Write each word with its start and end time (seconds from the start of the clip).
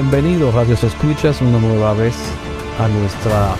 Bienvenidos, 0.00 0.54
Radios 0.54 0.84
Escuchas, 0.84 1.42
una 1.42 1.58
nueva 1.58 1.92
vez 1.92 2.14
a 2.78 2.86
nuestra 2.86 3.56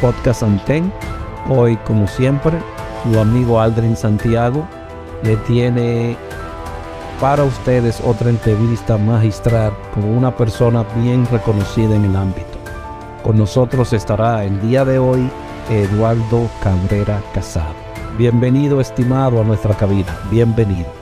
podcast 0.00 0.44
Anten. 0.44 0.92
Hoy, 1.48 1.76
como 1.78 2.06
siempre, 2.06 2.60
su 3.02 3.18
amigo 3.18 3.60
Aldrin 3.60 3.96
Santiago 3.96 4.64
le 5.24 5.36
tiene 5.38 6.16
para 7.20 7.42
ustedes 7.42 8.00
otra 8.04 8.30
entrevista 8.30 8.96
magistral 8.98 9.72
con 9.94 10.04
una 10.04 10.36
persona 10.36 10.84
bien 10.94 11.26
reconocida 11.26 11.96
en 11.96 12.04
el 12.04 12.14
ámbito. 12.14 12.56
Con 13.24 13.36
nosotros 13.36 13.92
estará 13.92 14.44
el 14.44 14.60
día 14.60 14.84
de 14.84 15.00
hoy 15.00 15.28
Eduardo 15.70 16.48
Cabrera 16.62 17.20
Casado. 17.34 17.74
Bienvenido, 18.16 18.80
estimado, 18.80 19.40
a 19.40 19.44
nuestra 19.44 19.74
cabina. 19.74 20.16
Bienvenido. 20.30 20.97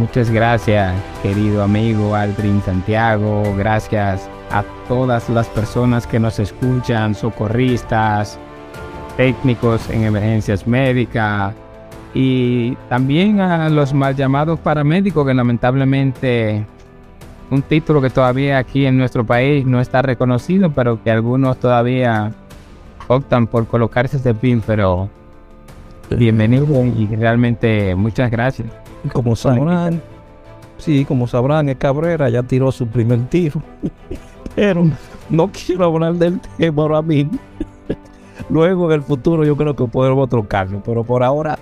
Muchas 0.00 0.30
gracias, 0.30 0.94
querido 1.22 1.62
amigo 1.62 2.14
Aldrin 2.14 2.62
Santiago. 2.62 3.42
Gracias 3.58 4.30
a 4.50 4.64
todas 4.88 5.28
las 5.28 5.46
personas 5.48 6.06
que 6.06 6.18
nos 6.18 6.38
escuchan, 6.38 7.14
socorristas, 7.14 8.38
técnicos 9.18 9.90
en 9.90 10.04
emergencias 10.04 10.66
médicas 10.66 11.54
y 12.14 12.76
también 12.88 13.42
a 13.42 13.68
los 13.68 13.92
mal 13.92 14.16
llamados 14.16 14.58
paramédicos 14.58 15.26
que 15.26 15.34
lamentablemente 15.34 16.64
un 17.50 17.60
título 17.60 18.00
que 18.00 18.08
todavía 18.08 18.56
aquí 18.56 18.86
en 18.86 18.96
nuestro 18.96 19.26
país 19.26 19.66
no 19.66 19.82
está 19.82 20.00
reconocido, 20.00 20.70
pero 20.70 21.02
que 21.04 21.10
algunos 21.10 21.58
todavía 21.58 22.32
optan 23.06 23.46
por 23.46 23.66
colocarse 23.66 24.16
ese 24.16 24.32
pin, 24.32 24.62
pero 24.66 25.10
bienvenido 26.08 26.86
y 26.86 27.06
realmente 27.16 27.94
muchas 27.94 28.30
gracias. 28.30 28.89
Como 29.12 29.34
sabrán, 29.34 30.02
sí, 30.78 31.04
como 31.04 31.26
sabrán, 31.26 31.68
el 31.68 31.78
Cabrera 31.78 32.28
ya 32.28 32.42
tiró 32.42 32.70
su 32.70 32.86
primer 32.86 33.26
tiro. 33.28 33.62
Pero 34.54 34.90
no 35.28 35.50
quiero 35.52 35.84
hablar 35.84 36.14
del 36.14 36.40
tema 36.58 36.82
ahora 36.82 37.02
mismo. 37.02 37.38
Luego 38.50 38.90
en 38.90 39.00
el 39.00 39.02
futuro 39.02 39.44
yo 39.44 39.56
creo 39.56 39.74
que 39.74 39.84
podemos 39.86 40.28
trocarlo. 40.28 40.82
Pero 40.84 41.04
por 41.04 41.22
ahora, 41.22 41.58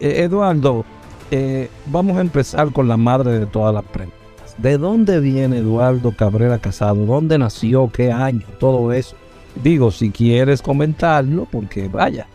eh, 0.00 0.24
Eduardo, 0.24 0.84
eh, 1.30 1.70
vamos 1.86 2.18
a 2.18 2.20
empezar 2.20 2.72
con 2.72 2.88
la 2.88 2.96
madre 2.96 3.38
de 3.38 3.46
todas 3.46 3.74
las 3.74 3.84
preguntas. 3.84 4.20
¿De 4.58 4.76
dónde 4.76 5.20
viene 5.20 5.58
Eduardo 5.58 6.12
Cabrera 6.14 6.58
Casado? 6.58 7.06
¿Dónde 7.06 7.38
nació? 7.38 7.90
¿Qué 7.90 8.12
año? 8.12 8.44
Todo 8.58 8.92
eso. 8.92 9.16
Digo, 9.62 9.90
si 9.90 10.10
quieres 10.10 10.60
comentarlo, 10.60 11.46
porque 11.50 11.88
vaya, 11.88 12.26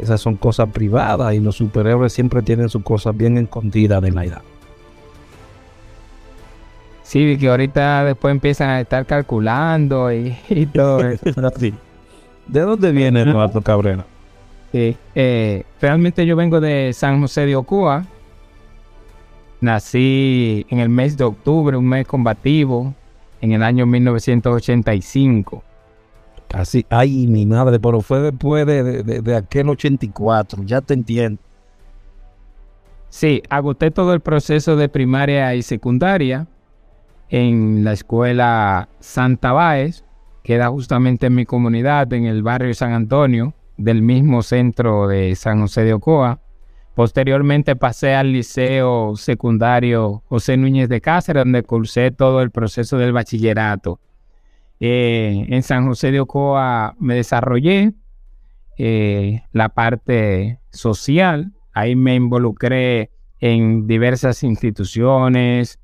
esas 0.00 0.20
son 0.20 0.36
cosas 0.36 0.68
privadas 0.70 1.34
y 1.34 1.40
los 1.40 1.56
superhéroes 1.56 2.12
siempre 2.12 2.42
tienen 2.42 2.68
sus 2.68 2.82
cosas 2.82 3.16
bien 3.16 3.36
escondidas 3.36 4.02
de 4.02 4.10
la 4.10 4.24
edad. 4.24 4.42
Sí, 7.02 7.36
que 7.38 7.48
ahorita 7.48 8.04
después 8.04 8.30
empiezan 8.32 8.70
a 8.70 8.80
estar 8.80 9.04
calculando 9.04 10.12
y, 10.12 10.36
todo 10.72 11.00
eso. 11.08 11.50
¿De 12.46 12.60
dónde 12.60 12.92
viene 12.92 13.22
Eduardo 13.22 13.60
Cabrera? 13.60 14.04
Sí, 14.72 14.96
eh, 15.14 15.64
realmente 15.80 16.24
yo 16.24 16.36
vengo 16.36 16.60
de 16.60 16.92
San 16.92 17.20
José 17.20 17.46
de 17.46 17.56
Ocoa. 17.56 18.06
Nací 19.60 20.64
en 20.70 20.78
el 20.78 20.88
mes 20.88 21.16
de 21.16 21.24
octubre, 21.24 21.76
un 21.76 21.88
mes 21.88 22.06
combativo, 22.06 22.94
en 23.40 23.52
el 23.52 23.62
año 23.62 23.86
1985. 23.86 25.64
Casi, 26.50 26.84
ay, 26.90 27.28
mi 27.28 27.46
madre, 27.46 27.78
pero 27.78 28.00
fue 28.00 28.20
después 28.20 28.66
de, 28.66 29.04
de, 29.04 29.36
aquel 29.36 29.68
84, 29.68 30.64
ya 30.64 30.80
te 30.80 30.94
entiendo. 30.94 31.40
Sí, 33.08 33.40
agoté 33.48 33.92
todo 33.92 34.14
el 34.14 34.20
proceso 34.20 34.74
de 34.74 34.88
primaria 34.88 35.54
y 35.54 35.62
secundaria 35.62 36.48
en 37.28 37.84
la 37.84 37.92
escuela 37.92 38.88
Santa 38.98 39.52
Báez, 39.52 40.04
que 40.42 40.54
era 40.54 40.68
justamente 40.70 41.26
en 41.26 41.36
mi 41.36 41.46
comunidad, 41.46 42.12
en 42.12 42.26
el 42.26 42.42
barrio 42.42 42.74
San 42.74 42.94
Antonio, 42.94 43.54
del 43.76 44.02
mismo 44.02 44.42
centro 44.42 45.06
de 45.06 45.36
San 45.36 45.60
José 45.60 45.84
de 45.84 45.92
Ocoa. 45.94 46.40
Posteriormente 46.96 47.76
pasé 47.76 48.16
al 48.16 48.32
liceo 48.32 49.14
secundario 49.14 50.24
José 50.28 50.56
Núñez 50.56 50.88
de 50.88 51.00
Cáceres, 51.00 51.44
donde 51.44 51.62
cursé 51.62 52.10
todo 52.10 52.42
el 52.42 52.50
proceso 52.50 52.98
del 52.98 53.12
bachillerato. 53.12 54.00
Eh, 54.80 55.46
en 55.48 55.62
San 55.62 55.86
José 55.86 56.10
de 56.10 56.20
Ocoa 56.20 56.96
me 56.98 57.14
desarrollé 57.14 57.92
eh, 58.78 59.42
la 59.52 59.68
parte 59.68 60.58
social. 60.70 61.52
Ahí 61.72 61.94
me 61.96 62.14
involucré 62.14 63.10
en 63.38 63.86
diversas 63.86 64.42
instituciones, 64.42 65.78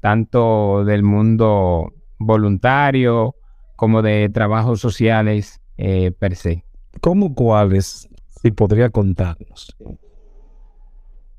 tanto 0.00 0.84
del 0.84 1.02
mundo 1.02 1.92
voluntario 2.18 3.34
como 3.76 4.02
de 4.02 4.28
trabajos 4.30 4.80
sociales 4.80 5.60
eh, 5.76 6.10
per 6.10 6.34
se. 6.34 6.64
¿Cómo 7.00 7.34
cuáles? 7.34 8.08
Si 8.42 8.50
podría 8.50 8.90
contarnos. 8.90 9.76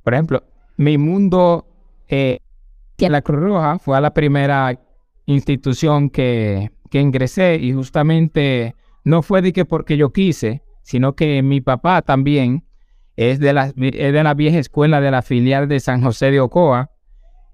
Por 0.04 0.14
ejemplo, 0.14 0.44
mi 0.78 0.98
mundo 0.98 1.66
eh, 2.08 2.40
la 2.98 3.22
Cruz 3.22 3.40
Roja 3.40 3.80
fue 3.80 4.00
la 4.02 4.14
primera 4.14 4.78
institución 5.26 6.10
que, 6.10 6.72
que 6.90 7.00
ingresé 7.00 7.56
y 7.56 7.74
justamente 7.74 8.76
no 9.04 9.22
fue 9.22 9.42
de 9.42 9.54
que 9.54 9.66
porque 9.66 9.98
yo 9.98 10.12
quise, 10.12 10.64
sino 10.84 11.16
que 11.16 11.42
mi 11.44 11.62
papá 11.62 12.02
también 12.02 12.66
es 13.16 13.40
de 13.40 13.54
la, 13.54 13.68
es 13.68 14.14
de 14.14 14.24
la 14.24 14.34
vieja 14.34 14.60
escuela 14.60 15.02
de 15.02 15.12
la 15.12 15.22
filial 15.22 15.68
de 15.68 15.80
San 15.80 16.02
José 16.02 16.32
de 16.32 16.40
Ocoa 16.40 16.92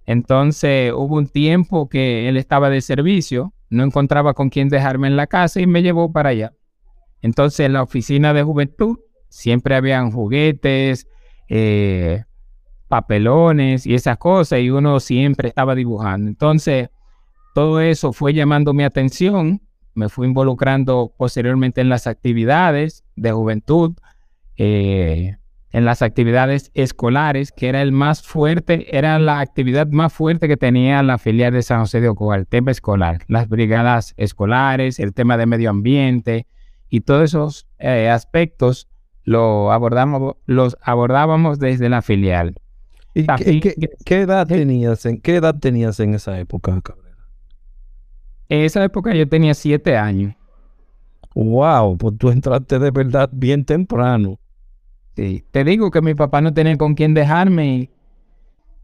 entonces 0.06 0.92
hubo 0.94 1.16
un 1.16 1.28
tiempo 1.28 1.90
que 1.90 2.30
él 2.30 2.38
estaba 2.38 2.70
de 2.70 2.82
servicio, 2.82 3.54
no 3.70 3.84
encontraba 3.84 4.34
con 4.34 4.50
quién 4.50 4.70
dejarme 4.70 5.08
en 5.08 5.16
la 5.16 5.28
casa 5.28 5.60
y 5.60 5.68
me 5.68 5.82
llevó 5.82 6.12
para 6.12 6.30
allá. 6.30 6.54
Entonces 7.22 7.66
en 7.66 7.74
la 7.74 7.82
oficina 7.82 8.34
de 8.34 8.44
juventud 8.44 9.00
siempre 9.30 9.76
habían 9.76 10.12
juguetes, 10.12 11.08
eh, 11.50 12.24
papelones 12.88 13.88
y 13.88 13.96
esas 13.96 14.18
cosas 14.18 14.60
y 14.60 14.70
uno 14.70 15.00
siempre 15.00 15.50
estaba 15.50 15.74
dibujando. 15.74 16.30
Entonces 16.30 16.90
todo 17.56 17.80
eso 17.80 18.12
fue 18.12 18.34
llamando 18.34 18.74
mi 18.74 18.84
atención, 18.84 19.62
me 19.94 20.10
fui 20.10 20.28
involucrando 20.28 21.14
posteriormente 21.18 21.80
en 21.80 21.88
las 21.88 22.06
actividades 22.06 23.06
de 23.16 23.32
juventud. 23.32 23.94
Eh, 24.58 25.38
en 25.72 25.86
las 25.86 26.02
actividades 26.02 26.70
escolares, 26.74 27.54
que 27.54 27.70
era 27.70 27.82
el 27.82 27.94
más 27.94 28.24
fuerte, 28.24 28.98
era 28.98 29.20
la 29.20 29.40
actividad 29.40 29.88
más 29.88 30.12
fuerte 30.12 30.50
que 30.50 30.58
tenía 30.58 31.02
la 31.02 31.18
filial 31.18 31.54
de 31.54 31.62
San 31.62 31.80
José 31.80 32.02
de 32.02 32.10
Ocoa, 32.10 32.36
el 32.36 32.46
tema 32.46 32.72
escolar, 32.72 33.22
las 33.30 33.48
brigadas 33.48 34.14
escolares, 34.18 35.00
el 35.00 35.14
tema 35.14 35.38
de 35.38 35.46
medio 35.46 35.70
ambiente 35.70 36.48
y 36.90 37.02
todos 37.02 37.24
esos 37.24 37.68
eh, 37.80 38.10
aspectos 38.10 38.90
lo 39.24 39.72
abordamos, 39.72 40.36
los 40.46 40.78
abordábamos 40.82 41.58
desde 41.60 41.88
la 41.88 42.02
filial. 42.02 42.56
¿Y 43.14 43.26
qué, 43.62 44.22
edad 44.22 44.46
tenías 44.46 45.06
en, 45.06 45.22
qué 45.22 45.36
edad 45.38 45.56
tenías 45.58 46.02
en 46.02 46.16
esa 46.16 46.38
época, 46.38 46.82
Cabrera? 46.82 47.05
En 48.50 48.62
esa 48.62 48.84
época 48.84 49.14
yo 49.14 49.28
tenía 49.28 49.54
siete 49.54 49.98
años. 49.98 50.36
Wow, 51.34 51.98
pues 51.98 52.18
tú 52.18 52.30
entraste 52.30 52.80
de 52.80 52.92
verdad 52.92 53.30
bien 53.32 53.66
temprano. 53.66 54.40
Te 55.14 55.64
digo 55.64 55.92
que 55.92 56.02
mi 56.02 56.14
papá 56.14 56.42
no 56.42 56.54
tenía 56.54 56.78
con 56.78 56.94
quién 56.94 57.14
dejarme. 57.14 57.90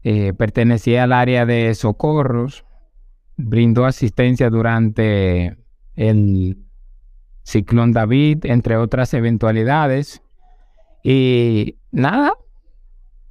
Eh, 0.02 0.32
pertenecía 0.32 1.04
al 1.04 1.12
área 1.12 1.46
de 1.46 1.74
socorros. 1.74 2.64
Brindó 3.36 3.84
asistencia 3.84 4.50
durante 4.50 5.56
el 5.94 6.58
ciclón 7.42 7.92
David, 7.92 8.44
entre 8.44 8.76
otras 8.76 9.14
eventualidades. 9.14 10.22
Y 11.02 11.76
nada, 11.90 12.32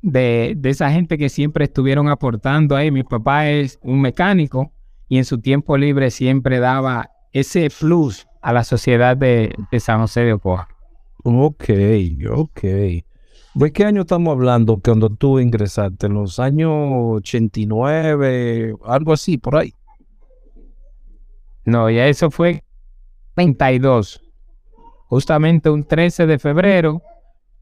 de, 0.02 0.54
de, 0.58 0.70
esa 0.70 0.92
gente 0.92 1.18
que 1.18 1.30
siempre 1.30 1.66
estuvieron 1.66 2.08
aportando 2.08 2.76
ahí. 2.76 2.92
Mi 2.92 3.04
papá 3.04 3.50
es 3.50 3.80
un 3.82 4.02
mecánico 4.02 4.72
y 5.12 5.18
en 5.18 5.26
su 5.26 5.42
tiempo 5.42 5.76
libre 5.76 6.10
siempre 6.10 6.60
daba 6.60 7.12
ese 7.34 7.70
plus 7.70 8.30
a 8.42 8.54
la 8.54 8.64
sociedad 8.64 9.18
de, 9.18 9.54
de 9.70 9.80
San 9.82 10.00
José 10.00 10.22
de 10.22 10.32
Ocoa. 10.32 10.70
Ok, 11.26 11.66
ok. 12.30 12.62
¿De 12.62 13.04
qué 13.74 13.84
año 13.84 14.04
estamos 14.04 14.32
hablando 14.32 14.80
cuando 14.82 15.10
tú 15.10 15.40
ingresaste? 15.40 16.08
¿En 16.08 16.14
los 16.14 16.40
años 16.40 16.72
89, 17.18 18.76
algo 18.86 19.12
así, 19.12 19.38
por 19.38 19.58
ahí? 19.58 19.74
No, 21.66 21.90
ya 21.90 22.08
eso 22.08 22.32
fue 22.32 22.64
32. 23.36 24.22
Justamente 25.08 25.70
un 25.70 25.84
13 25.84 26.26
de 26.26 26.40
febrero 26.40 27.02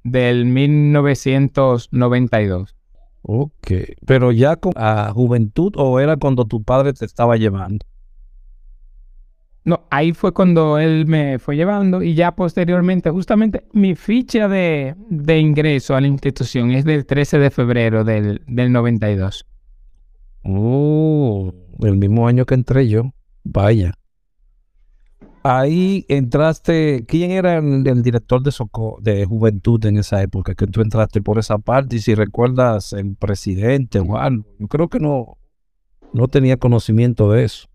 del 0.03 0.45
1992. 0.45 2.75
Ok, 3.21 3.71
pero 4.05 4.31
ya 4.31 4.55
con 4.55 4.73
a 4.75 5.11
juventud 5.13 5.73
o 5.75 5.99
era 5.99 6.17
cuando 6.17 6.45
tu 6.45 6.63
padre 6.63 6.93
te 6.93 7.05
estaba 7.05 7.35
llevando? 7.37 7.85
No, 9.65 9.85
ahí 9.91 10.13
fue 10.13 10.33
cuando 10.33 10.79
él 10.79 11.05
me 11.05 11.37
fue 11.37 11.55
llevando 11.55 12.01
y 12.01 12.15
ya 12.15 12.33
posteriormente, 12.33 13.09
justamente 13.11 13.65
mi 13.73 13.93
ficha 13.93 14.47
de, 14.47 14.95
ingreso 15.39 15.95
a 15.95 16.01
la 16.01 16.07
institución 16.07 16.71
es 16.71 16.85
del 16.85 17.05
13 17.05 17.39
de 17.39 17.51
febrero 17.51 18.03
del, 18.03 18.41
del 18.47 18.71
92. 18.71 19.45
Oh, 20.43 21.53
el 21.81 21.97
mismo 21.97 22.27
año 22.27 22.45
que 22.45 22.55
entré 22.55 22.87
yo. 22.87 23.13
Vaya. 23.43 23.98
Ahí 25.43 26.05
entraste, 26.09 27.05
¿quién 27.07 27.31
era 27.31 27.57
el, 27.57 28.03
director 28.03 28.41
de, 28.43 28.51
de 29.01 29.25
juventud 29.25 29.83
en 29.85 29.97
esa 29.97 30.21
época? 30.21 30.53
Que 30.53 30.67
tú 30.67 30.81
entraste 30.81 31.21
por 31.21 31.39
esa 31.39 31.57
parte 31.59 31.95
y 31.95 31.99
si 31.99 32.13
recuerdas 32.13 32.91
el 32.93 33.15
presidente 33.15 33.99
o 33.99 34.17
algo. 34.17 34.45
Yo 34.59 34.67
creo 34.67 34.89
que 34.89 34.99
no, 34.99 35.37
no 36.13 36.27
tenía 36.27 36.57
conocimiento 36.57 37.31
de 37.31 37.45
eso. 37.45 37.69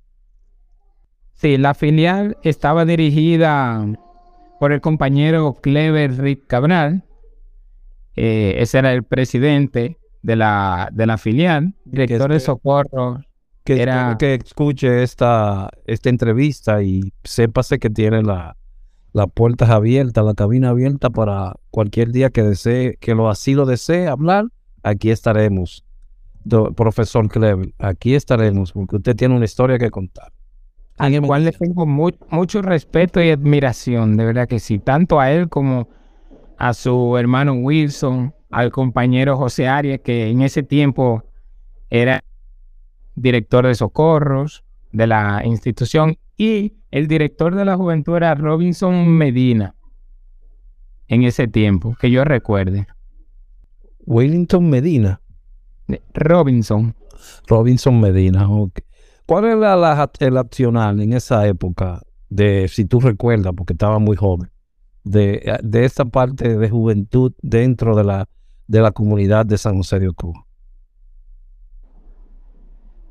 Sí, 1.35 1.57
la 1.57 1.75
filial 1.75 2.37
estaba 2.43 2.85
dirigida 2.85 3.87
por 4.61 4.73
el 4.73 4.81
compañero 4.81 5.55
Clever 5.61 6.19
Rick 6.19 6.47
Cabral. 6.47 7.05
Eh, 8.17 8.57
ese 8.59 8.79
era 8.79 8.93
el 8.93 9.03
presidente 9.03 9.99
de 10.23 10.37
la, 10.37 10.91
de 10.93 11.07
la 11.07 11.19
filial, 11.19 11.75
director 11.85 12.33
de 12.33 12.41
socorro. 12.41 13.21
Que, 13.65 13.81
era... 13.81 14.17
que 14.19 14.35
escuche 14.35 15.03
esta, 15.03 15.71
esta 15.87 16.11
entrevista 16.11 16.83
y 16.83 17.13
sépase 17.25 17.79
que 17.79 17.89
tiene 17.89 18.23
la, 18.23 18.57
las 19.13 19.27
puertas 19.33 19.71
abiertas, 19.71 20.25
la 20.25 20.35
cabina 20.35 20.71
abierta 20.71 21.11
para 21.11 21.55
cualquier 21.71 22.11
día 22.13 22.31
que 22.31 22.43
desee, 22.43 22.97
que 23.01 23.15
lo 23.15 23.31
así 23.31 23.55
lo 23.55 23.65
desee 23.65 24.09
hablar, 24.09 24.47
aquí 24.83 25.11
estaremos. 25.11 25.85
profesor 26.77 27.29
Clever, 27.29 27.73
aquí 27.79 28.15
estaremos, 28.15 28.73
porque 28.73 28.97
usted 28.97 29.17
tiene 29.17 29.35
una 29.35 29.47
historia 29.47 29.79
que 29.79 29.91
contar 29.91 30.35
al 30.99 31.21
cual 31.23 31.45
le 31.45 31.53
tengo 31.53 31.87
mucho 31.87 32.63
respeto 32.63 33.21
y 33.23 33.31
admiración, 33.31 34.17
de 34.17 34.25
verdad 34.25 34.49
que 34.49 34.61
sí, 34.61 34.79
tanto 34.79 35.21
a 35.21 35.33
él 35.33 35.49
como 35.49 35.89
a 36.57 36.73
su 36.73 37.17
hermano 37.19 37.55
Wilson, 37.55 38.33
al 38.51 38.71
compañero 38.71 39.37
José 39.37 39.67
Arias, 39.67 40.01
que 40.05 40.29
en 40.29 40.43
ese 40.43 40.63
tiempo 40.63 41.25
era 41.91 42.23
director 43.15 43.67
de 43.67 43.75
socorros 43.75 44.65
de 44.93 45.07
la 45.07 45.43
institución, 45.45 46.17
y 46.37 46.75
el 46.91 47.09
director 47.09 47.55
de 47.55 47.65
la 47.65 47.77
juventud 47.77 48.17
era 48.17 48.35
Robinson 48.35 49.09
Medina, 49.09 49.75
en 51.09 51.23
ese 51.23 51.49
tiempo, 51.49 51.97
que 52.01 52.11
yo 52.11 52.25
recuerde. 52.25 52.87
Wellington 54.07 54.69
Medina. 54.69 55.21
Robinson. 56.15 56.95
Robinson 57.47 58.01
Medina, 58.01 58.49
ok. 58.49 58.81
¿Cuál 59.27 59.45
era 59.47 59.77
la, 59.77 60.11
el 60.21 60.37
accional 60.37 61.01
en 61.01 61.15
esa 61.15 61.47
época 61.47 62.03
de, 62.29 62.69
si 62.69 62.85
tú 62.85 63.01
recuerdas, 63.01 63.53
porque 63.57 63.73
estaba 63.73 63.99
muy 63.99 64.17
joven, 64.17 64.51
de, 65.05 65.59
de 65.63 65.85
esta 65.85 66.05
parte 66.05 66.57
de 66.57 66.71
juventud 66.71 67.33
dentro 67.41 67.97
de 67.97 68.05
la, 68.05 68.29
de 68.67 68.81
la 68.81 68.91
comunidad 68.93 69.47
de 69.47 69.57
San 69.57 69.77
José 69.77 69.99
de 69.99 70.09
Ocoa? 70.09 70.44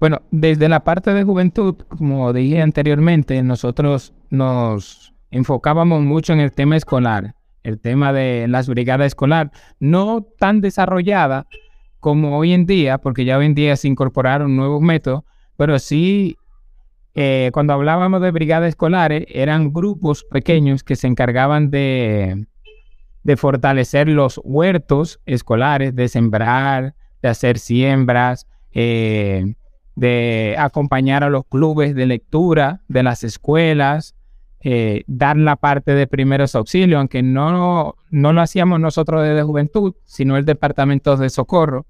Bueno, 0.03 0.21
desde 0.31 0.67
la 0.67 0.83
parte 0.83 1.13
de 1.13 1.23
juventud, 1.23 1.75
como 1.87 2.33
dije 2.33 2.61
anteriormente, 2.61 3.41
nosotros 3.41 4.13
nos 4.29 5.13
enfocábamos 5.31 6.01
mucho 6.01 6.33
en 6.33 6.41
el 6.41 6.51
tema 6.51 6.75
escolar, 6.75 7.35
el 7.63 7.79
tema 7.79 8.11
de 8.11 8.49
las 8.49 8.67
brigadas 8.67 9.07
escolar, 9.07 9.53
no 9.79 10.21
tan 10.37 10.59
desarrollada 10.59 11.47
como 12.01 12.37
hoy 12.37 12.51
en 12.51 12.65
día, 12.65 12.97
porque 12.97 13.23
ya 13.23 13.37
hoy 13.37 13.45
en 13.45 13.55
día 13.55 13.77
se 13.77 13.87
incorporaron 13.87 14.57
nuevos 14.57 14.81
métodos, 14.81 15.23
pero 15.55 15.79
sí, 15.79 16.35
eh, 17.15 17.51
cuando 17.53 17.71
hablábamos 17.71 18.21
de 18.21 18.31
brigadas 18.31 18.67
escolares, 18.67 19.25
eran 19.29 19.71
grupos 19.71 20.25
pequeños 20.25 20.83
que 20.83 20.97
se 20.97 21.07
encargaban 21.07 21.71
de, 21.71 22.45
de 23.23 23.37
fortalecer 23.37 24.09
los 24.09 24.41
huertos 24.43 25.21
escolares, 25.25 25.95
de 25.95 26.09
sembrar, 26.09 26.93
de 27.21 27.29
hacer 27.29 27.57
siembras, 27.57 28.47
eh, 28.73 29.55
de 29.95 30.55
acompañar 30.57 31.23
a 31.23 31.29
los 31.29 31.45
clubes 31.45 31.95
de 31.95 32.05
lectura 32.05 32.81
de 32.87 33.03
las 33.03 33.23
escuelas, 33.23 34.15
eh, 34.61 35.03
dar 35.07 35.37
la 35.37 35.55
parte 35.55 35.93
de 35.93 36.07
primeros 36.07 36.55
auxilios, 36.55 36.97
aunque 36.97 37.21
no, 37.21 37.95
no 38.09 38.33
lo 38.33 38.41
hacíamos 38.41 38.79
nosotros 38.79 39.23
desde 39.23 39.43
juventud, 39.43 39.93
sino 40.05 40.37
el 40.37 40.45
departamento 40.45 41.17
de 41.17 41.29
socorro, 41.29 41.85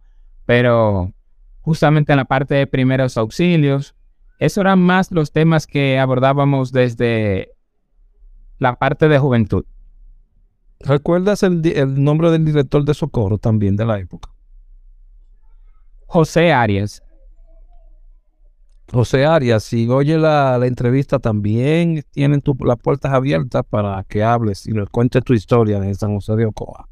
pero 0.45 1.13
justamente 1.61 2.13
en 2.13 2.17
la 2.17 2.25
parte 2.25 2.55
de 2.55 2.67
primeros 2.67 3.17
auxilios, 3.17 3.95
esos 4.39 4.63
eran 4.63 4.79
más 4.79 5.11
los 5.11 5.31
temas 5.31 5.67
que 5.67 5.99
abordábamos 5.99 6.71
desde 6.71 7.51
la 8.57 8.75
parte 8.75 9.07
de 9.07 9.19
juventud. 9.19 9.65
¿Recuerdas 10.79 11.43
el, 11.43 11.65
el 11.65 12.03
nombre 12.03 12.31
del 12.31 12.43
director 12.43 12.83
de 12.83 12.93
socorro 12.93 13.37
también 13.37 13.77
de 13.77 13.85
la 13.85 13.99
época? 13.99 14.29
José 16.07 16.51
Arias. 16.51 17.01
José 18.93 19.25
Arias, 19.25 19.63
si 19.63 19.89
oye 19.89 20.17
la, 20.17 20.59
entrevista 20.63 21.17
también 21.17 22.03
tienen 22.11 22.41
las 22.59 22.77
puertas 22.77 23.11
abiertas 23.11 23.63
para 23.67 24.03
que 24.07 24.23
hables 24.23 24.67
y 24.67 24.71
nos 24.71 24.89
cuentes 24.89 25.23
tu 25.23 25.33
historia 25.33 25.79
de 25.79 25.93
San 25.95 26.13
José 26.13 26.35
de 26.35 26.45
Ocoa. 26.45 26.87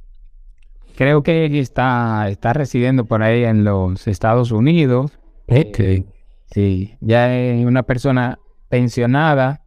Creo 0.96 1.22
que 1.22 1.60
está, 1.60 2.28
está 2.30 2.54
residiendo 2.54 3.06
por 3.06 3.22
ahí 3.22 3.44
en 3.44 3.64
los 3.64 4.08
Estados 4.08 4.52
Unidos. 4.52 5.12
Ok. 5.48 6.06
sí, 6.52 6.96
ya 7.02 7.36
es 7.36 7.66
una 7.66 7.84
persona 7.84 8.40
pensionada 8.70 9.62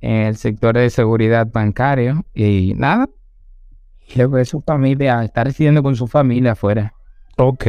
en 0.00 0.22
el 0.22 0.36
sector 0.36 0.76
de 0.76 0.90
seguridad 0.90 1.46
bancario 1.52 2.24
y 2.34 2.74
nada, 2.76 3.08
creo 4.12 4.30
que 4.32 4.44
su 4.44 4.60
familia 4.62 5.22
está 5.22 5.44
residiendo 5.44 5.82
con 5.82 5.96
su 5.96 6.06
familia 6.06 6.52
afuera. 6.52 6.92
Ok. 7.36 7.66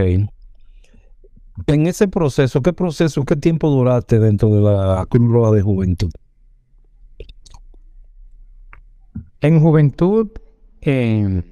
En 1.66 1.88
ese 1.88 2.08
proceso, 2.08 2.62
¿qué 2.62 2.72
proceso, 2.72 3.24
qué 3.24 3.36
tiempo 3.36 3.70
duraste 3.70 4.20
dentro 4.20 4.50
de 4.50 4.62
la 4.62 5.06
Cruz 5.10 5.56
de 5.56 5.62
Juventud? 5.62 6.12
En 9.42 9.60
juventud 9.60 10.30
eh, 10.82 11.44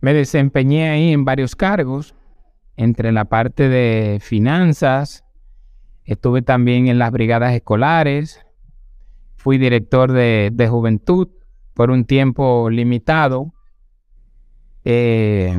me 0.00 0.14
desempeñé 0.14 0.88
ahí 0.90 1.12
en 1.12 1.24
varios 1.24 1.54
cargos, 1.56 2.14
entre 2.76 3.12
la 3.12 3.26
parte 3.26 3.68
de 3.68 4.18
finanzas, 4.20 5.24
estuve 6.04 6.42
también 6.42 6.88
en 6.88 6.98
las 6.98 7.10
brigadas 7.10 7.54
escolares, 7.54 8.40
fui 9.36 9.58
director 9.58 10.12
de, 10.12 10.68
juventud 10.70 11.28
por 11.74 11.90
un 11.90 12.04
tiempo 12.04 12.70
limitado. 12.70 13.52
Eh, 14.84 15.58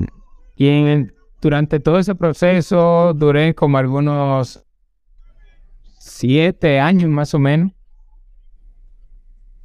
y 0.55 0.67
en, 0.67 1.13
durante 1.41 1.79
todo 1.79 1.99
ese 1.99 2.15
proceso 2.15 3.13
duré 3.13 3.55
como 3.55 3.77
algunos 3.77 4.63
siete 5.99 6.79
años 6.79 7.09
más 7.09 7.33
o 7.33 7.39
menos. 7.39 7.71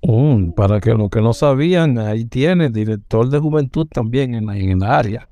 Mm, 0.02 0.50
para 0.52 0.81
que 0.81 0.93
los 0.93 1.09
que 1.09 1.23
no 1.23 1.33
sabían, 1.33 1.99
ahí 1.99 2.26
tiene 2.26 2.69
director 2.69 3.28
de 3.31 3.38
juventud 3.38 3.87
también 3.87 4.35
en, 4.35 4.50
en 4.50 4.71
el 4.71 4.83
área. 4.83 5.28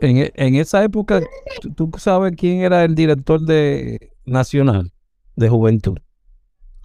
En, 0.00 0.30
en 0.32 0.54
esa 0.54 0.84
época, 0.84 1.20
¿tú, 1.74 1.90
sabes 1.98 2.34
quién 2.36 2.60
era 2.60 2.84
el 2.84 2.94
director 2.94 3.40
de 3.40 4.12
nacional 4.24 4.92
de 5.34 5.48
juventud? 5.48 5.98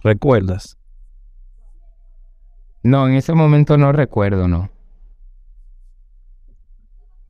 ¿Recuerdas? 0.02 0.76
No, 2.82 3.06
en 3.06 3.14
ese 3.14 3.32
momento 3.32 3.78
no 3.78 3.92
recuerdo, 3.92 4.48
no. 4.48 4.73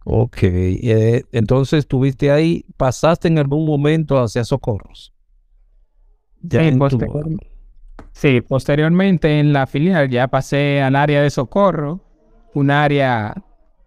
Ok, 0.05 0.39
eh, 0.43 1.25
entonces 1.33 1.81
estuviste 1.81 2.31
ahí, 2.31 2.67
pasaste 2.77 3.29
en 3.29 3.39
algún 3.39 3.67
momento 3.67 4.21
hacia 4.21 4.45
Socorros. 4.45 5.15
sí, 8.13 8.43
posteriormente 8.43 9.41
en 9.41 9.55
la 9.55 9.67
filial 9.67 10.11
ya 10.11 10.29
pasé 10.29 10.83
al 10.83 10.95
área 10.95 11.23
de 11.23 11.31
Socorro, 11.31 12.01
un 12.53 12.71
área 12.71 13.35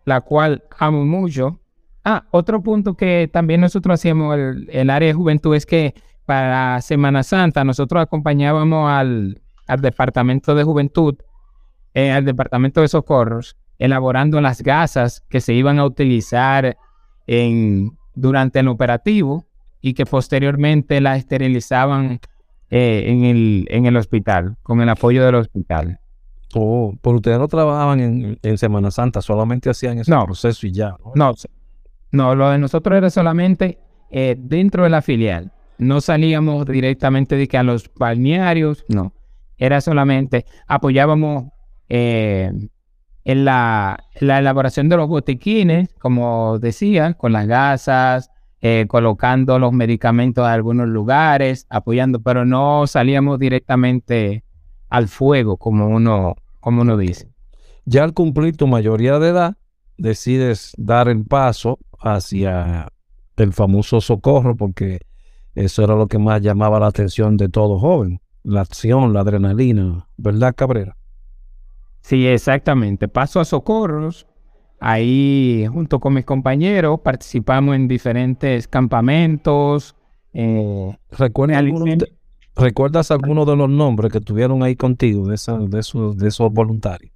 la 0.06 0.22
cual 0.22 0.64
amo 0.80 1.06
mucho. 1.06 1.60
Ah, 2.04 2.26
otro 2.32 2.64
punto 2.64 2.96
que 2.96 3.30
también 3.32 3.62
nosotros 3.62 4.00
hacíamos 4.00 4.36
el, 4.36 4.68
el 4.72 4.90
área 4.90 5.08
de 5.08 5.14
juventud 5.14 5.56
es 5.56 5.66
que 5.66 5.94
para 6.26 6.82
Semana 6.82 7.24
Santa 7.24 7.64
nosotros 7.64 8.02
acompañábamos 8.02 8.90
al, 8.90 9.42
al 9.68 9.82
departamento 9.82 10.56
de 10.56 10.64
juventud, 10.64 11.16
eh, 11.94 12.12
al 12.12 12.26
departamento 12.26 12.82
de 12.82 12.88
socorros, 12.88 13.56
elaborando 13.80 14.42
las 14.42 14.62
gasas 14.62 15.22
que 15.30 15.42
se 15.42 15.54
iban 15.54 15.80
a 15.80 15.86
utilizar 15.86 16.78
en, 17.28 17.98
durante 18.16 18.60
el 18.60 18.68
operativo 18.68 19.46
y 19.82 19.94
que 19.94 20.06
posteriormente 20.06 21.00
las 21.02 21.20
esterilizaban 21.20 22.20
eh, 22.70 23.04
en, 23.08 23.24
el, 23.24 23.68
en 23.70 23.86
el 23.86 23.96
hospital, 23.96 24.58
con 24.64 24.82
el 24.82 24.90
apoyo 24.90 25.26
del 25.26 25.36
hospital. 25.36 26.00
Oh, 26.54 26.94
pero 27.02 27.18
ustedes 27.18 27.40
no 27.40 27.48
trabajaban 27.48 28.38
en, 28.42 28.58
Semana 28.58 28.90
Santa, 28.92 29.22
solamente 29.22 29.70
hacían 29.70 30.00
ese 30.00 30.14
proceso 30.26 30.66
y 30.66 30.72
ya. 30.72 30.96
¿no? 31.16 31.34
no, 32.12 32.36
lo 32.36 32.50
de 32.50 32.58
nosotros 32.58 32.98
era 32.98 33.10
solamente 33.10 33.78
eh, 34.10 34.36
dentro 34.38 34.84
de 34.84 34.90
la 34.90 35.02
filial. 35.02 35.52
No 35.78 36.02
salíamos 36.02 36.66
directamente 36.66 37.36
de 37.36 37.48
que 37.48 37.58
a 37.58 37.64
los 37.64 37.92
balnearios, 37.94 38.86
no. 38.88 39.14
Era 39.58 39.82
solamente, 39.82 40.46
apoyábamos 40.68 41.46
eh, 41.90 42.52
en 43.28 43.44
la, 43.44 44.06
elaboración 44.22 44.88
de 44.88 44.96
los 44.96 45.10
botiquines, 45.10 45.94
como 46.00 46.60
decía, 46.60 47.14
con 47.14 47.34
las 47.34 47.46
gasas, 47.46 48.32
eh, 48.62 48.86
colocando 48.88 49.60
los 49.60 49.74
medicamentos 49.74 50.46
en 50.46 50.52
algunos 50.52 50.88
lugares, 50.88 51.68
apoyando, 51.70 52.22
pero 52.22 52.46
no 52.46 52.88
salíamos 52.88 53.38
directamente 53.38 54.46
al 54.88 55.10
fuego, 55.10 55.58
como 55.58 55.90
uno, 55.90 56.38
como 56.62 56.84
uno 56.84 56.96
dice. 56.96 57.30
Ya 57.84 58.06
al 58.06 58.14
cumplir 58.14 58.56
tu 58.56 58.66
mayoría 58.66 59.20
de 59.20 59.28
edad, 59.28 59.58
decides 59.98 60.72
dar 60.78 61.10
el 61.10 61.26
paso 61.26 61.80
hacia 62.00 62.88
el 63.36 63.52
famoso 63.52 64.00
socorro, 64.00 64.56
porque 64.56 65.02
eso 65.54 65.84
era 65.84 65.96
lo 65.96 66.08
que 66.08 66.18
más 66.18 66.42
llamaba 66.42 66.80
la 66.80 66.88
atención 66.88 67.36
de 67.36 67.50
todo 67.50 67.78
joven, 67.78 68.22
la 68.44 68.62
acción, 68.62 69.12
la 69.12 69.20
adrenalina, 69.20 70.08
¿verdad, 70.16 70.56
Cabrera? 70.56 70.97
Sí, 72.08 72.26
exactamente. 72.26 73.10
Paso 73.10 73.42
a 73.42 73.44
Socorros. 73.44 74.28
Ahí, 74.80 75.68
junto 75.70 76.00
con 76.00 76.14
mis 76.14 76.24
compañeros, 76.24 77.02
participamos 77.02 77.76
en 77.76 77.90
diferentes 77.90 78.66
campamentos. 78.66 79.94
Eh, 80.32 80.98
¿Recuerdas, 81.10 83.12
algunos 83.12 83.46
de 83.46 83.58
los 83.58 83.70
nombres 83.70 84.10
que 84.10 84.22
tuvieron 84.22 84.64
ahí 84.64 84.78
contigo, 84.78 85.28
de, 85.28 85.38
de, 85.68 85.80
esos, 85.80 86.18
de 86.18 86.28
esos 86.30 86.54
voluntarios? 86.54 87.12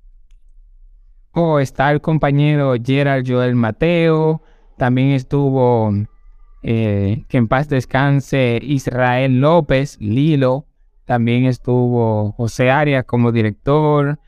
Oh, 1.32 1.60
está 1.60 1.90
el 1.94 2.02
compañero 2.02 2.74
Gerald 2.84 3.26
Joel 3.26 3.56
Mateo. 3.56 4.42
También 4.78 5.12
estuvo, 5.12 5.90
eh, 6.64 7.24
que 7.30 7.38
en 7.38 7.48
paz 7.48 7.70
descanse, 7.70 8.60
Israel 8.62 9.40
López, 9.40 9.98
Lilo. 10.02 10.66
También 11.06 11.46
estuvo 11.46 12.34
José 12.34 12.70
Arias 12.70 13.06
como 13.06 13.32
director 13.32 14.20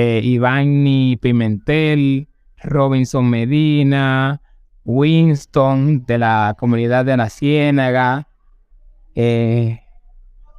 eh, 0.00 0.20
Ivani 0.22 1.16
Pimentel, 1.16 2.28
Robinson 2.62 3.28
Medina, 3.28 4.40
Winston 4.84 6.04
de 6.06 6.18
la 6.18 6.54
comunidad 6.56 7.04
de 7.04 7.16
la 7.16 7.28
Ciénaga, 7.28 8.28
eh, 9.16 9.80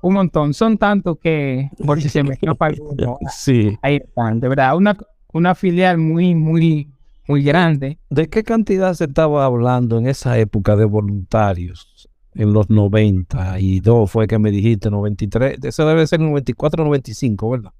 un 0.01 0.13
montón, 0.15 0.53
son 0.53 0.77
tantos 0.77 1.19
que 1.19 1.69
por 1.85 2.01
si 2.01 2.09
se 2.09 2.21
me 2.21 2.33
escapa 2.33 2.65
alguno. 2.65 3.17
Sí. 3.31 3.77
Ahí 3.81 3.95
están, 3.95 4.41
de 4.41 4.49
verdad, 4.49 4.75
una, 4.75 4.97
una 5.31 5.55
filial 5.55 5.97
muy, 5.97 6.35
muy, 6.35 6.91
muy 7.25 7.41
grande. 7.41 7.97
¿De 8.09 8.27
qué 8.27 8.43
cantidad 8.43 8.93
se 8.93 9.05
estaba 9.05 9.45
hablando 9.45 9.97
en 9.99 10.07
esa 10.07 10.37
época 10.37 10.75
de 10.75 10.83
voluntarios 10.83 12.09
en 12.33 12.51
los 12.51 12.69
92 12.69 14.11
fue 14.11 14.27
que 14.27 14.37
me 14.37 14.51
dijiste, 14.51 14.89
93, 14.89 15.59
eso 15.63 15.87
debe 15.87 16.05
ser 16.07 16.19
94, 16.19 16.83
95, 16.83 17.49
¿verdad? 17.49 17.71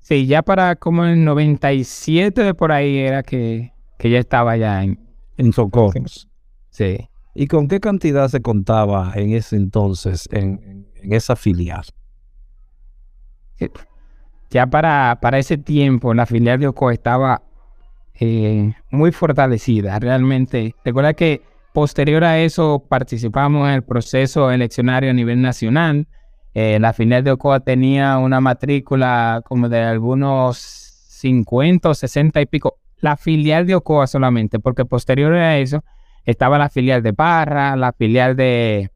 Sí, 0.00 0.26
ya 0.26 0.42
para 0.42 0.76
como 0.76 1.04
el 1.04 1.24
97 1.24 2.42
de 2.42 2.54
por 2.54 2.72
ahí 2.72 2.98
era 2.98 3.22
que, 3.22 3.72
que 3.98 4.10
ya 4.10 4.18
estaba 4.18 4.56
ya 4.56 4.82
en, 4.82 4.98
En 5.36 5.52
Socorros. 5.52 6.28
sí. 6.70 7.08
¿Y 7.32 7.46
con 7.46 7.68
qué 7.68 7.78
cantidad 7.78 8.28
se 8.28 8.40
contaba 8.42 9.12
en 9.14 9.32
ese 9.32 9.54
entonces 9.56 10.28
en, 10.32 10.60
en- 10.64 10.86
en 11.02 11.12
esa 11.12 11.36
filial? 11.36 11.84
Ya 14.50 14.66
para, 14.66 15.18
para 15.22 15.38
ese 15.38 15.58
tiempo 15.58 16.12
la 16.12 16.26
filial 16.26 16.58
de 16.58 16.66
Ocoa 16.66 16.92
estaba 16.92 17.42
eh, 18.14 18.72
muy 18.90 19.12
fortalecida. 19.12 19.98
Realmente, 19.98 20.74
recuerda 20.84 21.14
que 21.14 21.42
posterior 21.72 22.24
a 22.24 22.38
eso 22.40 22.84
participamos 22.88 23.68
en 23.68 23.74
el 23.74 23.82
proceso 23.84 24.50
eleccionario 24.50 25.10
a 25.10 25.14
nivel 25.14 25.40
nacional. 25.40 26.08
Eh, 26.54 26.78
la 26.80 26.92
filial 26.92 27.22
de 27.24 27.30
Ocoa 27.32 27.60
tenía 27.60 28.18
una 28.18 28.40
matrícula 28.40 29.40
como 29.44 29.68
de 29.68 29.80
algunos 29.82 30.56
50 30.58 31.90
o 31.90 31.94
60 31.94 32.40
y 32.40 32.46
pico. 32.46 32.78
La 32.98 33.16
filial 33.16 33.66
de 33.66 33.74
Ocoa 33.76 34.06
solamente, 34.06 34.58
porque 34.58 34.84
posterior 34.84 35.32
a 35.34 35.58
eso 35.58 35.84
estaba 36.24 36.58
la 36.58 36.68
filial 36.68 37.02
de 37.02 37.12
Parra, 37.14 37.76
la 37.76 37.92
filial 37.92 38.36
de, 38.36 38.90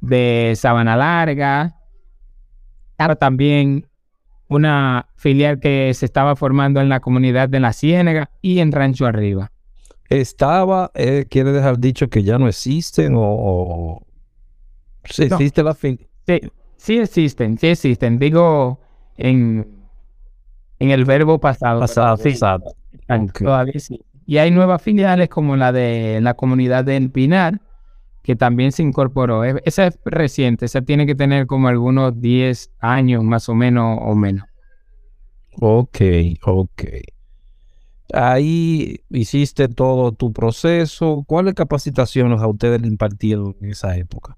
de 0.00 0.54
Sabana 0.56 0.96
Larga, 0.96 1.74
Claro, 2.96 3.14
también 3.14 3.86
una 4.48 5.06
filial 5.14 5.60
que 5.60 5.94
se 5.94 6.04
estaba 6.04 6.34
formando 6.34 6.80
en 6.80 6.88
la 6.88 6.98
comunidad 6.98 7.48
de 7.48 7.60
La 7.60 7.72
Ciénaga 7.72 8.30
y 8.42 8.58
en 8.58 8.72
Rancho 8.72 9.06
Arriba. 9.06 9.52
Estaba, 10.08 10.90
eh, 10.94 11.26
quiere 11.30 11.52
dejar 11.52 11.78
dicho 11.78 12.08
que 12.08 12.24
ya 12.24 12.38
no 12.38 12.48
existen 12.48 13.14
o... 13.14 13.20
o- 13.22 14.02
No. 15.18 15.24
existe 15.36 15.62
la 15.62 15.74
filial. 15.74 16.07
Sí, 16.28 16.40
sí 16.76 16.98
existen, 16.98 17.58
sí 17.58 17.68
existen. 17.68 18.18
Digo, 18.18 18.78
en, 19.16 19.66
en 20.78 20.90
el 20.90 21.04
verbo 21.04 21.40
pasado. 21.40 21.80
Pasado, 21.80 22.16
sí, 22.18 22.32
pasado. 22.32 22.64
Todavía 23.44 23.80
sí. 23.80 24.00
Y 24.26 24.36
hay 24.36 24.50
nuevas 24.50 24.82
filiales 24.82 25.28
como 25.30 25.56
la 25.56 25.72
de 25.72 26.20
la 26.20 26.34
comunidad 26.34 26.84
del 26.84 27.10
Pinar, 27.10 27.60
que 28.22 28.36
también 28.36 28.72
se 28.72 28.82
incorporó. 28.82 29.42
Es- 29.44 29.56
Esa 29.64 29.86
es 29.86 29.98
reciente, 30.04 30.66
esa 30.66 30.82
tiene 30.82 31.06
que 31.06 31.14
tener 31.14 31.46
como 31.46 31.68
algunos 31.68 32.20
10 32.20 32.70
años 32.78 33.24
más 33.24 33.48
o 33.48 33.54
menos 33.54 33.98
o 34.02 34.14
menos. 34.14 34.44
Ok, 35.60 35.98
ok. 36.44 36.82
Ahí 38.12 39.00
hiciste 39.10 39.68
todo 39.68 40.12
tu 40.12 40.32
proceso. 40.32 41.24
¿Cuáles 41.26 41.54
capacitaciones 41.54 42.40
a 42.40 42.46
ustedes 42.48 42.80
le 42.80 42.88
impartieron 42.88 43.56
en 43.60 43.70
esa 43.70 43.96
época? 43.96 44.36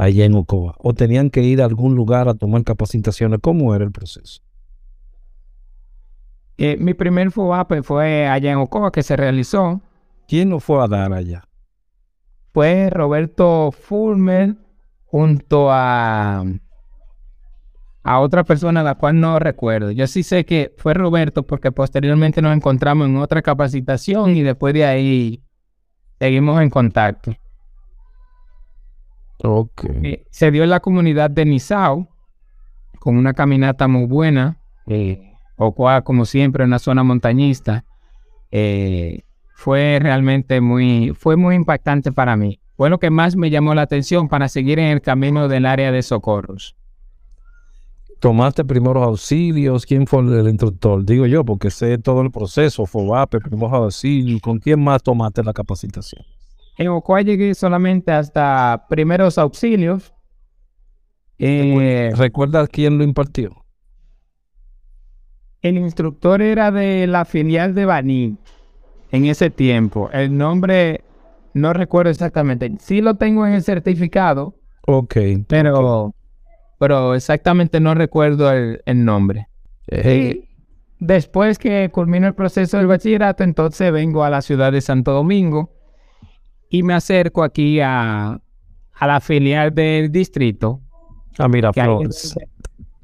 Allá 0.00 0.24
en 0.24 0.34
Ocoa. 0.34 0.74
¿O 0.78 0.94
tenían 0.94 1.28
que 1.30 1.42
ir 1.42 1.60
a 1.60 1.66
algún 1.66 1.94
lugar 1.94 2.28
a 2.28 2.34
tomar 2.34 2.64
capacitaciones? 2.64 3.40
¿Cómo 3.42 3.74
era 3.74 3.84
el 3.84 3.92
proceso? 3.92 4.40
Eh, 6.56 6.76
mi 6.78 6.94
primer 6.94 7.30
FUAPE 7.30 7.82
fue 7.82 8.26
allá 8.26 8.52
en 8.52 8.58
Ocoa 8.58 8.92
que 8.92 9.02
se 9.02 9.16
realizó. 9.16 9.80
¿Quién 10.26 10.50
lo 10.50 10.60
fue 10.60 10.82
a 10.82 10.88
dar 10.88 11.12
allá? 11.12 11.44
fue 12.52 12.90
Roberto 12.90 13.70
Fulmer 13.72 14.56
junto 15.04 15.70
a, 15.70 16.44
a 18.02 18.20
otra 18.20 18.44
persona 18.44 18.82
la 18.82 18.96
cual 18.96 19.20
no 19.20 19.38
recuerdo. 19.38 19.90
Yo 19.90 20.06
sí 20.06 20.22
sé 20.22 20.44
que 20.44 20.74
fue 20.76 20.94
Roberto 20.94 21.44
porque 21.44 21.72
posteriormente 21.72 22.42
nos 22.42 22.56
encontramos 22.56 23.08
en 23.08 23.16
otra 23.16 23.42
capacitación 23.42 24.36
y 24.36 24.42
después 24.42 24.74
de 24.74 24.84
ahí 24.84 25.42
seguimos 26.18 26.60
en 26.60 26.70
contacto. 26.70 27.34
Eh, 30.02 30.24
se 30.30 30.50
dio 30.50 30.64
en 30.64 30.70
la 30.70 30.80
comunidad 30.80 31.30
de 31.30 31.44
Nizao 31.44 32.08
con 32.98 33.16
una 33.16 33.32
caminata 33.34 33.88
muy 33.88 34.06
buena. 34.06 34.58
Eh, 34.86 35.32
Ocoa, 35.56 36.02
como 36.02 36.24
siempre, 36.24 36.64
una 36.64 36.78
zona 36.78 37.02
montañista. 37.02 37.84
Eh, 38.50 39.22
fue 39.54 39.98
realmente 40.00 40.60
muy, 40.60 41.12
fue 41.14 41.36
muy 41.36 41.54
impactante 41.54 42.12
para 42.12 42.36
mí. 42.36 42.60
Fue 42.76 42.88
lo 42.88 42.98
que 42.98 43.10
más 43.10 43.36
me 43.36 43.50
llamó 43.50 43.74
la 43.74 43.82
atención 43.82 44.28
para 44.28 44.48
seguir 44.48 44.78
en 44.78 44.86
el 44.86 45.02
camino 45.02 45.48
del 45.48 45.66
área 45.66 45.92
de 45.92 46.02
socorros. 46.02 46.76
¿Tomaste 48.20 48.64
primeros 48.64 49.02
auxilios? 49.02 49.86
¿Quién 49.86 50.06
fue 50.06 50.20
el 50.20 50.48
instructor? 50.48 51.04
Digo 51.04 51.26
yo, 51.26 51.44
porque 51.44 51.70
sé 51.70 51.98
todo 51.98 52.20
el 52.22 52.30
proceso, 52.30 52.84
FOBAPE, 52.84 53.40
primeros 53.40 53.72
auxilios. 53.72 54.40
¿Con 54.42 54.58
quién 54.58 54.82
más 54.82 55.02
tomaste 55.02 55.42
la 55.42 55.52
capacitación? 55.52 56.24
En 56.80 56.88
Ocoa 56.88 57.20
llegué 57.20 57.54
solamente 57.54 58.10
hasta 58.10 58.86
primeros 58.88 59.36
auxilios. 59.36 60.14
Eh, 61.38 62.10
¿Recuerdas 62.16 62.70
quién 62.70 62.96
lo 62.98 63.04
impartió? 63.04 63.54
el 65.62 65.76
instructor 65.76 66.40
era 66.40 66.70
de 66.70 67.06
la 67.06 67.26
filial 67.26 67.74
de 67.74 67.84
Baní 67.84 68.38
en 69.12 69.26
ese 69.26 69.50
tiempo. 69.50 70.08
El 70.10 70.34
nombre 70.38 71.04
no 71.52 71.74
recuerdo 71.74 72.10
exactamente. 72.10 72.72
Sí 72.80 73.02
lo 73.02 73.16
tengo 73.16 73.46
en 73.46 73.52
el 73.52 73.62
certificado, 73.62 74.54
Ok. 74.86 75.16
pero, 75.48 76.14
pero 76.78 77.14
exactamente 77.14 77.78
no 77.78 77.94
recuerdo 77.94 78.50
el, 78.50 78.80
el 78.86 79.04
nombre. 79.04 79.48
Eh, 79.88 80.40
Y 80.48 80.48
después 80.98 81.58
que 81.58 81.90
culmino 81.92 82.26
el 82.26 82.34
proceso 82.34 82.78
del 82.78 82.86
bachillerato, 82.86 83.44
entonces 83.44 83.92
vengo 83.92 84.24
a 84.24 84.30
la 84.30 84.40
ciudad 84.40 84.72
de 84.72 84.80
Santo 84.80 85.12
Domingo 85.12 85.74
y 86.70 86.82
me 86.82 86.94
acerco 86.94 87.42
aquí 87.42 87.80
a, 87.80 88.40
a 88.94 89.06
la 89.06 89.20
filial 89.20 89.74
del 89.74 90.10
distrito. 90.10 90.80
ah, 91.38 91.48
mira, 91.48 91.72
que 91.72 91.80
ahí 91.80 91.86
Flores. 91.88 92.24
es 92.24 92.34
donde- 92.34 92.48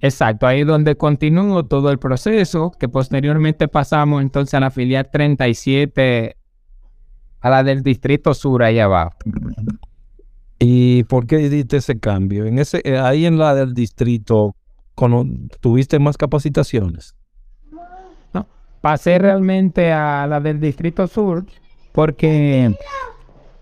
exacto, 0.00 0.46
ahí 0.46 0.60
es 0.60 0.66
donde 0.66 0.96
continúo 0.96 1.64
todo 1.64 1.90
el 1.90 1.98
proceso, 1.98 2.70
que 2.78 2.88
posteriormente 2.88 3.68
pasamos 3.68 4.22
entonces 4.22 4.54
a 4.54 4.60
la 4.60 4.70
filial 4.70 5.08
37, 5.12 6.36
a 7.40 7.50
la 7.50 7.62
del 7.64 7.82
distrito 7.82 8.32
sur, 8.34 8.62
ahí 8.62 8.78
abajo. 8.78 9.16
¿Y 10.58 11.04
por 11.04 11.26
qué 11.26 11.36
diste 11.50 11.78
ese 11.78 11.98
cambio? 11.98 12.46
En 12.46 12.58
ese, 12.58 12.80
eh, 12.84 12.98
ahí 12.98 13.26
en 13.26 13.36
la 13.38 13.54
del 13.54 13.74
distrito, 13.74 14.54
¿tuviste 15.60 15.98
más 15.98 16.16
capacitaciones? 16.16 17.14
pasé 18.80 19.18
realmente 19.18 19.90
a 19.92 20.28
la 20.28 20.38
del 20.38 20.60
Distrito 20.60 21.08
Sur 21.08 21.44
porque 21.90 22.72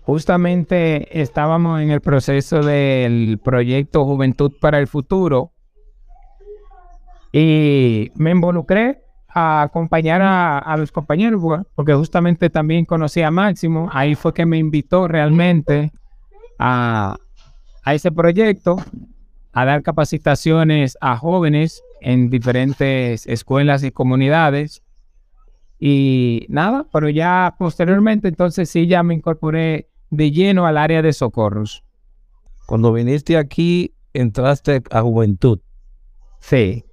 justamente 0.05 1.21
estábamos 1.21 1.81
en 1.81 1.89
el 1.91 2.01
proceso 2.01 2.61
del 2.61 3.39
proyecto 3.43 4.05
Juventud 4.05 4.51
para 4.59 4.79
el 4.79 4.87
Futuro 4.87 5.51
y 7.31 8.11
me 8.15 8.31
involucré 8.31 9.01
a 9.27 9.63
acompañar 9.63 10.21
a, 10.23 10.75
los 10.77 10.91
compañeros 10.91 11.41
porque- 11.41 11.67
porque 11.75 11.93
justamente 11.93 12.49
también 12.49 12.85
conocí 12.85 13.21
a 13.21 13.31
Máximo. 13.31 13.89
Ahí 13.91 14.15
fue 14.15 14.33
que 14.33 14.45
me 14.45 14.57
invitó 14.57 15.07
realmente 15.09 15.91
a, 16.57 17.17
a 17.83 17.93
ese 17.93 18.11
proyecto 18.11 18.77
a 19.51 19.65
dar 19.65 19.83
capacitaciones 19.83 20.97
a 21.01 21.17
jóvenes 21.17 21.83
en 21.99 22.29
diferentes 22.29 23.25
escuelas 23.27 23.83
y 23.83 23.91
comunidades. 23.91 24.83
Y 25.77 26.45
nada, 26.47 26.85
pero 26.93 27.09
ya 27.09 27.55
posteriormente 27.59 28.29
entonces 28.29 28.69
sí 28.69 28.87
ya 28.87 29.03
me 29.03 29.13
incorporé 29.15 29.89
de 30.09 30.31
lleno 30.31 30.65
al 30.65 30.77
área 30.77 31.01
de 31.01 31.13
socorros. 31.13 31.83
Cuando 32.65 32.93
viniste 32.93 33.37
aquí, 33.37 33.93
entraste 34.13 34.81
a 34.91 35.01
Juventud. 35.01 35.59
Sí. 36.39 36.85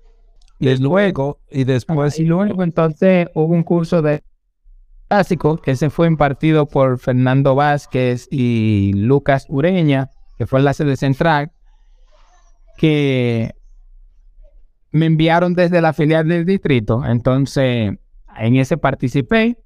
Y 0.59 0.77
luego, 0.77 1.40
y 1.51 1.64
después, 1.64 2.18
y 2.18 2.25
luego 2.25 2.62
entonces 2.62 3.29
hubo 3.35 3.53
un 3.53 3.64
curso 3.64 4.01
de 4.01 4.22
básico 5.11 5.57
que 5.57 5.77
se 5.77 5.90
fue 5.90 6.07
impartido 6.07 6.66
por 6.66 6.98
Fernando 6.98 7.55
Vázquez 7.55 8.29
y 8.31 8.92
Lucas 8.94 9.46
Ureña, 9.48 10.11
que 10.38 10.46
fue 10.46 10.62
la 10.62 10.72
sede 10.72 10.96
central, 10.96 11.53
que 12.79 13.55
me 14.92 15.07
enviaron 15.07 15.55
desde 15.55 15.81
la 15.81 15.92
filial 15.92 16.29
del 16.29 16.46
distrito. 16.46 17.05
Entonces, 17.05 17.94
en 18.37 18.57
ese 18.57 18.77
participé. 18.77 19.62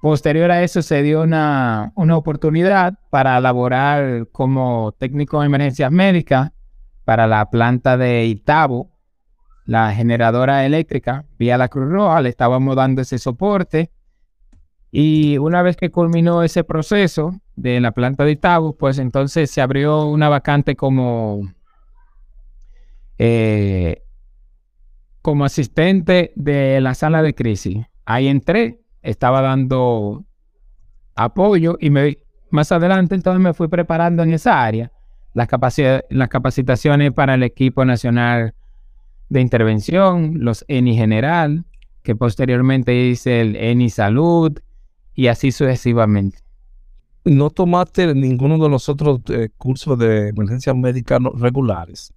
Posterior 0.00 0.50
a 0.50 0.62
eso 0.62 0.82
se 0.82 1.02
dio 1.02 1.22
una, 1.22 1.92
una 1.96 2.16
oportunidad 2.16 2.98
para 3.10 3.40
laborar 3.40 4.28
como 4.30 4.92
técnico 4.98 5.40
de 5.40 5.46
emergencias 5.46 5.90
médicas 5.90 6.52
para 7.04 7.26
la 7.26 7.48
planta 7.50 7.96
de 7.96 8.26
Itabo, 8.26 8.90
la 9.64 9.92
generadora 9.94 10.66
eléctrica, 10.66 11.24
vía 11.38 11.56
la 11.56 11.68
Cruz 11.68 11.88
Roja, 11.88 12.20
le 12.20 12.28
estábamos 12.28 12.76
dando 12.76 13.02
ese 13.02 13.18
soporte. 13.18 13.90
Y 14.90 15.38
una 15.38 15.62
vez 15.62 15.76
que 15.76 15.90
culminó 15.90 16.42
ese 16.42 16.64
proceso 16.64 17.40
de 17.54 17.80
la 17.80 17.92
planta 17.92 18.24
de 18.24 18.32
Itabo, 18.32 18.76
pues 18.76 18.98
entonces 18.98 19.50
se 19.50 19.60
abrió 19.60 20.06
una 20.06 20.28
vacante 20.28 20.76
como, 20.76 21.52
eh, 23.18 24.02
como 25.22 25.44
asistente 25.44 26.32
de 26.36 26.80
la 26.80 26.94
sala 26.94 27.22
de 27.22 27.34
crisis. 27.34 27.86
Ahí 28.04 28.28
entré, 28.28 28.80
estaba 29.06 29.40
dando 29.40 30.24
apoyo 31.14 31.76
y 31.80 31.90
me, 31.90 32.18
más 32.50 32.72
adelante 32.72 33.14
entonces 33.14 33.40
me 33.40 33.54
fui 33.54 33.68
preparando 33.68 34.22
en 34.22 34.32
esa 34.32 34.62
área. 34.62 34.92
Las, 35.32 35.48
las 36.10 36.28
capacitaciones 36.28 37.12
para 37.12 37.34
el 37.34 37.42
equipo 37.42 37.84
nacional 37.84 38.54
de 39.28 39.40
intervención, 39.40 40.34
los 40.38 40.64
ENI 40.68 40.96
general, 40.96 41.64
que 42.02 42.16
posteriormente 42.16 42.94
hice 42.94 43.40
el 43.40 43.56
ENI 43.56 43.90
salud 43.90 44.58
y 45.14 45.26
así 45.26 45.52
sucesivamente. 45.52 46.38
¿No 47.24 47.50
tomaste 47.50 48.14
ninguno 48.14 48.56
de 48.58 48.68
los 48.68 48.88
otros 48.88 49.20
eh, 49.28 49.50
cursos 49.58 49.98
de 49.98 50.28
emergencia 50.28 50.72
médica 50.74 51.18
regulares? 51.34 52.14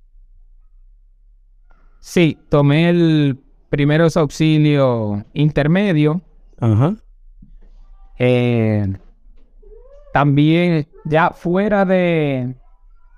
Sí, 2.00 2.38
tomé 2.50 2.90
el 2.90 3.40
primeros 3.70 4.18
auxilio 4.18 5.26
intermedio. 5.34 6.22
Ajá. 6.60 6.96
Eh, 8.18 8.86
también 10.14 10.88
ya 11.06 11.32
fuera 11.32 11.86
de, 11.86 12.56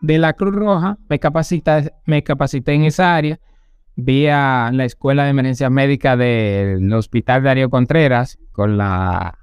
de 0.02 0.18
la 0.18 0.34
Cruz 0.34 0.54
Roja, 0.54 0.98
me 1.10 1.20
capacité, 1.20 1.94
me 2.06 2.24
capacité 2.24 2.74
en 2.74 2.84
esa 2.84 3.16
área 3.16 3.40
vía 3.96 4.72
la 4.74 4.86
Escuela 4.86 5.24
de 5.24 5.32
Emergencia 5.32 5.70
Médica 5.70 6.16
del 6.18 6.92
Hospital 6.94 7.44
Darío 7.44 7.70
Contreras 7.70 8.40
con 8.52 8.78
la, 8.78 9.38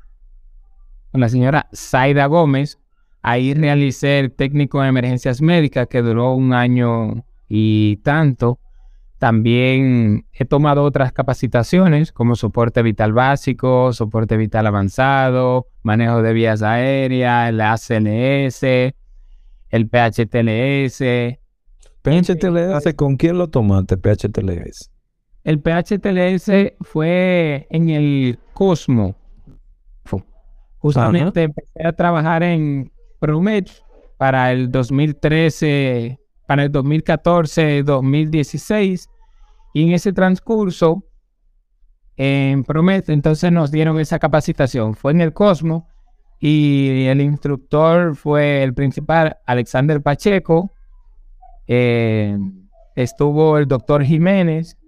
con 1.13 1.21
la 1.21 1.29
señora 1.29 1.69
Zaida 1.75 2.27
Gómez. 2.27 2.79
Ahí 3.23 3.55
realicé 3.55 4.21
el 4.21 4.33
técnico 4.33 4.81
de 4.81 4.89
emergencias 4.89 5.43
médicas 5.43 5.89
que 5.89 6.03
duró 6.03 6.35
un 6.35 6.53
año 6.53 7.25
y 7.49 7.97
tanto. 7.99 8.59
También 9.19 10.27
he 10.33 10.45
tomado 10.45 10.85
otras 10.85 11.13
capacitaciones 11.13 12.13
como 12.13 12.37
soporte 12.37 12.83
vital 12.83 13.13
básico, 13.13 13.93
soporte 13.93 14.37
vital 14.37 14.69
avanzado, 14.69 15.67
manejo 15.83 16.23
de 16.23 16.33
vías 16.33 16.63
aéreas, 16.63 17.49
el 17.49 17.61
ACLS, 17.61 18.63
el 19.71 19.89
PHTLS. 19.89 21.03
¿PHTLS 22.03 22.95
con 22.95 23.17
quién 23.17 23.39
lo 23.39 23.49
tomaste, 23.49 23.97
PHTLS? 23.97 24.93
El 25.43 25.61
PHTLS 25.61 26.75
fue 26.81 27.67
en 27.71 27.91
el 27.91 28.39
Cosmo. 28.55 29.17
Justamente 30.79 31.43
empecé 31.43 31.85
a 31.85 31.93
trabajar 31.93 32.45
en 32.45 32.93
Promet 33.19 33.69
para 34.17 34.53
el 34.53 34.71
2013 34.71 36.21
para 36.49 36.65
el 36.65 36.73
2014-2016 36.73 39.09
y 39.75 39.85
en 39.85 39.93
ese 39.93 40.13
transcurso 40.15 41.05
en 42.17 42.65
Promet 42.65 43.11
entonces 43.11 43.53
nos 43.53 43.71
dieron 43.71 44.01
esa 44.01 44.19
capacitación. 44.19 44.95
Fue 44.95 45.13
en 45.13 45.21
el 45.21 45.35
Cosmo 45.35 45.87
y 46.41 47.05
el 47.05 47.21
instructor 47.21 48.17
fue 48.17 48.63
el 48.63 48.73
principal 48.73 49.37
Alexander 49.45 50.03
Pacheco. 50.03 50.73
Eh, 51.67 52.39
estuvo 52.97 53.59
el 53.59 53.69
doctor 53.69 54.03
Jiménez, 54.03 54.79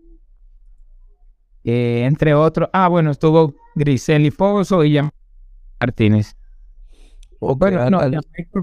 eh, 1.62 2.04
entre 2.06 2.32
otros. 2.32 2.70
Ah, 2.72 2.88
bueno, 2.88 3.10
estuvo 3.10 3.52
Griseli 3.74 4.30
Pozo 4.30 4.82
y 4.82 4.98
Martínez. 5.78 6.34
bueno, 7.38 7.90
no, 7.90 8.00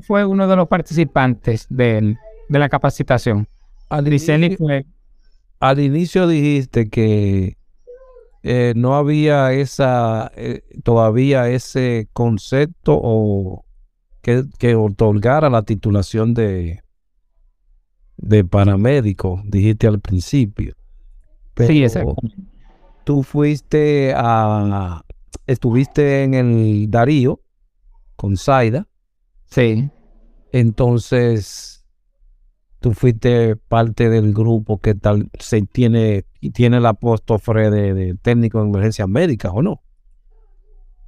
fue 0.01 0.25
uno 0.25 0.47
de 0.47 0.55
los 0.55 0.67
participantes 0.67 1.67
del, 1.69 2.17
de 2.49 2.59
la 2.59 2.69
capacitación. 2.69 3.47
Al 3.89 4.07
inicio, 4.07 4.35
al 5.59 5.79
inicio 5.79 6.27
dijiste 6.27 6.89
que 6.89 7.57
eh, 8.43 8.73
no 8.75 8.95
había 8.95 9.53
esa 9.53 10.31
eh, 10.35 10.61
todavía 10.83 11.49
ese 11.49 12.07
concepto 12.13 12.99
o 13.01 13.65
que, 14.21 14.43
que, 14.59 14.75
otorgara 14.75 15.49
la 15.49 15.63
titulación 15.63 16.33
de 16.33 16.81
de 18.17 18.43
paramédico, 18.43 19.41
dijiste 19.45 19.87
al 19.87 19.99
principio. 19.99 20.73
sí, 21.55 21.83
exacto. 21.83 22.15
Tú 23.03 23.23
fuiste 23.23 24.13
a 24.15 25.03
estuviste 25.45 26.23
en 26.23 26.33
el 26.33 26.91
Darío 26.91 27.39
con 28.15 28.37
Zaida. 28.37 28.87
Sí. 29.45 29.89
Entonces, 30.51 31.76
tú 32.87 32.93
fuiste 32.93 33.57
parte 33.57 34.09
del 34.09 34.33
grupo 34.33 34.79
que 34.79 34.95
tal 34.95 35.29
se 35.39 35.61
tiene 35.61 36.25
y 36.39 36.51
tiene 36.51 36.79
la 36.79 36.89
apóstrofe 36.89 37.69
de, 37.69 37.93
de 37.93 38.15
técnico 38.15 38.61
en 38.61 38.69
emergencias 38.69 39.09
médicas 39.09 39.51
o 39.53 39.61
no. 39.61 39.81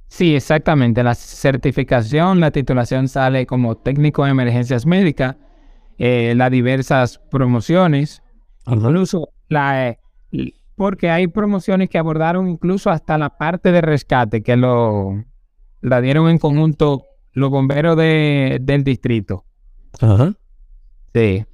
Sí, 0.08 0.34
exactamente. 0.34 1.02
La 1.02 1.14
certificación, 1.14 2.40
la 2.40 2.50
titulación 2.50 3.08
sale 3.08 3.46
como 3.46 3.76
técnico 3.76 4.26
en 4.26 4.32
emergencias 4.32 4.84
médicas, 4.84 5.36
eh, 5.98 6.34
las 6.36 6.50
diversas 6.50 7.18
promociones, 7.30 8.22
incluso 8.66 9.30
la, 9.48 9.88
eh, 9.88 9.98
porque 10.74 11.08
hay 11.08 11.28
promociones 11.28 11.88
que 11.88 11.96
abordaron 11.96 12.48
incluso 12.48 12.90
hasta 12.90 13.16
la 13.16 13.38
parte 13.38 13.72
de 13.72 13.80
rescate, 13.80 14.42
que 14.42 14.56
lo 14.56 15.24
la 15.80 16.00
dieron 16.02 16.28
en 16.28 16.38
conjunto 16.38 17.06
los 17.32 17.48
bomberos 17.48 17.96
de, 17.96 18.58
del 18.60 18.84
distrito. 18.84 19.44
Ajá. 20.00 20.34
Sí. 21.14 21.46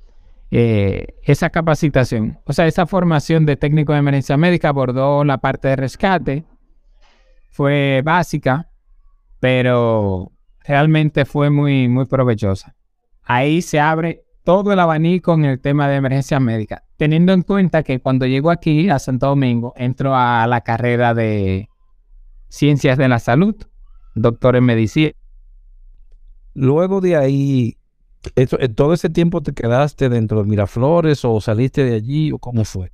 Eh, 0.51 1.07
esa 1.23 1.51
capacitación, 1.51 2.39
o 2.45 2.53
sea, 2.53 2.67
esa 2.67 2.87
formación 2.87 3.47
de 3.47 3.57
técnico 3.57 3.93
de 3.93 3.99
emergencia 3.99 4.37
médica 4.37 4.69
abordó 4.69 5.25
la 5.25 5.39
parte 5.39 5.69
de 5.69 5.77
rescate, 5.77 6.45
fue 7.51 8.03
básica, 8.05 8.71
pero 9.41 10.33
realmente 10.65 11.25
fue 11.25 11.51
muy, 11.51 11.89
muy 11.89 12.05
provechosa. 12.05 12.77
Ahí 13.25 13.61
se 13.63 13.81
abre 13.81 14.25
todo 14.45 14.73
el 14.73 14.79
abanico 14.79 15.35
en 15.35 15.45
el 15.45 15.61
tema 15.61 15.89
de 15.89 15.97
emergencia 15.97 16.39
médica, 16.39 16.85
teniendo 16.97 17.33
en 17.33 17.43
cuenta 17.43 17.83
que 17.83 17.99
cuando 17.99 18.27
llego 18.27 18.51
aquí 18.51 18.89
a 18.89 19.01
Santo 19.01 19.27
Domingo, 19.27 19.73
entro 19.77 20.15
a 20.15 20.47
la 20.47 20.61
carrera 20.61 21.15
de 21.15 21.69
Ciencias 22.49 22.97
de 22.97 23.09
la 23.09 23.19
Salud, 23.19 23.57
doctor 24.15 24.55
en 24.55 24.65
medicina. 24.65 25.11
Luego 26.55 27.01
de 27.01 27.17
ahí, 27.17 27.77
eso, 28.35 28.59
eh, 28.61 28.69
¿Todo 28.69 28.95
ese 28.95 29.11
tiempo 29.11 29.43
te 29.43 29.53
quedaste 29.53 30.09
dentro 30.09 30.43
de 30.43 30.49
Miraflores 30.49 31.25
o 31.25 31.41
saliste 31.41 31.85
de 31.85 31.95
allí 31.95 32.33
o 32.33 32.39
cómo 32.39 32.65
fue? 32.65 32.93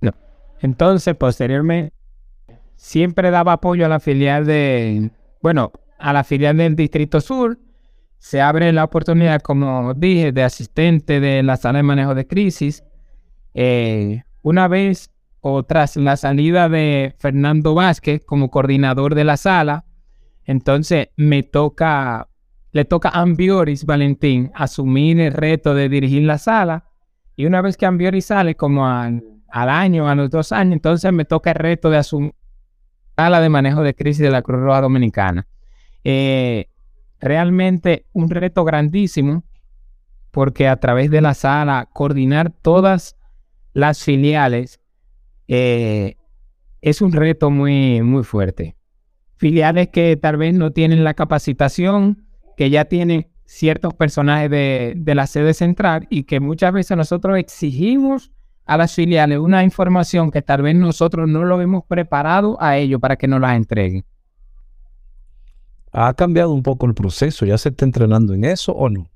No. 0.00 0.12
Entonces, 0.60 1.14
posteriormente, 1.16 1.94
siempre 2.76 3.30
daba 3.30 3.54
apoyo 3.54 3.86
a 3.86 3.88
la 3.88 4.00
filial 4.00 4.44
de, 4.44 5.10
bueno, 5.40 5.72
a 5.98 6.12
la 6.12 6.24
filial 6.24 6.56
del 6.56 6.76
Distrito 6.76 7.20
Sur. 7.20 7.58
Se 8.18 8.40
abre 8.40 8.72
la 8.72 8.84
oportunidad, 8.84 9.40
como 9.40 9.94
dije, 9.94 10.32
de 10.32 10.42
asistente 10.42 11.20
de 11.20 11.42
la 11.42 11.56
sala 11.56 11.78
de 11.78 11.82
manejo 11.82 12.14
de 12.14 12.26
crisis. 12.26 12.84
Eh, 13.54 14.22
una 14.42 14.68
vez 14.68 15.10
o 15.40 15.64
tras 15.64 15.96
la 15.96 16.16
salida 16.16 16.68
de 16.68 17.14
Fernando 17.18 17.74
Vázquez 17.74 18.24
como 18.24 18.50
coordinador 18.50 19.14
de 19.14 19.24
la 19.24 19.36
sala, 19.36 19.84
entonces 20.44 21.08
me 21.16 21.42
toca 21.42 22.28
le 22.72 22.84
toca 22.86 23.10
a 23.10 23.20
Ambioris 23.20 23.84
Valentín 23.84 24.50
asumir 24.54 25.20
el 25.20 25.32
reto 25.32 25.74
de 25.74 25.88
dirigir 25.88 26.22
la 26.24 26.38
sala. 26.38 26.86
Y 27.36 27.46
una 27.46 27.60
vez 27.60 27.76
que 27.76 27.86
Ambioris 27.86 28.26
sale, 28.26 28.54
como 28.56 28.86
al, 28.86 29.22
año, 29.50 30.08
a 30.08 30.14
los 30.14 30.30
dos 30.30 30.52
años, 30.52 30.74
entonces 30.74 31.12
me 31.12 31.24
toca 31.24 31.50
el 31.50 31.56
reto 31.56 31.90
de 31.90 31.98
asumir 31.98 32.34
la 33.16 33.24
sala 33.24 33.40
de 33.40 33.48
manejo 33.50 33.82
de 33.82 33.94
crisis 33.94 34.22
de 34.22 34.30
la 34.30 34.42
Cruz 34.42 34.60
Roja 34.60 34.80
Dominicana. 34.80 35.46
Eh, 36.02 36.68
realmente 37.20 38.06
un 38.12 38.30
reto 38.30 38.64
grandísimo, 38.64 39.44
porque 40.30 40.66
a 40.66 40.76
través 40.76 41.10
de 41.10 41.20
la 41.20 41.34
sala 41.34 41.88
coordinar 41.92 42.50
todas 42.50 43.16
las 43.74 44.02
filiales 44.02 44.80
eh, 45.46 46.16
es 46.80 47.02
un 47.02 47.12
reto 47.12 47.50
muy, 47.50 48.00
muy 48.00 48.24
fuerte. 48.24 48.76
Filiales 49.36 49.88
que 49.88 50.16
tal 50.16 50.38
vez 50.38 50.54
no 50.54 50.72
tienen 50.72 51.04
la 51.04 51.14
capacitación 51.14 52.26
que 52.56 52.70
ya 52.70 52.84
tiene 52.84 53.30
ciertos 53.44 53.92
personajes 53.94 54.50
de, 54.50 55.14
la 55.14 55.26
sede 55.26 55.52
central 55.54 56.06
y 56.08 56.24
que 56.24 56.40
muchas 56.40 56.72
veces 56.72 56.96
nosotros 56.96 57.38
exigimos 57.38 58.30
a 58.64 58.76
las 58.76 58.94
filiales 58.94 59.38
una 59.38 59.64
información 59.64 60.30
que 60.30 60.40
tal 60.40 60.62
vez 60.62 60.74
nosotros 60.74 61.28
no 61.28 61.44
lo 61.44 61.60
hemos 61.60 61.84
preparado 61.84 62.56
a 62.60 62.78
ellos 62.78 63.00
para 63.00 63.16
que 63.16 63.28
nos 63.28 63.40
la 63.40 63.54
entreguen. 63.56 64.04
¿Ha 65.92 66.14
cambiado 66.14 66.52
un 66.52 66.62
poco 66.62 66.86
el 66.86 66.94
proceso? 66.94 67.44
¿Ya 67.44 67.58
se 67.58 67.68
está 67.68 67.84
entrenando 67.84 68.32
en 68.32 68.44
eso 68.44 68.72
o 68.72 68.88
no? 68.88 69.10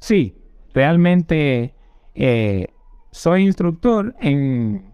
Sí, 0.00 0.36
realmente 0.74 1.74
eh, 2.14 2.66
soy 3.10 3.44
instructor 3.44 4.14
en, 4.20 4.92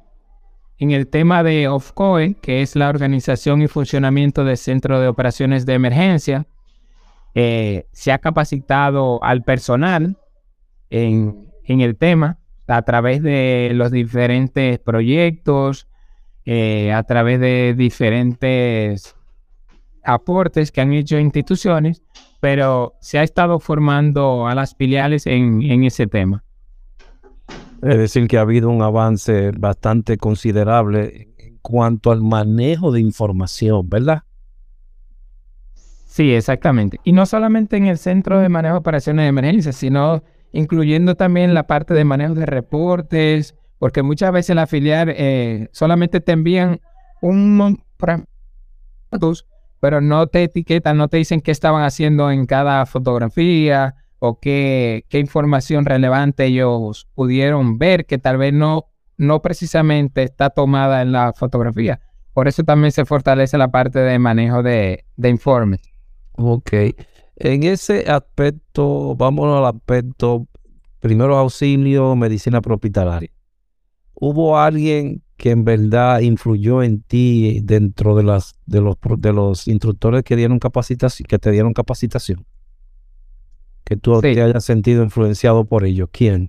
en 0.78 0.90
el 0.92 1.08
tema 1.08 1.42
de 1.42 1.66
OFCOE, 1.66 2.34
que 2.34 2.62
es 2.62 2.76
la 2.76 2.88
organización 2.88 3.62
y 3.62 3.66
funcionamiento 3.66 4.44
del 4.44 4.56
Centro 4.56 5.00
de 5.00 5.08
Operaciones 5.08 5.66
de 5.66 5.74
Emergencia, 5.74 6.46
eh, 7.34 7.86
se 7.92 8.12
ha 8.12 8.18
capacitado 8.18 9.22
al 9.22 9.42
personal 9.42 10.16
en, 10.90 11.48
el 11.64 11.96
tema 11.96 12.38
a 12.66 12.82
través 12.82 13.22
de 13.22 13.70
los 13.74 13.92
diferentes 13.92 14.78
proyectos, 14.80 15.86
eh, 16.44 16.92
a 16.92 17.02
través 17.04 17.38
de 17.40 17.74
diferentes 17.76 19.14
aportes 20.02 20.72
que 20.72 20.80
han 20.80 20.92
hecho 20.92 21.18
instituciones, 21.18 22.02
pero 22.40 22.94
se 23.00 23.18
ha 23.18 23.22
estado 23.22 23.60
formando 23.60 24.46
a 24.48 24.54
las 24.54 24.74
filiales 24.74 25.26
en, 25.26 25.62
en 25.62 25.84
ese 25.84 26.06
tema. 26.06 26.42
Es 27.82 27.96
decir, 27.96 28.28
que 28.28 28.36
ha 28.36 28.42
habido 28.42 28.68
un 28.68 28.82
avance 28.82 29.52
bastante 29.52 30.16
considerable 30.18 31.28
en 31.38 31.58
cuanto 31.62 32.10
al 32.10 32.22
manejo 32.22 32.92
de 32.92 33.00
información, 33.00 33.88
¿verdad? 33.88 34.22
Sí, 36.10 36.34
exactamente. 36.34 36.98
Y 37.04 37.12
no 37.12 37.24
solamente 37.24 37.76
en 37.76 37.86
el 37.86 37.96
centro 37.96 38.40
de 38.40 38.48
manejo 38.48 38.74
de 38.74 38.78
operaciones 38.80 39.22
de 39.22 39.28
emergencia, 39.28 39.72
sino 39.72 40.24
incluyendo 40.50 41.14
también 41.14 41.54
la 41.54 41.68
parte 41.68 41.94
de 41.94 42.04
manejo 42.04 42.34
de 42.34 42.46
reportes, 42.46 43.54
porque 43.78 44.02
muchas 44.02 44.32
veces 44.32 44.56
la 44.56 44.66
filial 44.66 45.14
eh, 45.16 45.68
solamente 45.70 46.20
te 46.20 46.32
envían 46.32 46.80
un 47.20 47.80
fotos, 49.08 49.46
pero 49.78 50.00
no 50.00 50.26
te 50.26 50.42
etiquetan, 50.42 50.96
no 50.96 51.06
te 51.06 51.18
dicen 51.18 51.40
qué 51.40 51.52
estaban 51.52 51.84
haciendo 51.84 52.32
en 52.32 52.46
cada 52.46 52.86
fotografía 52.86 53.94
o 54.18 54.40
qué, 54.40 55.04
qué 55.08 55.20
información 55.20 55.84
relevante 55.84 56.46
ellos 56.46 57.06
pudieron 57.14 57.78
ver 57.78 58.04
que 58.04 58.18
tal 58.18 58.36
vez 58.36 58.52
no, 58.52 58.86
no 59.16 59.42
precisamente 59.42 60.24
está 60.24 60.50
tomada 60.50 61.02
en 61.02 61.12
la 61.12 61.32
fotografía. 61.34 62.00
Por 62.32 62.48
eso 62.48 62.64
también 62.64 62.90
se 62.90 63.04
fortalece 63.04 63.56
la 63.58 63.70
parte 63.70 64.00
de 64.00 64.18
manejo 64.18 64.64
de, 64.64 65.04
de 65.16 65.28
informes. 65.28 65.89
Ok. 66.40 66.72
En 67.36 67.62
ese 67.62 68.10
aspecto, 68.10 69.14
vámonos 69.14 69.58
al 69.58 69.76
aspecto 69.76 70.46
primero 71.00 71.36
auxilio, 71.36 72.14
medicina 72.16 72.60
hospitalaria. 72.64 73.30
¿Hubo 74.14 74.58
alguien 74.58 75.22
que 75.36 75.50
en 75.50 75.64
verdad 75.64 76.20
influyó 76.20 76.82
en 76.82 77.00
ti 77.02 77.60
dentro 77.62 78.14
de 78.14 78.22
las 78.22 78.54
de 78.66 78.82
los 78.82 78.96
de 79.18 79.32
los 79.32 79.66
instructores 79.66 80.22
que 80.22 80.36
dieron 80.36 80.58
capacitación, 80.58 81.26
que 81.26 81.38
te 81.38 81.50
dieron 81.50 81.72
capacitación? 81.72 82.44
Que 83.84 83.96
tú 83.96 84.20
te 84.20 84.40
hayas 84.40 84.64
sentido 84.64 85.02
influenciado 85.02 85.64
por 85.64 85.84
ellos. 85.84 86.10
¿Quién? 86.12 86.48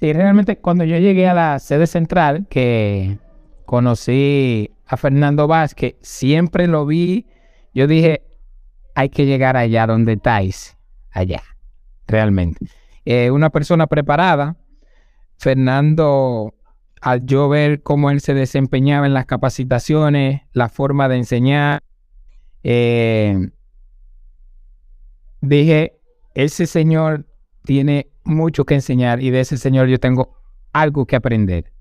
Sí, 0.00 0.12
realmente 0.14 0.56
cuando 0.56 0.84
yo 0.84 0.96
llegué 0.96 1.28
a 1.28 1.34
la 1.34 1.58
sede 1.58 1.86
central, 1.86 2.46
que 2.48 3.18
conocí 3.66 4.70
a 4.86 4.96
Fernando 4.96 5.46
Vázquez, 5.46 5.96
siempre 6.00 6.66
lo 6.66 6.86
vi, 6.86 7.26
yo 7.74 7.86
dije, 7.86 8.22
hay 8.94 9.08
que 9.08 9.26
llegar 9.26 9.56
allá 9.56 9.86
donde 9.86 10.14
estáis, 10.14 10.76
allá, 11.10 11.42
realmente. 12.06 12.66
Eh, 13.04 13.30
una 13.30 13.50
persona 13.50 13.86
preparada, 13.86 14.56
Fernando 15.38 16.54
al 17.00 17.24
yo 17.24 17.48
ver 17.48 17.82
cómo 17.82 18.10
él 18.10 18.20
se 18.20 18.34
desempeñaba 18.34 19.06
en 19.06 19.14
las 19.14 19.26
capacitaciones, 19.26 20.42
la 20.52 20.68
forma 20.68 21.08
de 21.08 21.16
enseñar, 21.16 21.82
eh, 22.62 23.48
dije, 25.40 25.98
ese 26.34 26.66
señor 26.66 27.26
tiene 27.64 28.10
mucho 28.24 28.64
que 28.64 28.74
enseñar 28.74 29.22
y 29.22 29.30
de 29.30 29.40
ese 29.40 29.56
señor 29.56 29.88
yo 29.88 29.98
tengo 29.98 30.36
algo 30.72 31.06
que 31.06 31.16
aprender. 31.16 31.72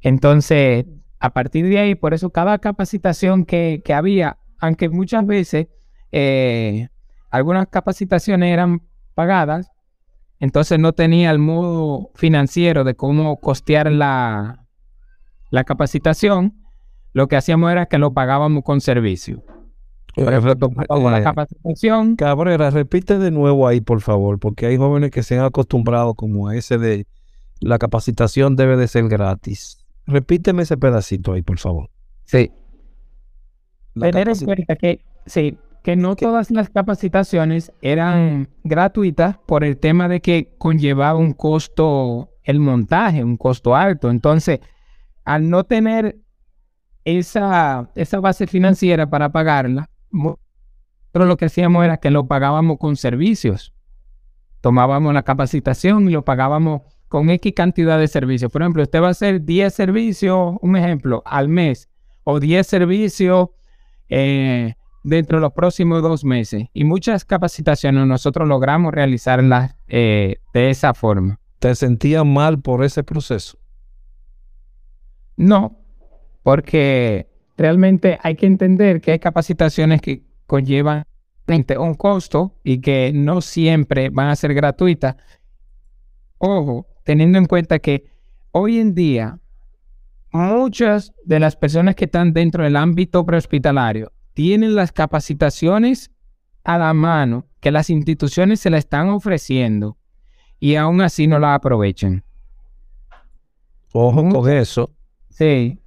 Entonces, 0.00 0.86
a 1.20 1.32
partir 1.32 1.68
de 1.68 1.78
ahí, 1.78 1.94
por 1.94 2.14
eso 2.14 2.30
cada 2.30 2.58
capacitación 2.58 3.44
que, 3.44 3.82
había, 3.94 4.38
aunque 4.58 4.88
muchas 4.88 5.26
veces 5.26 5.68
eh, 6.12 6.88
algunas 7.30 7.66
capacitaciones 7.68 8.52
eran 8.52 8.82
pagadas, 9.14 9.70
entonces 10.40 10.78
no 10.78 10.92
tenía 10.92 11.30
el 11.30 11.38
modo 11.38 12.10
financiero 12.14 12.84
de 12.84 12.94
cómo 12.94 13.38
costear 13.40 13.90
la, 13.90 14.64
la 15.50 15.64
capacitación. 15.64 16.54
Lo 17.12 17.26
que 17.26 17.36
hacíamos 17.36 17.72
era 17.72 17.86
que 17.86 17.98
lo 17.98 18.12
pagábamos 18.12 18.62
con 18.62 18.80
servicio. 18.80 19.42
Por 20.14 20.32
ejemplo, 20.32 20.70
la 21.10 21.18
Eh, 21.18 21.22
capacitación. 21.22 22.16
Cabrera, 22.16 22.70
repite 22.70 23.18
de 23.18 23.30
nuevo 23.30 23.66
ahí, 23.66 23.80
por 23.80 24.00
favor, 24.00 24.38
porque 24.38 24.66
hay 24.66 24.76
jóvenes 24.76 25.10
que 25.10 25.22
se 25.22 25.38
han 25.38 25.44
acostumbrado 25.44 26.14
como 26.14 26.48
a 26.48 26.56
ese 26.56 26.78
de 26.78 27.06
la 27.60 27.78
capacitación 27.78 28.56
debe 28.56 28.76
de 28.76 28.88
ser 28.88 29.08
gratis. 29.08 29.84
Repíteme 30.06 30.62
ese 30.62 30.76
pedacito 30.76 31.32
ahí, 31.32 31.42
por 31.42 31.58
favor. 31.58 31.90
Sí. 32.24 32.50
La 33.94 34.10
Tener 34.10 34.28
en 34.28 34.44
cuenta 34.44 34.76
que, 34.76 35.04
sí, 35.26 35.58
que 35.88 35.96
no 35.96 36.16
todas 36.16 36.50
las 36.50 36.68
capacitaciones 36.68 37.72
eran 37.80 38.50
gratuitas 38.62 39.38
por 39.46 39.64
el 39.64 39.78
tema 39.78 40.06
de 40.06 40.20
que 40.20 40.54
conllevaba 40.58 41.18
un 41.18 41.32
costo 41.32 42.28
el 42.42 42.60
montaje, 42.60 43.24
un 43.24 43.38
costo 43.38 43.74
alto. 43.74 44.10
Entonces, 44.10 44.60
al 45.24 45.48
no 45.48 45.64
tener 45.64 46.18
esa, 47.06 47.88
esa 47.94 48.20
base 48.20 48.46
financiera 48.46 49.08
para 49.08 49.32
pagarla, 49.32 49.88
nosotros 50.10 50.38
lo 51.14 51.38
que 51.38 51.46
hacíamos 51.46 51.82
era 51.82 51.96
que 51.96 52.10
lo 52.10 52.28
pagábamos 52.28 52.76
con 52.76 52.94
servicios. 52.96 53.72
Tomábamos 54.60 55.14
la 55.14 55.22
capacitación 55.22 56.06
y 56.10 56.12
lo 56.12 56.22
pagábamos 56.22 56.82
con 57.08 57.30
X 57.30 57.54
cantidad 57.56 57.98
de 57.98 58.08
servicios. 58.08 58.52
Por 58.52 58.60
ejemplo, 58.60 58.82
usted 58.82 59.00
va 59.00 59.06
a 59.06 59.12
hacer 59.12 59.42
10 59.42 59.72
servicios, 59.72 60.56
un 60.60 60.76
ejemplo, 60.76 61.22
al 61.24 61.48
mes, 61.48 61.88
o 62.24 62.40
10 62.40 62.66
servicios 62.66 63.48
eh, 64.10 64.74
dentro 65.08 65.38
de 65.38 65.42
los 65.42 65.52
próximos 65.52 66.02
dos 66.02 66.24
meses. 66.24 66.66
Y 66.72 66.84
muchas 66.84 67.24
capacitaciones 67.24 68.06
nosotros 68.06 68.46
logramos 68.46 68.92
realizarlas 68.92 69.76
eh, 69.88 70.36
de 70.52 70.70
esa 70.70 70.94
forma. 70.94 71.40
¿Te 71.58 71.74
sentías 71.74 72.24
mal 72.24 72.60
por 72.60 72.84
ese 72.84 73.02
proceso? 73.02 73.58
No, 75.36 75.78
porque 76.42 77.28
realmente 77.56 78.18
hay 78.22 78.36
que 78.36 78.46
entender 78.46 79.00
que 79.00 79.12
hay 79.12 79.18
capacitaciones 79.18 80.00
que 80.00 80.22
conllevan 80.46 81.04
un 81.78 81.94
costo 81.94 82.54
y 82.62 82.80
que 82.80 83.10
no 83.14 83.40
siempre 83.40 84.10
van 84.10 84.28
a 84.28 84.36
ser 84.36 84.52
gratuitas. 84.52 85.16
Ojo, 86.36 86.86
teniendo 87.04 87.38
en 87.38 87.46
cuenta 87.46 87.78
que 87.78 88.04
hoy 88.52 88.78
en 88.78 88.94
día 88.94 89.38
muchas 90.30 91.12
de 91.24 91.40
las 91.40 91.56
personas 91.56 91.94
que 91.94 92.04
están 92.04 92.34
dentro 92.34 92.64
del 92.64 92.76
ámbito 92.76 93.24
prehospitalario 93.24 94.12
tienen 94.38 94.76
las 94.76 94.92
capacitaciones 94.92 96.12
a 96.62 96.78
la 96.78 96.94
mano 96.94 97.48
que 97.58 97.72
las 97.72 97.90
instituciones 97.90 98.60
se 98.60 98.70
la 98.70 98.78
están 98.78 99.08
ofreciendo 99.08 99.98
y 100.60 100.76
aún 100.76 101.00
así 101.00 101.26
no 101.26 101.40
la 101.40 101.54
aprovechan. 101.54 102.22
Ojo 103.92 104.28
con 104.28 104.48
eso. 104.48 104.94
Sí. 105.28 105.80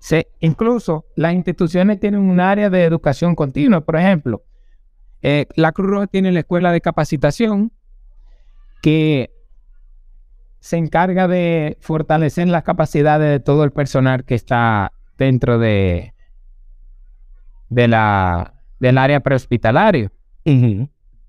Sí, 0.00 0.26
incluso 0.40 1.06
las 1.14 1.34
instituciones 1.34 2.00
tienen 2.00 2.22
un 2.22 2.40
área 2.40 2.68
de 2.68 2.82
educación 2.82 3.36
continua. 3.36 3.80
Por 3.80 3.94
ejemplo, 3.94 4.42
eh, 5.20 5.46
la 5.54 5.70
Cruz 5.70 5.88
Roja 5.88 6.06
tiene 6.08 6.32
la 6.32 6.40
escuela 6.40 6.72
de 6.72 6.80
capacitación 6.80 7.70
que 8.82 9.30
se 10.58 10.78
encarga 10.78 11.28
de 11.28 11.78
fortalecer 11.80 12.48
las 12.48 12.64
capacidades 12.64 13.30
de 13.30 13.38
todo 13.38 13.62
el 13.62 13.70
personal 13.70 14.24
que 14.24 14.34
está 14.34 14.90
dentro 15.16 15.60
de, 15.60 16.12
de 17.72 17.88
la, 17.88 18.54
del 18.80 18.98
área 18.98 19.20
prehospitalario. 19.20 20.10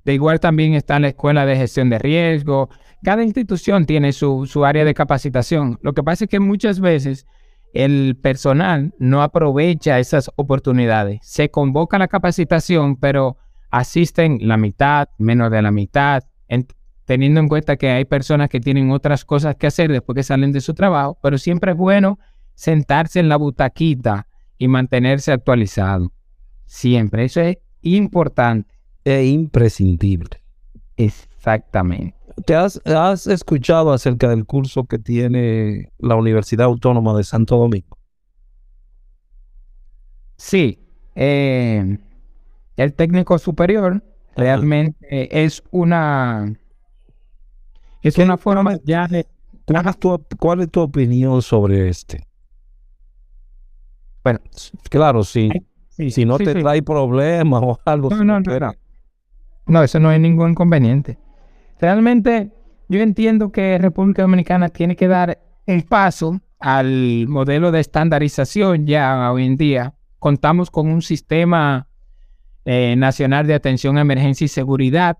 De 0.06 0.14
igual 0.14 0.40
también 0.40 0.74
está 0.74 1.00
la 1.00 1.08
escuela 1.10 1.46
de 1.46 1.56
gestión 1.56 1.90
de 1.90 1.98
riesgo. 2.00 2.70
Cada 3.04 3.24
institución 3.24 3.86
tiene 3.86 4.12
su, 4.12 4.46
su 4.46 4.66
área 4.66 4.84
de 4.84 4.94
capacitación. 4.94 5.80
Lo 5.82 5.94
que 5.94 6.04
pasa 6.04 6.26
es 6.26 6.30
que 6.30 6.40
muchas 6.40 6.80
veces 6.80 7.26
el 7.74 8.18
personal 8.22 8.94
no 9.00 9.22
aprovecha 9.24 10.00
esas 10.00 10.30
oportunidades. 10.36 11.20
Se 11.24 11.50
convoca 11.50 11.98
la 11.98 12.08
capacitación, 12.08 12.98
pero 12.98 13.38
asisten 13.72 14.40
la 14.42 14.58
mitad, 14.58 15.08
menos 15.18 15.50
de 15.50 15.62
la 15.62 15.72
mitad, 15.72 16.24
en- 16.50 16.68
teniendo 17.06 17.40
en 17.40 17.48
cuenta 17.48 17.78
que 17.78 17.90
hay 17.90 18.06
personas 18.06 18.50
que 18.50 18.60
tienen 18.60 18.92
otras 18.92 19.26
cosas 19.26 19.56
que 19.56 19.68
hacer 19.68 19.92
después 19.92 20.16
que 20.16 20.24
salen 20.24 20.52
de 20.52 20.62
su 20.62 20.74
trabajo, 20.74 21.18
pero 21.24 21.38
siempre 21.38 21.72
es 21.72 21.78
bueno 21.78 22.20
sentarse 22.56 23.20
en 23.20 23.30
la 23.30 23.38
butaquita 23.38 24.28
y 24.58 24.68
mantenerse 24.68 25.32
actualizado. 25.32 26.12
Siempre, 26.66 27.26
eso 27.26 27.42
es 27.42 27.58
importante. 27.82 28.74
Es 29.04 29.26
imprescindible. 29.28 30.42
Exactamente. 30.98 32.16
¿Te 32.46 32.56
has, 32.56 32.82
has 32.86 33.28
escuchado 33.28 33.92
acerca 33.94 34.30
del 34.30 34.46
curso 34.46 34.86
que 34.86 34.98
tiene 34.98 35.92
la 36.00 36.16
Universidad 36.16 36.66
Autónoma 36.66 37.16
de 37.16 37.24
Santo 37.24 37.58
Domingo? 37.58 37.98
Sí, 40.38 40.80
eh, 41.16 41.98
el 42.78 42.94
técnico 42.94 43.38
superior 43.38 44.04
realmente 44.36 45.46
es 45.46 45.64
una 45.72 46.54
es 48.02 48.16
¿Qué- 48.16 48.24
una 48.24 48.38
forma 48.38 48.78
ya 48.84 49.08
de 49.08 49.28
¿Cuál 49.66 49.88
es 49.88 49.98
tu, 49.98 50.26
cuál 50.40 50.62
es 50.62 50.70
tu 50.72 50.82
opinión 50.82 51.42
sobre 51.42 51.88
este? 51.88 52.28
bueno 54.24 54.40
Claro, 54.90 55.24
sí. 55.24 55.50
Sí, 55.96 56.12
si 56.12 56.26
no 56.26 56.38
sí, 56.38 56.46
te 56.46 56.54
sí. 56.54 56.60
trae 56.62 56.82
problemas 56.82 57.62
o 57.64 57.80
algo. 57.86 58.10
No, 58.10 58.18
si 58.18 58.26
no, 58.26 58.40
no, 58.40 58.60
no. 58.60 58.74
No, 59.66 59.84
eso 59.84 60.00
no 60.00 60.12
es 60.12 60.20
ningún 60.20 60.52
inconveniente. 60.52 61.18
Realmente 61.80 62.52
yo 62.90 63.00
entiendo 63.00 63.52
que 63.52 63.78
República 63.78 64.24
Dominicana 64.24 64.70
tiene 64.70 64.96
que 64.96 65.08
dar 65.08 65.40
un 65.66 65.82
paso 65.84 66.42
al 66.60 67.28
modelo 67.28 67.72
de 67.72 67.80
estandarización 67.80 68.86
ya 68.86 69.32
hoy 69.32 69.46
en 69.46 69.58
día. 69.58 69.94
Contamos 70.20 70.70
con 70.70 70.90
un 70.90 71.02
sistema 71.02 71.88
eh, 72.66 72.96
Nacional 72.98 73.48
de 73.48 73.54
Atención 73.54 73.98
a 73.98 74.02
Emergencia 74.02 74.46
y 74.46 74.48
Seguridad, 74.48 75.18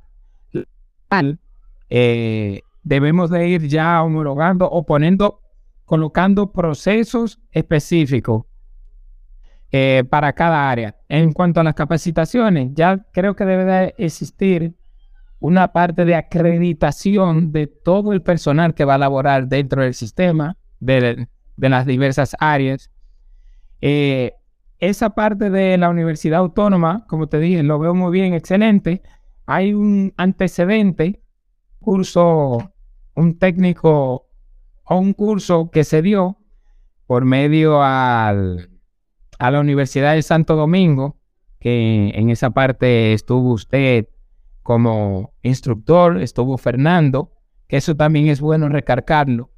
eh, 1.90 2.62
debemos 2.84 3.30
de 3.30 3.48
ir 3.48 3.68
ya 3.68 4.02
homologando 4.02 4.70
o 4.70 4.86
poniendo, 4.86 5.42
colocando 5.86 6.52
procesos 6.52 7.40
específicos 7.52 8.46
eh, 9.76 10.04
para 10.08 10.34
cada 10.34 10.70
área. 10.70 10.96
En 11.10 11.34
cuanto 11.34 11.60
a 11.60 11.64
las 11.64 11.74
capacitaciones, 11.74 12.70
ya 12.76 13.08
creo 13.12 13.36
que 13.36 13.44
debe 13.44 13.66
de 13.66 13.96
existir 13.98 14.76
una 15.40 15.74
parte 15.74 16.06
de 16.06 16.14
acreditación 16.14 17.52
de 17.52 17.66
todo 17.66 18.14
el 18.14 18.22
personal 18.22 18.76
que 18.76 18.86
va 18.86 18.94
a 18.94 18.98
laborar 19.00 19.48
dentro 19.48 19.82
del 19.82 19.96
sistema, 19.96 20.58
de, 20.80 21.28
las 21.58 21.88
diversas 21.88 22.36
áreas. 22.40 22.92
Eh, 23.82 24.34
esa 24.78 25.10
parte 25.16 25.50
de 25.50 25.76
la 25.80 25.90
Universidad 25.90 26.42
Autónoma, 26.42 27.08
como 27.08 27.26
te 27.26 27.40
dije, 27.40 27.64
lo 27.64 27.80
veo 27.80 27.96
muy 27.96 28.12
bien, 28.12 28.36
excelente. 28.36 29.02
Hay 29.48 29.74
un 29.74 30.14
antecedente, 30.18 31.24
curso, 31.80 32.72
un 33.16 33.40
técnico 33.40 34.28
o 34.84 34.98
un 35.00 35.14
curso 35.14 35.72
que 35.72 35.84
se 35.84 36.04
dio 36.04 36.38
por 37.08 37.26
medio 37.26 37.82
al 37.82 38.70
a 39.40 39.52
la 39.52 39.60
Universidad 39.60 40.14
de 40.14 40.22
Santo 40.22 40.56
Domingo, 40.56 41.18
que 41.60 42.12
en 42.14 42.30
esa 42.30 42.50
parte 42.52 43.14
estuvo 43.14 43.54
usted 43.54 44.08
como 44.62 45.34
instructor, 45.42 46.22
estuvo 46.22 46.58
Fernando, 46.58 47.32
que 47.68 47.78
eso 47.78 47.96
también 47.96 48.28
es 48.28 48.42
bueno 48.42 48.70
recargarlo, 48.70 49.52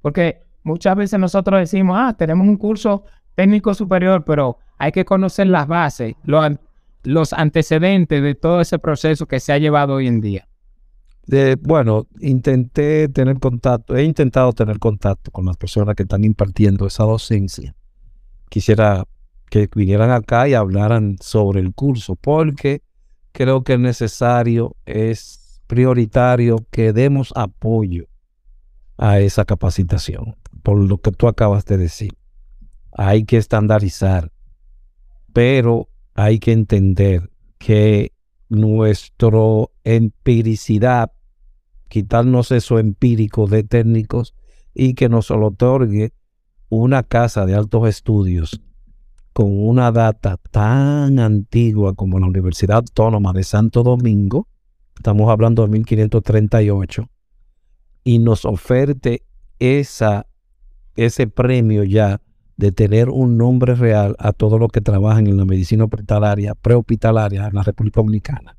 porque 0.00 0.42
muchas 0.62 0.96
veces 0.96 1.18
nosotros 1.18 1.60
decimos, 1.60 1.96
ah, 1.98 2.14
tenemos 2.16 2.46
un 2.46 2.56
curso 2.56 3.04
técnico 3.34 3.74
superior, 3.74 4.24
pero 4.24 4.58
hay 4.78 4.92
que 4.92 5.04
conocer 5.04 5.46
las 5.46 5.66
bases, 5.66 6.14
los 7.02 7.32
antecedentes 7.32 8.22
de 8.22 8.34
todo 8.34 8.60
ese 8.60 8.78
proceso 8.78 9.26
que 9.26 9.40
se 9.40 9.52
ha 9.52 9.58
llevado 9.58 9.94
hoy 9.94 10.06
en 10.06 10.20
día. 10.20 10.48
Bueno, 11.60 12.06
intenté 12.20 13.08
tener 13.08 13.38
contacto, 13.38 13.94
he 13.96 14.04
intentado 14.04 14.52
tener 14.52 14.78
contacto 14.78 15.30
con 15.30 15.44
las 15.44 15.56
personas 15.56 15.94
que 15.94 16.04
están 16.04 16.24
impartiendo 16.24 16.86
esa 16.86 17.04
docencia. 17.04 17.74
Quisiera 18.48 19.04
que 19.48 19.68
vinieran 19.74 20.10
acá 20.10 20.48
y 20.48 20.54
hablaran 20.54 21.16
sobre 21.20 21.60
el 21.60 21.74
curso, 21.74 22.16
porque 22.16 22.82
creo 23.32 23.64
que 23.64 23.74
es 23.74 23.80
necesario, 23.80 24.76
es 24.86 25.60
prioritario 25.66 26.66
que 26.70 26.92
demos 26.92 27.32
apoyo 27.36 28.06
a 28.96 29.20
esa 29.20 29.44
capacitación, 29.44 30.36
por 30.62 30.78
lo 30.78 30.98
que 30.98 31.12
tú 31.12 31.28
acabas 31.28 31.64
de 31.64 31.78
decir. 31.78 32.16
Hay 32.92 33.24
que 33.24 33.36
estandarizar, 33.36 34.32
pero 35.32 35.88
hay 36.14 36.38
que 36.38 36.52
entender 36.52 37.30
que 37.58 38.12
nuestro 38.48 39.72
empiricidad, 39.84 41.12
quitarnos 41.88 42.50
eso 42.50 42.78
empírico 42.78 43.46
de 43.46 43.62
técnicos 43.62 44.34
y 44.74 44.94
que 44.94 45.08
nos 45.08 45.30
lo 45.30 45.46
otorgue 45.46 46.12
una 46.70 47.02
casa 47.02 47.46
de 47.46 47.54
altos 47.54 47.88
estudios 47.88 48.60
con 49.32 49.46
una 49.50 49.92
data 49.92 50.36
tan 50.50 51.18
antigua 51.18 51.94
como 51.94 52.18
la 52.18 52.26
Universidad 52.26 52.78
Autónoma 52.78 53.32
de 53.32 53.44
Santo 53.44 53.82
Domingo, 53.82 54.48
estamos 54.96 55.30
hablando 55.30 55.62
de 55.62 55.68
1538, 55.68 57.08
y 58.04 58.18
nos 58.18 58.44
oferte 58.44 59.22
esa, 59.58 60.26
ese 60.96 61.26
premio 61.26 61.84
ya 61.84 62.20
de 62.56 62.72
tener 62.72 63.08
un 63.08 63.36
nombre 63.36 63.74
real 63.74 64.16
a 64.18 64.32
todos 64.32 64.58
los 64.58 64.70
que 64.72 64.80
trabajan 64.80 65.28
en 65.28 65.36
la 65.36 65.44
medicina 65.44 65.84
hospitalaria, 65.84 66.54
prehospitalaria 66.54 67.46
en 67.46 67.54
la 67.54 67.62
República 67.62 68.00
Dominicana, 68.00 68.56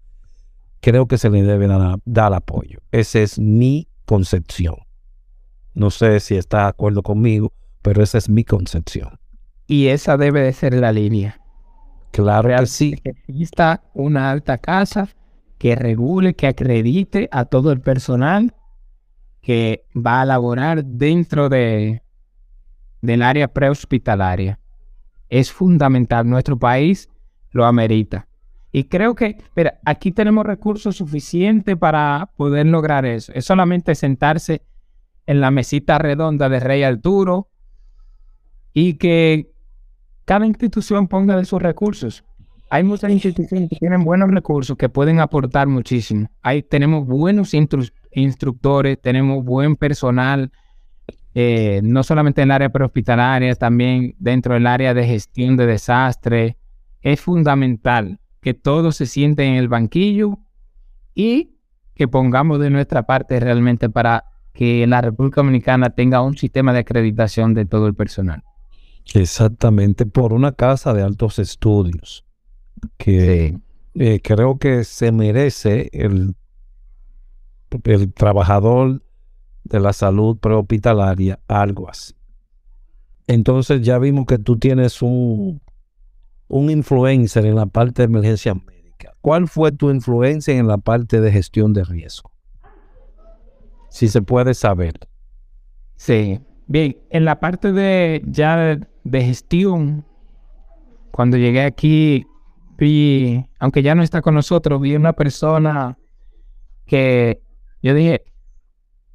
creo 0.79 1.07
que 1.07 1.17
se 1.17 1.29
le 1.29 1.43
debe 1.43 1.67
dar, 1.67 1.99
dar 2.05 2.33
apoyo. 2.33 2.79
Esa 2.91 3.19
es 3.19 3.37
mi 3.37 3.89
concepción. 4.05 4.75
No 5.73 5.91
sé 5.91 6.19
si 6.19 6.35
está 6.35 6.63
de 6.63 6.69
acuerdo 6.69 7.03
conmigo, 7.03 7.53
pero 7.81 8.01
esa 8.01 8.17
es 8.17 8.29
mi 8.29 8.43
concepción. 8.43 9.19
Y 9.69 9.89
esa 9.89 10.17
debe 10.17 10.41
de 10.41 10.51
ser 10.51 10.73
la 10.73 10.91
línea. 10.91 11.39
Claro 12.09 12.49
que 12.49 12.65
sí. 12.65 12.95
Que 12.95 13.11
exista 13.11 13.83
una 13.93 14.31
alta 14.31 14.57
casa 14.57 15.09
que 15.59 15.75
regule, 15.75 16.33
que 16.33 16.47
acredite 16.47 17.29
a 17.31 17.45
todo 17.45 17.71
el 17.71 17.79
personal 17.79 18.55
que 19.41 19.85
va 19.95 20.21
a 20.21 20.25
laborar 20.25 20.83
dentro 20.83 21.49
de, 21.49 22.01
del 23.03 23.21
área 23.21 23.47
prehospitalaria. 23.47 24.59
Es 25.29 25.51
fundamental. 25.51 26.27
Nuestro 26.27 26.57
país 26.57 27.07
lo 27.51 27.67
amerita. 27.67 28.27
Y 28.71 28.85
creo 28.85 29.13
que, 29.13 29.37
pero 29.53 29.69
aquí 29.85 30.11
tenemos 30.11 30.47
recursos 30.47 30.95
suficientes 30.95 31.77
para 31.77 32.31
poder 32.37 32.65
lograr 32.65 33.05
eso. 33.05 33.31
Es 33.35 33.45
solamente 33.45 33.93
sentarse 33.93 34.63
en 35.27 35.41
la 35.41 35.51
mesita 35.51 35.99
redonda 35.99 36.49
de 36.49 36.59
Rey 36.59 36.81
Arturo 36.81 37.51
y 38.73 38.95
que 38.95 39.51
cada 40.29 40.45
institución 40.45 41.07
ponga 41.07 41.35
de 41.35 41.43
sus 41.43 41.59
recursos. 41.59 42.23
Hay 42.69 42.83
muchas 42.83 43.09
instituciones 43.09 43.67
que 43.67 43.77
tienen 43.77 44.03
buenos 44.03 44.29
recursos 44.29 44.77
que 44.77 44.87
pueden 44.87 45.19
aportar 45.19 45.67
muchísimo. 45.67 46.29
Ahí 46.43 46.61
tenemos 46.61 47.07
buenos 47.07 47.55
instructores, 48.11 49.01
tenemos 49.01 49.43
buen 49.43 49.75
personal, 49.75 50.51
eh, 51.33 51.81
no 51.83 52.03
solamente 52.03 52.43
en 52.43 52.49
el 52.49 52.51
área 52.51 52.69
prehospitalaria, 52.69 53.55
también 53.55 54.13
dentro 54.19 54.53
del 54.53 54.67
área 54.67 54.93
de 54.93 55.07
gestión 55.07 55.57
de 55.57 55.65
desastre. 55.65 56.57
Es 57.01 57.19
fundamental 57.21 58.19
que 58.39 58.53
todos 58.53 58.97
se 58.97 59.07
sienten 59.07 59.53
en 59.53 59.55
el 59.55 59.67
banquillo 59.67 60.37
y 61.15 61.55
que 61.95 62.07
pongamos 62.07 62.59
de 62.59 62.69
nuestra 62.69 63.07
parte 63.07 63.39
realmente 63.39 63.89
para 63.89 64.25
que 64.53 64.85
la 64.85 65.01
República 65.01 65.41
Dominicana 65.41 65.89
tenga 65.89 66.21
un 66.21 66.37
sistema 66.37 66.71
de 66.71 66.81
acreditación 66.81 67.55
de 67.55 67.65
todo 67.65 67.87
el 67.87 67.95
personal. 67.95 68.43
Exactamente, 69.13 70.05
por 70.05 70.33
una 70.33 70.51
casa 70.51 70.93
de 70.93 71.01
altos 71.01 71.39
estudios 71.39 72.25
que 72.97 73.57
eh, 73.95 74.19
creo 74.21 74.57
que 74.57 74.83
se 74.83 75.11
merece 75.11 75.89
el, 75.91 76.35
el 77.83 78.13
trabajador 78.13 79.01
de 79.63 79.79
la 79.79 79.93
salud 79.93 80.37
prehospitalaria 80.37 81.39
algo 81.47 81.89
así. 81.89 82.13
Entonces 83.27 83.81
ya 83.81 83.99
vimos 83.99 84.25
que 84.25 84.39
tú 84.39 84.57
tienes 84.57 85.01
un, 85.01 85.61
un 86.47 86.69
influencer 86.69 87.45
en 87.45 87.55
la 87.55 87.67
parte 87.67 88.01
de 88.01 88.05
emergencia 88.05 88.53
médica. 88.53 89.15
¿Cuál 89.21 89.47
fue 89.47 89.71
tu 89.71 89.91
influencia 89.91 90.55
en 90.55 90.67
la 90.67 90.77
parte 90.77 91.21
de 91.21 91.31
gestión 91.31 91.73
de 91.73 91.83
riesgo? 91.83 92.31
Si 93.89 94.07
se 94.07 94.21
puede 94.21 94.53
saber. 94.53 94.93
Sí, 95.95 96.39
bien, 96.67 96.97
en 97.09 97.25
la 97.25 97.39
parte 97.39 97.71
de 97.71 98.23
ya 98.25 98.79
de 99.09 99.23
gestión, 99.23 100.05
cuando 101.11 101.37
llegué 101.37 101.63
aquí, 101.63 102.25
vi, 102.77 103.45
aunque 103.59 103.81
ya 103.81 103.95
no 103.95 104.03
está 104.03 104.21
con 104.21 104.35
nosotros, 104.35 104.79
vi 104.81 104.95
una 104.95 105.13
persona 105.13 105.97
que 106.85 107.41
yo 107.81 107.93
dije, 107.93 108.23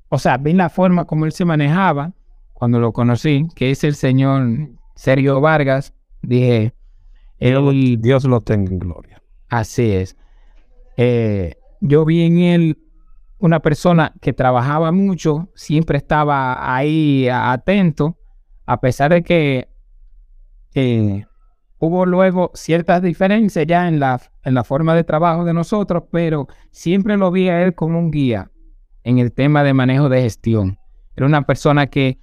o 0.08 0.18
sea, 0.18 0.36
vi 0.36 0.52
la 0.52 0.68
forma 0.68 1.06
como 1.06 1.24
él 1.24 1.32
se 1.32 1.44
manejaba 1.44 2.12
cuando 2.52 2.78
lo 2.78 2.92
conocí, 2.92 3.46
que 3.54 3.70
es 3.70 3.84
el 3.84 3.94
señor 3.94 4.68
Sergio 4.94 5.40
Vargas. 5.40 5.92
Dije, 6.22 6.72
él, 7.38 7.98
Dios 8.00 8.24
lo 8.24 8.40
tenga 8.40 8.70
en 8.70 8.78
gloria. 8.78 9.22
Así 9.48 9.92
es. 9.92 10.16
Eh, 10.96 11.56
yo 11.80 12.04
vi 12.04 12.22
en 12.22 12.38
él 12.38 12.78
una 13.38 13.60
persona 13.60 14.14
que 14.20 14.32
trabajaba 14.32 14.92
mucho, 14.92 15.48
siempre 15.54 15.98
estaba 15.98 16.74
ahí 16.74 17.28
atento, 17.28 18.16
a 18.64 18.80
pesar 18.80 19.12
de 19.12 19.22
que 19.22 19.68
eh, 20.74 21.24
hubo 21.78 22.06
luego 22.06 22.50
ciertas 22.54 23.02
diferencias 23.02 23.66
ya 23.66 23.88
en 23.88 24.00
la, 24.00 24.20
en 24.42 24.54
la 24.54 24.64
forma 24.64 24.94
de 24.94 25.04
trabajo 25.04 25.44
de 25.44 25.54
nosotros, 25.54 26.04
pero 26.10 26.48
siempre 26.70 27.16
lo 27.16 27.30
vi 27.30 27.48
a 27.48 27.62
él 27.62 27.74
como 27.74 27.98
un 27.98 28.10
guía 28.10 28.50
en 29.02 29.18
el 29.18 29.32
tema 29.32 29.62
de 29.62 29.74
manejo 29.74 30.08
de 30.08 30.22
gestión. 30.22 30.78
Era 31.16 31.26
una 31.26 31.42
persona 31.42 31.86
que 31.86 32.18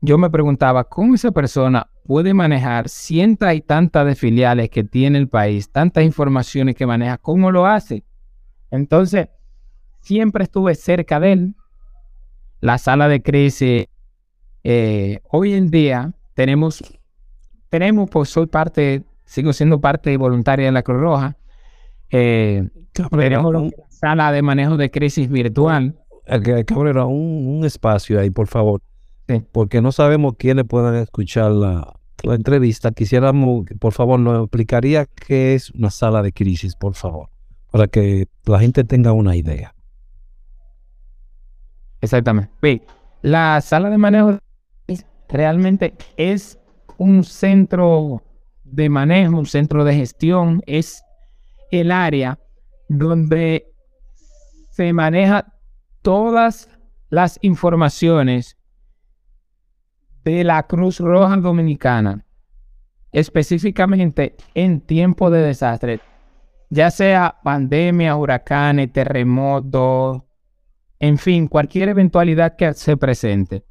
yo 0.00 0.18
me 0.18 0.30
preguntaba, 0.30 0.84
¿cómo 0.84 1.14
esa 1.14 1.32
persona 1.32 1.88
puede 2.04 2.34
manejar 2.34 2.88
cientos 2.88 3.52
y 3.52 3.60
tantas 3.60 4.18
filiales 4.18 4.70
que 4.70 4.84
tiene 4.84 5.18
el 5.18 5.28
país, 5.28 5.70
tantas 5.70 6.04
informaciones 6.04 6.76
que 6.76 6.86
maneja? 6.86 7.18
¿Cómo 7.18 7.50
lo 7.50 7.66
hace? 7.66 8.04
Entonces, 8.70 9.28
siempre 10.00 10.44
estuve 10.44 10.74
cerca 10.74 11.18
de 11.20 11.32
él. 11.32 11.54
La 12.60 12.78
sala 12.78 13.08
de 13.08 13.22
crisis, 13.22 13.86
eh, 14.64 15.20
hoy 15.30 15.54
en 15.54 15.70
día 15.70 16.12
tenemos 16.34 16.82
tenemos, 17.70 18.08
pues 18.10 18.28
soy 18.28 18.46
parte, 18.46 19.02
sigo 19.24 19.52
siendo 19.52 19.80
parte 19.80 20.16
voluntaria 20.16 20.66
de 20.66 20.72
la 20.72 20.82
Cruz 20.82 21.00
Roja. 21.00 21.36
Eh, 22.10 22.68
tenemos 23.10 23.54
una 23.54 23.70
sala 23.88 24.32
de 24.32 24.42
manejo 24.42 24.76
de 24.76 24.90
crisis 24.90 25.28
virtual. 25.28 25.98
Cabrera, 26.66 27.06
un, 27.06 27.58
un 27.58 27.64
espacio 27.64 28.20
ahí, 28.20 28.30
por 28.30 28.46
favor. 28.46 28.80
Porque 29.52 29.82
no 29.82 29.92
sabemos 29.92 30.34
quiénes 30.38 30.64
puedan 30.64 30.94
escuchar 30.96 31.50
la, 31.50 31.98
la 32.22 32.34
entrevista, 32.34 32.90
quisiéramos, 32.90 33.66
por 33.78 33.92
favor, 33.92 34.18
nos 34.18 34.44
explicaría 34.44 35.06
qué 35.06 35.54
es 35.54 35.70
una 35.70 35.90
sala 35.90 36.22
de 36.22 36.32
crisis, 36.32 36.74
por 36.74 36.94
favor, 36.94 37.28
para 37.70 37.86
que 37.86 38.26
la 38.44 38.58
gente 38.58 38.84
tenga 38.84 39.12
una 39.12 39.36
idea. 39.36 39.74
Exactamente. 42.00 42.82
La 43.22 43.60
sala 43.60 43.90
de 43.90 43.98
manejo 43.98 44.38
realmente 45.28 45.94
es 46.16 46.58
un 46.98 47.24
centro 47.24 48.22
de 48.64 48.88
manejo, 48.90 49.38
un 49.38 49.46
centro 49.46 49.84
de 49.84 49.94
gestión, 49.94 50.62
es 50.66 51.02
el 51.70 51.90
área 51.90 52.38
donde 52.88 53.72
se 54.70 54.92
maneja 54.92 55.54
todas 56.02 56.68
las 57.08 57.38
informaciones 57.42 58.58
de 60.24 60.44
la 60.44 60.64
Cruz 60.64 61.00
Roja 61.00 61.36
Dominicana, 61.36 62.24
específicamente 63.12 64.36
en 64.54 64.80
tiempo 64.80 65.30
de 65.30 65.42
desastre, 65.42 66.00
ya 66.68 66.90
sea 66.90 67.38
pandemia, 67.42 68.16
huracanes, 68.16 68.92
terremotos, 68.92 70.22
en 70.98 71.16
fin, 71.16 71.46
cualquier 71.46 71.88
eventualidad 71.90 72.56
que 72.56 72.74
se 72.74 72.96
presente. 72.96 73.64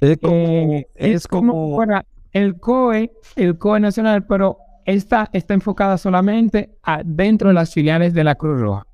Es 0.00 0.18
como, 0.18 1.82
eh, 1.82 2.02
el 2.32 2.58
COE, 2.60 3.12
el 3.36 3.58
COE 3.58 3.80
nacional, 3.80 4.26
pero 4.26 4.58
esta 4.84 5.30
está 5.32 5.54
enfocada 5.54 5.96
solamente 5.98 6.76
dentro 7.04 7.48
de 7.48 7.54
las 7.54 7.72
filiales 7.72 8.14
de 8.14 8.24
la 8.24 8.34
Cruz 8.34 8.60
Roja. 8.60 8.86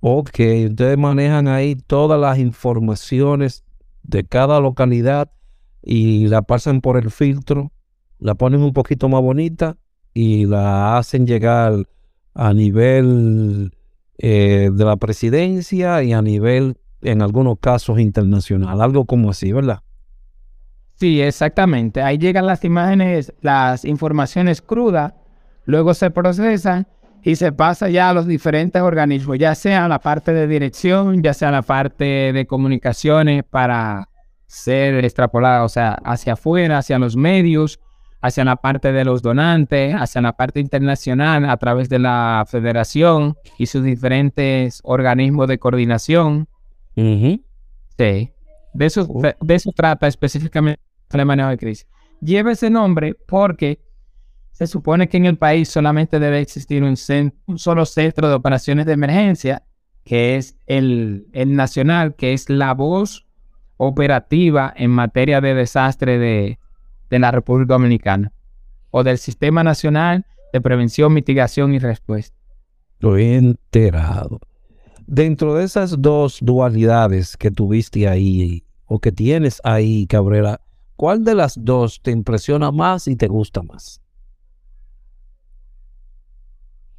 Ok, 0.00 0.40
ustedes 0.70 0.96
manejan 0.96 1.48
ahí 1.48 1.74
todas 1.74 2.20
las 2.20 2.38
informaciones 2.38 3.64
de 4.02 4.24
cada 4.24 4.60
localidad 4.60 5.30
y 5.82 6.28
la 6.28 6.42
pasan 6.42 6.80
por 6.80 6.96
el 6.96 7.10
filtro, 7.10 7.72
la 8.18 8.34
ponen 8.34 8.62
un 8.62 8.72
poquito 8.72 9.08
más 9.08 9.20
bonita 9.20 9.76
y 10.14 10.46
la 10.46 10.96
hacen 10.98 11.26
llegar 11.26 11.74
a 12.34 12.52
nivel 12.52 13.72
eh, 14.18 14.70
de 14.72 14.84
la 14.84 14.96
presidencia 14.96 16.02
y 16.02 16.12
a 16.12 16.22
nivel, 16.22 16.76
en 17.02 17.22
algunos 17.22 17.58
casos, 17.60 17.98
internacional, 18.00 18.80
algo 18.80 19.04
como 19.04 19.30
así, 19.30 19.52
¿verdad? 19.52 19.80
Sí, 20.98 21.22
exactamente. 21.22 22.02
Ahí 22.02 22.18
llegan 22.18 22.46
las 22.46 22.64
imágenes, 22.64 23.32
las 23.40 23.84
informaciones 23.84 24.60
crudas, 24.60 25.14
luego 25.64 25.94
se 25.94 26.10
procesan 26.10 26.88
y 27.22 27.36
se 27.36 27.52
pasa 27.52 27.88
ya 27.88 28.10
a 28.10 28.14
los 28.14 28.26
diferentes 28.26 28.82
organismos, 28.82 29.38
ya 29.38 29.54
sea 29.54 29.86
la 29.86 30.00
parte 30.00 30.32
de 30.32 30.48
dirección, 30.48 31.22
ya 31.22 31.34
sea 31.34 31.52
la 31.52 31.62
parte 31.62 32.32
de 32.32 32.46
comunicaciones 32.46 33.44
para 33.44 34.08
ser 34.46 35.04
extrapolada, 35.04 35.62
o 35.62 35.68
sea, 35.68 35.92
hacia 36.04 36.32
afuera, 36.32 36.78
hacia 36.78 36.98
los 36.98 37.14
medios, 37.16 37.78
hacia 38.20 38.44
la 38.44 38.56
parte 38.56 38.90
de 38.90 39.04
los 39.04 39.22
donantes, 39.22 39.94
hacia 39.94 40.20
la 40.20 40.32
parte 40.32 40.58
internacional 40.58 41.48
a 41.48 41.56
través 41.58 41.88
de 41.88 42.00
la 42.00 42.44
federación 42.48 43.36
y 43.56 43.66
sus 43.66 43.84
diferentes 43.84 44.80
organismos 44.82 45.46
de 45.46 45.58
coordinación. 45.58 46.48
Sí. 46.96 47.44
De 48.74 48.86
eso, 48.86 49.06
de, 49.06 49.54
eso 49.54 49.70
trata 49.72 50.08
específicamente 50.08 50.87
el 51.10 51.26
manejo 51.26 51.48
de 51.48 51.58
crisis. 51.58 51.86
Lleva 52.20 52.52
ese 52.52 52.70
nombre 52.70 53.14
porque 53.14 53.80
se 54.52 54.66
supone 54.66 55.08
que 55.08 55.16
en 55.16 55.26
el 55.26 55.38
país 55.38 55.68
solamente 55.68 56.18
debe 56.18 56.40
existir 56.40 56.82
un, 56.82 56.96
un 57.46 57.58
solo 57.58 57.86
centro 57.86 58.28
de 58.28 58.34
operaciones 58.34 58.86
de 58.86 58.92
emergencia, 58.92 59.62
que 60.04 60.36
es 60.36 60.56
el, 60.66 61.28
el 61.32 61.54
nacional, 61.54 62.16
que 62.16 62.32
es 62.32 62.50
la 62.50 62.74
voz 62.74 63.26
operativa 63.76 64.72
en 64.76 64.90
materia 64.90 65.40
de 65.40 65.54
desastre 65.54 66.18
de, 66.18 66.58
de 67.08 67.18
la 67.18 67.30
República 67.30 67.74
Dominicana 67.74 68.32
o 68.90 69.04
del 69.04 69.18
Sistema 69.18 69.62
Nacional 69.62 70.26
de 70.52 70.60
Prevención, 70.60 71.12
Mitigación 71.12 71.74
y 71.74 71.78
Respuesta. 71.78 72.36
Estoy 72.94 73.24
enterado. 73.34 74.40
Dentro 75.06 75.54
de 75.54 75.64
esas 75.64 76.02
dos 76.02 76.38
dualidades 76.42 77.36
que 77.36 77.50
tuviste 77.50 78.08
ahí 78.08 78.64
o 78.86 78.98
que 78.98 79.12
tienes 79.12 79.60
ahí, 79.62 80.06
Cabrera, 80.06 80.60
¿cuál 80.98 81.22
de 81.22 81.36
las 81.36 81.54
dos 81.56 82.02
te 82.02 82.10
impresiona 82.10 82.72
más 82.72 83.06
y 83.06 83.14
te 83.14 83.28
gusta 83.28 83.62
más? 83.62 84.02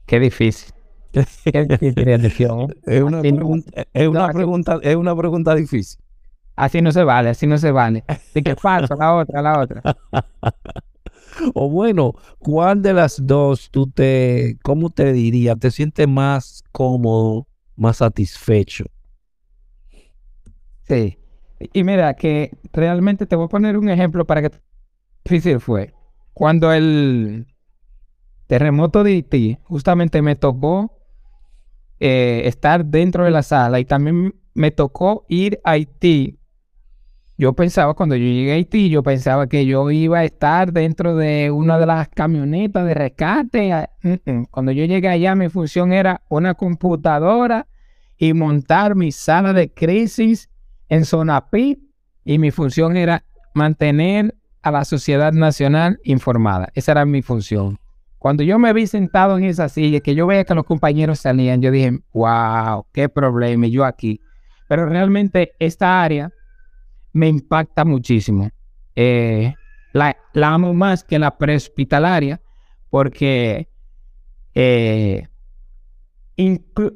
Qué 0.05 0.19
difícil. 0.21 0.73
Qué 1.13 1.65
difícil 1.65 2.07
es, 2.07 3.01
una 3.03 3.21
pregunta, 3.21 3.85
es, 3.93 4.07
una 4.07 4.29
pregunta, 4.29 4.79
es 4.81 4.95
una 4.95 5.15
pregunta 5.15 5.53
difícil. 5.53 5.99
Así 6.55 6.81
no 6.81 6.93
se 6.93 7.03
vale, 7.03 7.29
así 7.29 7.45
no 7.45 7.57
se 7.57 7.71
vale. 7.71 8.05
De 8.33 8.41
que 8.41 8.55
falso, 8.55 8.95
la 8.95 9.15
otra, 9.15 9.41
la 9.41 9.59
otra. 9.59 9.81
o 11.53 11.69
bueno, 11.69 12.13
¿cuál 12.37 12.81
de 12.81 12.93
las 12.93 13.25
dos 13.27 13.69
tú 13.69 13.87
te, 13.91 14.57
cómo 14.63 14.89
te 14.89 15.11
diría, 15.11 15.57
te 15.57 15.71
sientes 15.71 16.07
más 16.07 16.63
cómodo, 16.71 17.47
más 17.75 17.97
satisfecho? 17.97 18.85
Sí. 20.87 21.17
Y 21.59 21.83
mira, 21.83 22.13
que 22.13 22.51
realmente 22.71 23.25
te 23.25 23.35
voy 23.35 23.45
a 23.45 23.49
poner 23.49 23.77
un 23.77 23.89
ejemplo 23.89 24.25
para 24.25 24.41
que 24.41 24.51
difícil 25.23 25.59
fue. 25.59 25.93
Cuando 26.33 26.71
el 26.71 27.47
terremoto 28.47 29.03
de 29.03 29.11
Haití, 29.11 29.57
justamente 29.63 30.21
me 30.21 30.35
tocó 30.35 30.97
eh, 31.99 32.43
estar 32.45 32.85
dentro 32.85 33.25
de 33.25 33.31
la 33.31 33.43
sala 33.43 33.79
y 33.79 33.85
también 33.85 34.35
me 34.53 34.71
tocó 34.71 35.25
ir 35.27 35.59
a 35.63 35.71
Haití 35.71 36.39
yo 37.39 37.53
pensaba, 37.53 37.93
cuando 37.93 38.17
yo 38.17 38.25
llegué 38.25 38.51
a 38.51 38.55
Haití, 38.55 38.89
yo 38.89 39.01
pensaba 39.01 39.47
que 39.47 39.65
yo 39.65 39.89
iba 39.91 40.19
a 40.19 40.25
estar 40.25 40.73
dentro 40.73 41.15
de 41.15 41.51
una 41.51 41.79
de 41.79 41.85
las 41.85 42.09
camionetas 42.09 42.85
de 42.85 42.93
rescate. 42.93 43.71
Ah, 43.71 43.89
cuando 44.51 44.73
yo 44.73 44.83
llegué 44.83 45.07
allá, 45.07 45.35
mi 45.35 45.47
función 45.47 45.93
era 45.93 46.21
una 46.27 46.55
computadora 46.55 47.65
y 48.17 48.33
montar 48.33 48.93
mi 48.95 49.13
sala 49.13 49.53
de 49.53 49.73
crisis 49.73 50.49
en 50.89 51.05
zona 51.05 51.49
PIB. 51.49 51.79
Y 52.25 52.37
mi 52.37 52.51
función 52.51 52.97
era 52.97 53.23
mantener 53.53 54.35
a 54.61 54.71
la 54.71 54.85
sociedad 54.85 55.31
nacional 55.31 55.99
informada. 56.03 56.69
Esa 56.73 56.91
era 56.91 57.05
mi 57.05 57.21
función. 57.21 57.79
Cuando 58.17 58.43
yo 58.43 58.59
me 58.59 58.73
vi 58.73 58.85
sentado 58.85 59.37
en 59.37 59.45
esa 59.45 59.69
silla, 59.69 60.01
que 60.01 60.13
yo 60.13 60.27
veía 60.27 60.43
que 60.43 60.53
los 60.53 60.65
compañeros 60.65 61.19
salían, 61.19 61.61
yo 61.61 61.71
dije, 61.71 61.99
wow, 62.13 62.85
qué 62.91 63.07
problema, 63.07 63.67
yo 63.67 63.85
aquí. 63.85 64.19
Pero 64.67 64.85
realmente 64.85 65.53
esta 65.57 66.03
área 66.03 66.31
me 67.13 67.29
impacta 67.29 67.85
muchísimo. 67.85 68.49
Eh, 68.95 69.53
la, 69.93 70.17
amo 70.43 70.73
más 70.73 71.03
que 71.03 71.17
la 71.17 71.37
prehospitalaria 71.37 72.41
porque 72.89 73.69
eh, 74.53 75.27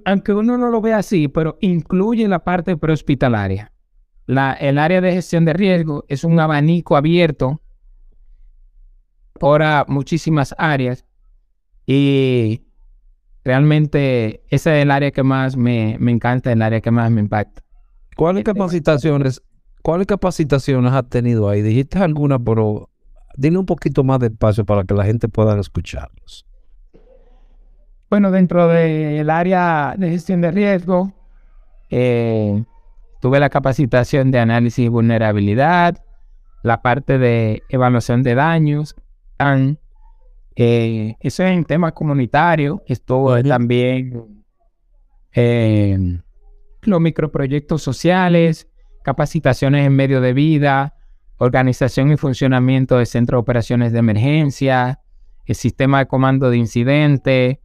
aunque 0.06 0.34
uno 0.34 0.58
no 0.58 0.70
lo 0.70 0.82
vea 0.82 0.98
así, 0.98 1.28
pero 1.28 1.58
incluye 1.62 2.28
la 2.28 2.44
parte 2.44 2.78
prehospitalaria. 2.78 3.73
La, 4.26 4.54
el 4.54 4.78
área 4.78 5.02
de 5.02 5.14
gestión 5.14 5.46
de 5.46 5.54
riesgo 5.54 6.06
es 6.08 6.24
un 6.24 6.40
abanico 6.40 6.96
abierto 6.96 7.62
para 9.40 9.86
muchísimas 9.88 10.56
áreas 10.58 11.06
y 11.86 12.64
realmente 13.44 14.44
ese 14.50 14.78
es 14.78 14.84
el 14.84 14.92
área 14.92 15.12
que 15.12 15.24
más 15.24 15.58
me, 15.58 15.98
me 16.00 16.12
encanta, 16.12 16.52
el 16.52 16.62
área 16.62 16.80
que 16.80 16.92
más 16.92 17.12
me 17.12 17.20
impacta. 17.20 17.62
¿Cuáles 18.16 18.44
capacitaciones 18.44 19.42
¿Cuáles 19.84 20.08
capacitaciones 20.08 20.94
has 20.94 21.10
tenido 21.10 21.50
ahí? 21.50 21.62
Dijiste 21.62 22.00
alguna, 22.00 22.40
pero 22.40 22.90
dile 23.36 23.58
un 23.58 23.66
poquito 23.66 24.06
más 24.06 24.18
de 24.20 24.28
espacio 24.28 24.66
para 24.66 24.86
que 24.86 24.94
la 24.94 25.04
gente 25.04 25.28
pueda 25.28 25.60
escucharlos. 25.60 26.46
Bueno, 28.10 28.32
dentro 28.32 28.70
del 28.70 29.30
área 29.30 29.94
de 29.98 30.10
gestión 30.10 30.40
de 30.40 30.52
riesgo, 30.52 31.12
eh, 31.90 32.64
tuve 33.24 33.40
la 33.40 33.50
capacitación 33.50 34.32
de 34.32 34.40
análisis 34.40 34.84
y 34.84 34.90
vulnerabilidad, 34.90 36.04
la 36.62 36.82
parte 36.82 37.18
de 37.18 37.64
evaluación 37.70 38.22
de 38.22 38.36
daños, 38.36 38.98
eh, 40.58 41.16
eso 41.22 41.44
es 41.44 41.52
en 41.52 41.64
temas 41.64 41.94
comunitarios, 41.94 42.82
estuvo 42.86 43.42
también 43.42 44.44
eh, 45.32 46.20
los 46.82 47.00
microproyectos 47.00 47.82
sociales, 47.82 48.68
capacitaciones 49.06 49.88
en 49.88 49.96
medio 49.96 50.20
de 50.20 50.34
vida, 50.34 50.94
organización 51.38 52.12
y 52.12 52.18
funcionamiento 52.18 52.98
de 52.98 53.06
centro 53.06 53.38
de 53.38 53.40
operaciones 53.40 53.94
de 53.94 54.00
emergencia, 54.00 55.00
el 55.46 55.56
sistema 55.56 56.00
de 56.00 56.08
comando 56.08 56.50
de 56.50 56.58
incidente, 56.58 57.62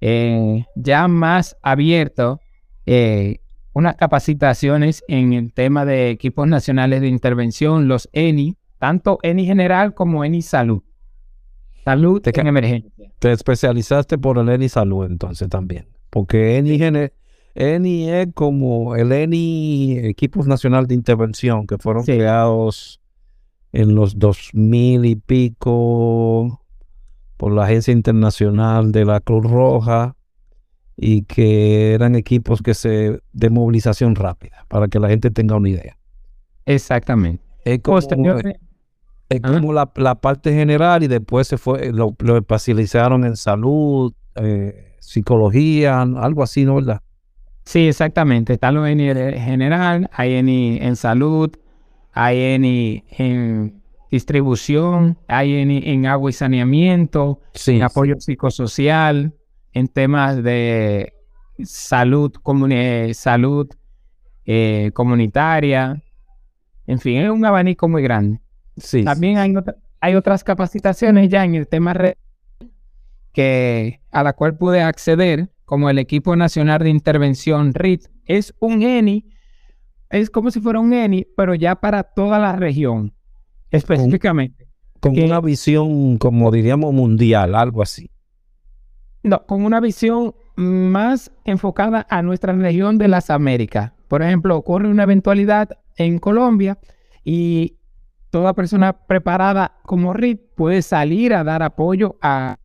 eh, 0.00 0.64
ya 0.74 1.06
más 1.06 1.56
abierto, 1.62 2.40
eh, 2.86 3.38
unas 3.76 3.96
capacitaciones 3.96 5.04
en 5.06 5.34
el 5.34 5.52
tema 5.52 5.84
de 5.84 6.08
equipos 6.08 6.48
nacionales 6.48 7.02
de 7.02 7.08
intervención, 7.08 7.88
los 7.88 8.08
ENI, 8.14 8.56
tanto 8.78 9.18
ENI 9.22 9.44
general 9.44 9.92
como 9.92 10.24
ENI 10.24 10.40
salud. 10.40 10.82
Salud 11.84 12.22
en 12.24 12.46
emergencia. 12.46 13.12
Te 13.18 13.32
especializaste 13.32 14.16
por 14.16 14.38
el 14.38 14.48
ENI 14.48 14.70
salud 14.70 15.04
entonces 15.04 15.50
también, 15.50 15.88
porque 16.08 16.56
ENI 16.56 17.10
ENI 17.54 18.08
es 18.08 18.28
como 18.32 18.96
el 18.96 19.12
ENI, 19.12 19.98
Equipos 20.04 20.46
Nacional 20.46 20.86
de 20.86 20.94
Intervención, 20.94 21.66
que 21.66 21.76
fueron 21.76 22.02
creados 22.02 23.02
en 23.72 23.94
los 23.94 24.18
dos 24.18 24.52
mil 24.54 25.04
y 25.04 25.16
pico 25.16 26.62
por 27.36 27.52
la 27.52 27.64
Agencia 27.64 27.92
Internacional 27.92 28.90
de 28.90 29.04
la 29.04 29.20
Cruz 29.20 29.44
Roja 29.44 30.16
y 30.96 31.22
que 31.22 31.94
eran 31.94 32.14
equipos 32.14 32.62
que 32.62 32.74
se 32.74 33.20
de 33.32 33.50
movilización 33.50 34.14
rápida, 34.14 34.64
para 34.68 34.88
que 34.88 34.98
la 34.98 35.08
gente 35.08 35.30
tenga 35.30 35.56
una 35.56 35.68
idea. 35.68 35.96
Exactamente. 36.64 37.42
Es 37.64 37.80
como, 37.80 37.98
es 37.98 39.40
como 39.40 39.72
la, 39.72 39.90
la, 39.96 40.14
parte 40.14 40.52
general 40.52 41.02
y 41.02 41.08
después 41.08 41.48
se 41.48 41.58
fue, 41.58 41.92
lo, 41.92 42.14
lo 42.20 42.36
especializaron 42.36 43.24
en 43.24 43.36
salud, 43.36 44.12
eh, 44.36 44.94
psicología, 45.00 46.02
algo 46.02 46.42
así, 46.42 46.64
¿no? 46.64 46.76
¿Verdad? 46.76 47.02
Sí, 47.64 47.88
exactamente. 47.88 48.52
Está 48.52 48.70
lo 48.70 48.86
en 48.86 48.98
general, 48.98 50.08
hay 50.12 50.34
en, 50.34 50.48
en 50.48 50.96
salud, 50.96 51.50
hay 52.12 52.40
en, 52.40 52.64
en 52.64 53.82
distribución, 54.10 55.18
hay 55.26 55.56
en, 55.56 55.70
en 55.70 56.06
agua 56.06 56.30
y 56.30 56.32
saneamiento, 56.32 57.40
en 57.66 57.82
apoyo 57.82 58.14
psicosocial, 58.20 59.34
en 59.76 59.88
temas 59.88 60.42
de 60.42 61.12
salud, 61.62 62.32
salud 63.12 63.68
eh, 64.46 64.90
comunitaria. 64.94 66.02
En 66.86 66.98
fin, 66.98 67.18
es 67.18 67.28
un 67.28 67.44
abanico 67.44 67.86
muy 67.86 68.02
grande. 68.02 68.40
Sí, 68.78 69.04
También 69.04 69.36
hay, 69.36 69.52
hay 70.00 70.14
otras 70.14 70.42
capacitaciones 70.44 71.28
ya 71.28 71.44
en 71.44 71.56
el 71.56 71.68
tema 71.68 71.94
que 73.32 74.00
a 74.10 74.22
la 74.22 74.32
cual 74.32 74.56
pude 74.56 74.80
acceder, 74.80 75.50
como 75.66 75.90
el 75.90 75.98
Equipo 75.98 76.34
Nacional 76.36 76.78
de 76.78 76.88
Intervención 76.88 77.74
RIT. 77.74 78.06
Es 78.24 78.54
un 78.60 78.80
ENI, 78.80 79.26
es 80.08 80.30
como 80.30 80.50
si 80.50 80.58
fuera 80.58 80.80
un 80.80 80.94
ENI, 80.94 81.26
pero 81.36 81.54
ya 81.54 81.74
para 81.74 82.02
toda 82.02 82.38
la 82.38 82.56
región, 82.56 83.12
específicamente. 83.70 84.68
Con, 85.00 85.18
una 85.18 85.42
visión, 85.42 86.16
como 86.16 86.50
diríamos, 86.50 86.94
mundial, 86.94 87.54
algo 87.54 87.82
así. 87.82 88.10
No, 89.26 89.44
con 89.44 89.64
una 89.64 89.80
visión 89.80 90.36
más 90.54 91.32
enfocada 91.44 92.06
a 92.08 92.22
nuestra 92.22 92.52
región 92.52 92.96
de 92.96 93.08
las 93.08 93.28
Américas. 93.28 93.90
Por 94.06 94.22
ejemplo, 94.22 94.56
ocurre 94.56 94.86
una 94.86 95.02
eventualidad 95.02 95.70
en 95.96 96.20
Colombia 96.20 96.78
y 97.24 97.76
toda 98.30 98.54
persona 98.54 98.92
preparada 98.92 99.78
como 99.82 100.12
RIT 100.12 100.54
puede 100.54 100.80
salir 100.80 101.34
a 101.34 101.42
dar 101.42 101.64
apoyo 101.64 102.18
a 102.22 102.58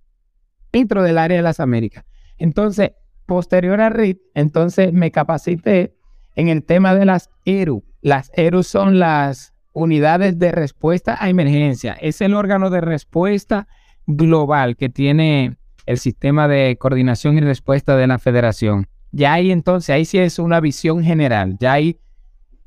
dentro 0.72 1.01
del 1.01 1.18
área 1.18 1.38
de 1.38 1.41
las 1.41 1.59
Américas. 1.59 2.05
Entonces, 2.38 2.91
posterior 3.26 3.82
a 3.82 3.89
RIT, 3.89 4.20
entonces 4.36 4.93
me 4.93 5.09
capacité 5.09 5.95
en 6.36 6.47
el 6.47 6.64
tema 6.64 6.93
de 6.93 7.05
las 7.05 7.32
ERU. 7.43 7.84
Las 8.01 8.30
ERU 8.36 8.62
son 8.62 8.99
las 8.99 9.55
unidades 9.74 10.38
de 10.38 10.51
respuesta 10.51 11.18
a 11.20 11.28
emergencia. 11.28 11.93
Es 11.93 12.22
el 12.22 12.36
órgano 12.36 12.70
de 12.70 12.82
respuesta 12.82 13.68
global 14.05 14.78
que 14.78 14.89
tiene 14.89 15.57
el 15.86 15.98
sistema 15.98 16.48
de 16.48 16.78
coordinación 16.78 17.38
y 17.38 17.42
respuesta 17.42 17.96
de 17.96 18.08
la 18.08 18.20
federación. 18.20 18.88
Ya 19.12 19.34
ahí 19.34 19.52
entonces, 19.52 19.90
ahí 19.90 20.06
sí 20.06 20.18
es 20.18 20.40
una 20.40 20.60
visión 20.60 21.04
general. 21.04 21.58
Ya 21.60 21.74
ahí 21.74 22.00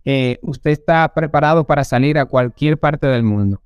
eh, 0.05 0.39
usted 0.43 0.71
está 0.71 1.13
preparado 1.15 1.67
para 1.67 1.85
salir 1.85 2.19
a 2.19 2.27
cualquier 2.27 2.79
parte 2.79 3.07
del 3.07 3.23
mundo. 3.23 3.63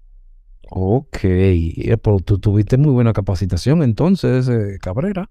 Ok, 0.71 1.19
eh, 1.23 1.97
pero 2.03 2.21
tú 2.21 2.39
tuviste 2.39 2.77
muy 2.77 2.93
buena 2.93 3.13
capacitación 3.13 3.83
entonces, 3.83 4.49
eh, 4.49 4.79
Cabrera. 4.81 5.31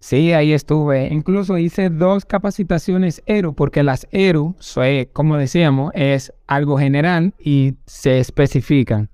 Sí, 0.00 0.32
ahí 0.32 0.52
estuve. 0.52 1.08
Incluso 1.08 1.58
hice 1.58 1.90
dos 1.90 2.24
capacitaciones 2.24 3.22
ERU, 3.26 3.54
porque 3.54 3.82
las 3.82 4.06
ERU, 4.12 4.54
como 5.12 5.36
decíamos, 5.36 5.90
es 5.94 6.32
algo 6.46 6.78
general 6.78 7.34
y 7.38 7.74
se 7.86 8.20
especifican. 8.20 9.10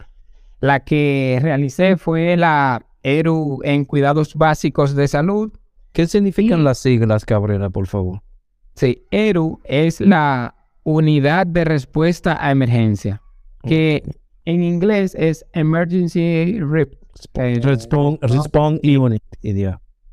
La 0.61 0.81
que 0.81 1.39
realicé 1.43 1.97
fue 1.97 2.37
la 2.37 2.85
ERU 3.05 3.61
en 3.62 3.84
cuidados 3.84 4.34
básicos 4.34 4.96
de 4.96 5.07
salud. 5.07 5.52
¿Qué 5.92 6.09
significan 6.09 6.64
las 6.64 6.78
siglas, 6.78 7.24
Cabrera, 7.24 7.70
por 7.70 7.86
favor? 7.86 8.20
Sí, 8.74 9.07
ERU 9.12 9.61
es 9.64 10.00
la 10.00 10.57
unidad 10.82 11.46
de 11.46 11.64
respuesta 11.64 12.36
a 12.44 12.50
emergencia, 12.50 13.22
que 13.62 14.02
en 14.44 14.64
inglés 14.64 15.14
es 15.14 15.46
Emergency 15.52 16.59
Response, 16.61 17.61
Unit. 18.98 19.22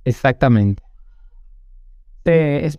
Exactamente. 0.06 0.84
Se, 2.24 2.70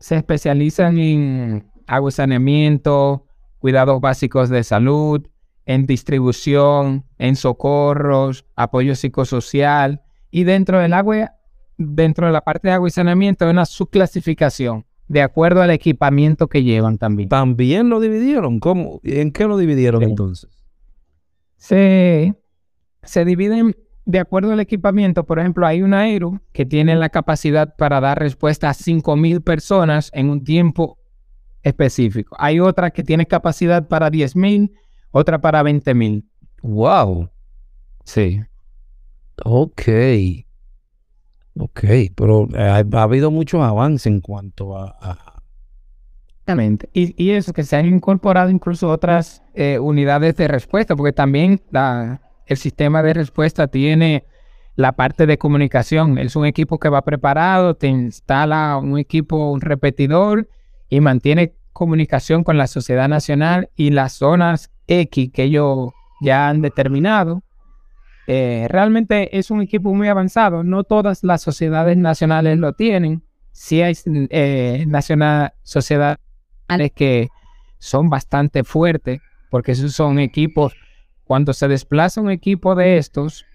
se, 0.00 0.16
especializan 0.16 0.98
en 0.98 1.70
agua 1.86 2.08
y 2.08 2.12
saneamiento, 2.12 3.26
cuidados 3.60 4.00
básicos 4.00 4.48
de 4.48 4.64
salud, 4.64 5.24
en 5.68 5.84
distribución, 5.84 7.04
en 7.18 7.36
socorros, 7.36 8.46
apoyo 8.56 8.94
psicosocial 8.94 10.00
y 10.30 10.44
dentro 10.44 10.80
del 10.80 10.94
agua, 10.94 11.34
dentro 11.76 12.26
de 12.26 12.32
la 12.32 12.40
parte 12.40 12.68
de 12.68 12.74
agua 12.74 12.88
y 12.88 12.90
saneamiento 12.90 13.44
hay 13.44 13.50
una 13.50 13.66
subclasificación 13.66 14.86
de 15.08 15.20
acuerdo 15.20 15.60
al 15.60 15.70
equipamiento 15.70 16.46
que 16.48 16.62
llevan 16.62 16.96
también. 16.96 17.28
¿También 17.28 17.90
lo 17.90 18.00
dividieron? 18.00 18.60
¿Cómo? 18.60 19.00
¿En 19.04 19.30
qué 19.30 19.44
lo 19.44 19.58
dividieron 19.58 20.02
entonces? 20.02 20.48
Se, 21.56 22.34
se 23.02 23.26
dividen 23.26 23.76
de 24.06 24.20
acuerdo 24.20 24.52
al 24.52 24.60
equipamiento. 24.60 25.24
Por 25.24 25.38
ejemplo, 25.38 25.66
hay 25.66 25.82
una 25.82 26.00
Aero 26.00 26.40
que 26.52 26.64
tiene 26.64 26.96
la 26.96 27.10
capacidad 27.10 27.76
para 27.76 28.00
dar 28.00 28.18
respuesta 28.18 28.70
a 28.70 28.72
5.000 28.72 29.44
personas 29.44 30.10
en 30.14 30.30
un 30.30 30.44
tiempo 30.44 30.98
específico. 31.62 32.34
Hay 32.38 32.58
otra 32.58 32.90
que 32.90 33.02
tiene 33.02 33.26
capacidad 33.26 33.86
para 33.86 34.10
10.000, 34.10 34.72
otra 35.10 35.40
para 35.40 35.62
20.000. 35.62 36.24
¡Wow! 36.62 37.28
Sí. 38.04 38.40
Ok. 39.44 39.82
Ok, 41.58 41.84
pero 42.14 42.48
eh, 42.54 42.84
ha, 42.92 43.02
habido 43.02 43.30
muchos 43.30 43.62
avances 43.62 44.06
en 44.06 44.20
cuanto 44.20 44.76
a... 44.76 45.42
Exactamente. 46.48 46.88
Y, 46.92 47.30
eso, 47.32 47.52
que 47.52 47.64
se 47.64 47.76
han 47.76 47.86
incorporado 47.86 48.48
incluso 48.48 48.88
otras 48.88 49.42
eh, 49.54 49.78
unidades 49.78 50.36
de 50.36 50.48
respuesta, 50.48 50.96
porque 50.96 51.12
también 51.12 51.60
el 52.46 52.56
sistema 52.56 53.02
de 53.02 53.12
respuesta 53.12 53.66
tiene 53.66 54.24
la 54.76 54.92
parte 54.92 55.26
de 55.26 55.36
comunicación. 55.36 56.16
Es 56.16 56.36
un 56.36 56.46
equipo 56.46 56.78
que 56.78 56.88
va 56.88 57.02
preparado, 57.02 57.74
te 57.74 57.88
instala 57.88 58.78
un 58.78 58.96
equipo, 58.98 59.50
un 59.50 59.60
repetidor 59.60 60.48
y 60.88 61.00
mantiene 61.00 61.54
comunicación 61.72 62.44
con 62.44 62.56
la 62.56 62.66
sociedad 62.66 63.08
nacional 63.08 63.68
y 63.76 63.90
las 63.90 64.14
zonas 64.14 64.70
X 64.88 65.30
que 65.32 65.44
ellos 65.44 65.90
ya 66.20 66.48
han 66.48 66.62
determinado 66.62 67.42
eh, 68.30 68.66
realmente 68.68 69.38
es 69.38 69.50
un 69.50 69.62
equipo 69.62 69.94
muy 69.94 70.06
avanzado. 70.06 70.62
No 70.62 70.84
todas 70.84 71.24
las 71.24 71.40
sociedades 71.40 71.96
nacionales 71.96 72.58
lo 72.58 72.74
tienen. 72.74 73.22
Sí 73.52 73.80
hay 73.80 73.96
eh, 74.04 74.86
sociedades 75.62 76.20
que 76.94 77.28
son 77.78 78.10
bastante 78.10 78.64
fuertes, 78.64 79.22
porque 79.50 79.72
esos 79.72 79.94
son 79.94 80.18
equipos. 80.18 80.74
Cuando 81.24 81.54
se 81.54 81.68
desplaza 81.68 82.20
un 82.20 82.30
equipo 82.30 82.74
de 82.74 82.98
estos, 82.98 83.46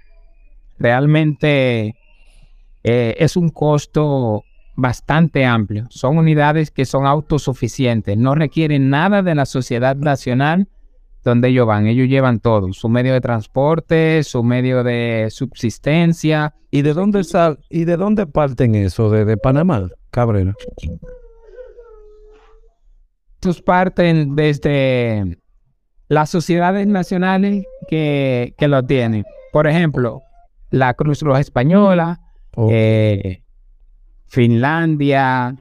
realmente 0.80 1.96
eh, 2.84 3.16
es 3.20 3.38
un 3.38 3.50
costo 3.50 4.44
bastante 4.76 5.46
amplio. 5.46 5.86
Son 5.92 6.18
unidades 6.18 6.72
que 6.72 6.86
son 6.86 7.06
autosuficientes, 7.06 8.18
no 8.18 8.34
requieren 8.34 8.90
nada 8.90 9.22
de 9.22 9.36
la 9.36 9.46
sociedad 9.46 9.96
nacional 9.96 10.68
donde 11.24 11.50
ellos 11.50 11.68
van. 11.68 11.88
Ellos 11.88 12.08
llevan 12.08 12.40
todo, 12.40 12.72
su 12.74 12.90
medio 12.90 13.14
de 13.14 13.22
transporte, 13.22 14.24
su 14.24 14.44
medio 14.44 14.84
de 14.84 15.28
subsistencia. 15.30 16.54
¿Y 16.72 16.82
de 16.82 16.94
dónde 16.94 17.24
sal 17.24 17.60
y 17.70 17.86
de 17.86 17.98
dónde 17.98 18.26
parten 18.26 18.76
eso? 18.76 19.10
¿De, 19.10 19.38
Panamá, 19.38 19.88
Cabrera? 20.10 20.54
Sus 23.42 23.62
parten 23.62 24.36
desde 24.36 25.38
las 26.08 26.30
sociedades 26.30 26.88
nacionales 26.88 27.66
que, 27.88 28.56
que 28.58 28.68
lo 28.68 28.84
tienen. 28.84 29.24
Por 29.52 29.68
ejemplo, 29.68 30.22
la 30.72 30.94
Cruz 30.96 31.22
Roja 31.22 31.40
Española, 31.40 32.22
eh, 32.70 33.44
Finlandia. 34.28 35.56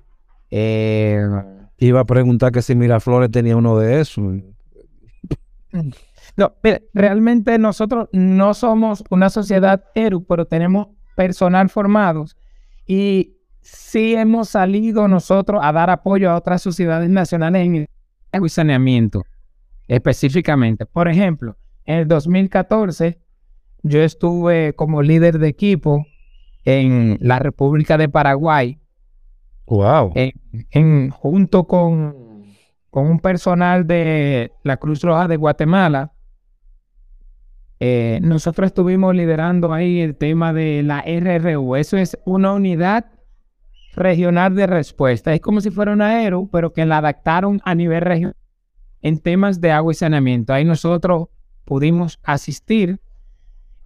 Eh, 0.50 1.26
Iba 1.82 2.00
a 2.00 2.04
preguntar 2.04 2.52
que 2.52 2.62
si 2.62 2.76
Miraflores 2.76 3.32
tenía 3.32 3.56
uno 3.56 3.76
de 3.76 4.00
esos. 4.00 4.40
No, 6.36 6.54
realmente 6.94 7.58
nosotros 7.58 8.08
no 8.12 8.54
somos 8.54 9.04
una 9.10 9.30
sociedad 9.30 9.84
ERU, 9.94 10.24
pero 10.24 10.46
tenemos 10.46 10.88
personal 11.16 11.68
formados 11.68 12.36
y 12.86 13.36
sí 13.60 14.14
hemos 14.14 14.50
salido 14.50 15.08
nosotros 15.08 15.60
a 15.62 15.72
dar 15.72 15.90
apoyo 15.90 16.30
a 16.30 16.36
otras 16.36 16.62
sociedades 16.62 17.10
nacionales 17.10 17.66
en 17.66 17.86
el 18.32 18.50
saneamiento, 18.50 19.24
específicamente. 19.88 20.86
Por 20.86 21.08
ejemplo, 21.08 21.56
en 21.84 21.98
el 21.98 22.08
2014 22.08 23.18
yo 23.82 24.00
estuve 24.00 24.74
como 24.74 25.02
líder 25.02 25.38
de 25.38 25.48
equipo 25.48 26.06
en 26.64 27.18
la 27.20 27.38
República 27.38 27.98
de 27.98 28.08
Paraguay. 28.08 28.78
Wow. 29.66 30.12
en, 30.14 31.10
junto 31.10 31.64
con 31.64 32.31
con 32.92 33.06
un 33.06 33.20
personal 33.20 33.86
de 33.86 34.52
la 34.64 34.76
Cruz 34.76 35.02
Roja 35.02 35.26
de 35.26 35.36
Guatemala 35.36 36.12
eh, 37.80 38.20
nosotros 38.22 38.66
estuvimos 38.66 39.12
liderando 39.12 39.72
ahí 39.72 40.00
el 40.02 40.14
tema 40.14 40.52
de 40.52 40.84
la 40.84 41.00
RRU. 41.00 41.74
Eso 41.74 41.96
es 41.96 42.16
una 42.24 42.52
unidad 42.52 43.06
regional 43.96 44.54
de 44.54 44.68
respuesta. 44.68 45.34
Es 45.34 45.40
como 45.40 45.60
si 45.60 45.70
fuera 45.72 45.92
una 45.92 46.22
ERU, 46.22 46.48
pero 46.48 46.72
que 46.72 46.86
la 46.86 46.98
adaptaron 46.98 47.60
a 47.64 47.74
nivel 47.74 48.02
regional 48.02 48.36
en 49.00 49.18
temas 49.18 49.60
de 49.60 49.72
agua 49.72 49.90
y 49.90 49.96
saneamiento. 49.96 50.52
Ahí 50.52 50.64
nosotros 50.64 51.26
pudimos 51.64 52.20
asistir 52.22 53.00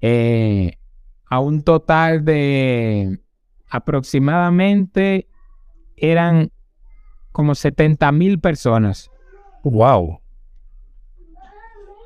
eh, 0.02 0.76
a 1.24 1.40
un 1.40 1.62
total 1.62 2.22
de 2.22 3.20
aproximadamente 3.70 5.26
eran 5.96 6.50
como 7.37 7.55
70 7.55 8.11
mil 8.12 8.41
personas. 8.41 9.11
Wow. 9.62 10.20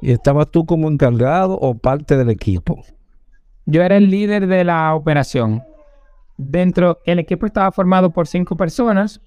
¿Y 0.02 0.10
estabas 0.10 0.50
tú 0.50 0.66
como 0.66 0.90
encargado 0.90 1.54
o 1.54 1.78
parte 1.78 2.16
del 2.16 2.30
equipo? 2.30 2.82
Yo 3.64 3.80
era 3.80 3.96
el 3.96 4.10
líder 4.10 4.48
de 4.48 4.64
la 4.64 4.92
operación. 4.92 5.62
Dentro, 6.36 6.98
el 7.04 7.20
equipo 7.20 7.46
estaba 7.46 7.70
formado 7.70 8.10
por 8.10 8.26
cinco 8.26 8.56
personas 8.56 9.20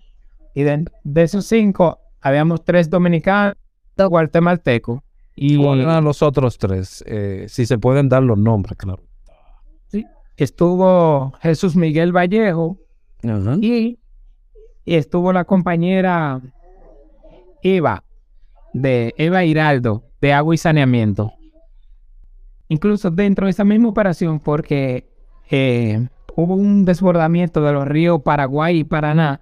y 0.54 0.64
de, 0.64 0.84
esos 1.16 1.46
cinco 1.46 2.00
habíamos 2.20 2.66
tres 2.66 2.90
dominicanos, 2.90 3.56
guatemaltecos. 3.96 5.00
Y 5.38 5.64
eran 5.64 6.04
los 6.04 6.22
otros 6.22 6.58
tres? 6.58 7.02
Eh, 7.08 7.46
si 7.48 7.66
se 7.66 7.78
pueden 7.78 8.10
dar 8.10 8.24
los 8.24 8.38
nombres, 8.38 8.78
claro. 8.78 9.04
Sí. 9.88 10.06
Estuvo 10.36 11.32
Jesús 11.40 11.78
Miguel 11.78 12.12
Vallejo 12.12 12.78
y, 13.62 14.00
y 14.86 14.96
estuvo 14.96 15.32
la 15.34 15.46
compañera 15.46 16.42
Eva, 17.62 18.04
de 18.74 19.14
Eva 19.18 19.44
Hiraldo, 19.46 20.04
de 20.22 20.34
agua 20.34 20.56
y 20.56 20.58
saneamiento. 20.58 21.34
Incluso 22.68 23.12
dentro 23.12 23.46
de 23.46 23.52
esa 23.52 23.64
misma 23.64 23.90
operación, 23.90 24.40
porque 24.40 25.08
eh, 25.50 26.08
hubo 26.36 26.56
un 26.56 26.86
desbordamiento 26.86 27.62
de 27.62 27.74
los 27.74 27.88
ríos 27.88 28.22
Paraguay 28.24 28.80
y 28.80 28.84
Paraná 28.84 29.42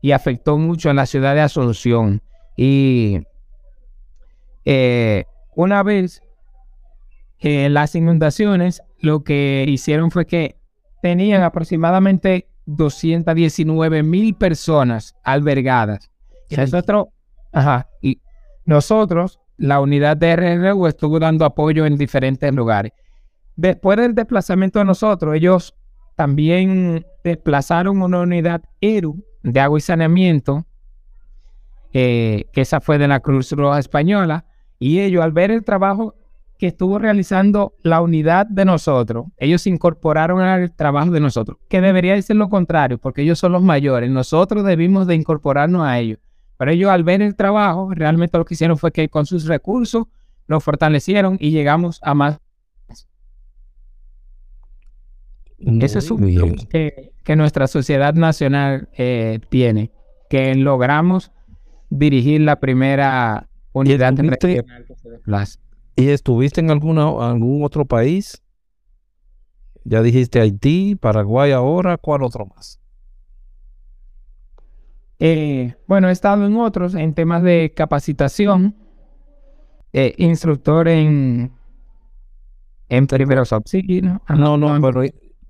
y 0.00 0.12
afectó 0.12 0.58
mucho 0.58 0.90
a 0.90 0.94
la 0.94 1.06
ciudad 1.06 1.34
de 1.34 1.40
Asunción. 1.40 2.20
Y 2.56 3.22
eh, 4.64 5.24
una 5.54 5.82
vez 5.82 6.22
eh, 7.40 7.68
las 7.68 7.94
inundaciones 7.94 8.82
lo 8.98 9.22
que 9.22 9.64
hicieron 9.68 10.10
fue 10.10 10.26
que 10.26 10.56
tenían 11.02 11.42
aproximadamente 11.42 12.48
219 12.66 14.02
mil 14.02 14.34
personas 14.34 15.14
albergadas. 15.22 16.10
Y 16.48 16.56
nosotros, 16.56 17.08
ajá, 17.52 17.88
y 18.00 18.20
nosotros, 18.64 19.40
la 19.56 19.80
unidad 19.80 20.16
de 20.16 20.36
RRU 20.36 20.86
estuvo 20.86 21.18
dando 21.18 21.44
apoyo 21.44 21.86
en 21.86 21.96
diferentes 21.96 22.52
lugares. 22.52 22.92
Después 23.56 23.98
del 23.98 24.14
desplazamiento 24.14 24.78
de 24.78 24.84
nosotros, 24.84 25.34
ellos 25.34 25.74
también 26.16 27.06
desplazaron 27.22 28.02
una 28.02 28.20
unidad 28.20 28.62
ERU 28.80 29.24
de 29.42 29.60
agua 29.60 29.78
y 29.78 29.82
saneamiento, 29.82 30.66
eh, 31.92 32.46
que 32.52 32.62
esa 32.62 32.80
fue 32.80 32.98
de 32.98 33.06
la 33.06 33.20
Cruz 33.20 33.52
Roja 33.52 33.78
Española, 33.78 34.46
y 34.78 35.00
ellos 35.00 35.22
al 35.22 35.32
ver 35.32 35.50
el 35.50 35.64
trabajo 35.64 36.14
que 36.64 36.68
estuvo 36.68 36.98
realizando 36.98 37.74
la 37.82 38.00
unidad 38.00 38.46
de 38.46 38.64
nosotros, 38.64 39.26
ellos 39.36 39.60
se 39.60 39.68
incorporaron 39.68 40.40
al 40.40 40.74
trabajo 40.74 41.10
de 41.10 41.20
nosotros, 41.20 41.58
que 41.68 41.82
debería 41.82 42.20
ser 42.22 42.36
lo 42.36 42.48
contrario, 42.48 42.96
porque 42.96 43.20
ellos 43.20 43.38
son 43.38 43.52
los 43.52 43.62
mayores, 43.62 44.08
nosotros 44.08 44.64
debimos 44.64 45.06
de 45.06 45.14
incorporarnos 45.14 45.86
a 45.86 45.98
ellos. 45.98 46.20
Pero 46.56 46.70
ellos 46.70 46.90
al 46.90 47.04
ver 47.04 47.20
el 47.20 47.36
trabajo, 47.36 47.90
realmente 47.92 48.38
lo 48.38 48.46
que 48.46 48.54
hicieron 48.54 48.78
fue 48.78 48.92
que 48.92 49.10
con 49.10 49.26
sus 49.26 49.44
recursos 49.44 50.06
nos 50.48 50.64
fortalecieron 50.64 51.36
y 51.38 51.50
llegamos 51.50 52.00
a 52.02 52.14
más. 52.14 52.40
Ese 55.58 55.98
es 55.98 56.10
un 56.10 56.56
que, 56.70 57.12
que 57.22 57.36
nuestra 57.36 57.66
sociedad 57.66 58.14
nacional 58.14 58.88
eh, 58.96 59.38
tiene, 59.50 59.90
que 60.30 60.54
logramos 60.54 61.30
dirigir 61.90 62.40
la 62.40 62.58
primera 62.58 63.50
unidad 63.74 64.14
¿Y 65.96 66.08
estuviste 66.08 66.60
en 66.60 66.70
alguna, 66.70 67.04
algún 67.28 67.64
otro 67.64 67.84
país? 67.84 68.42
Ya 69.84 70.02
dijiste 70.02 70.40
Haití, 70.40 70.96
Paraguay 70.96 71.52
ahora, 71.52 71.98
¿cuál 71.98 72.22
otro 72.22 72.46
más? 72.46 72.80
Eh, 75.18 75.74
bueno, 75.86 76.08
he 76.08 76.12
estado 76.12 76.46
en 76.46 76.56
otros, 76.56 76.94
en 76.94 77.14
temas 77.14 77.42
de 77.42 77.72
capacitación, 77.74 78.74
eh, 79.92 80.14
instructor 80.18 80.88
en, 80.88 81.52
en 82.88 83.06
primeros 83.06 83.52
auxilios. 83.52 84.20
No, 84.28 84.56
no, 84.56 84.80
pero 84.80 85.04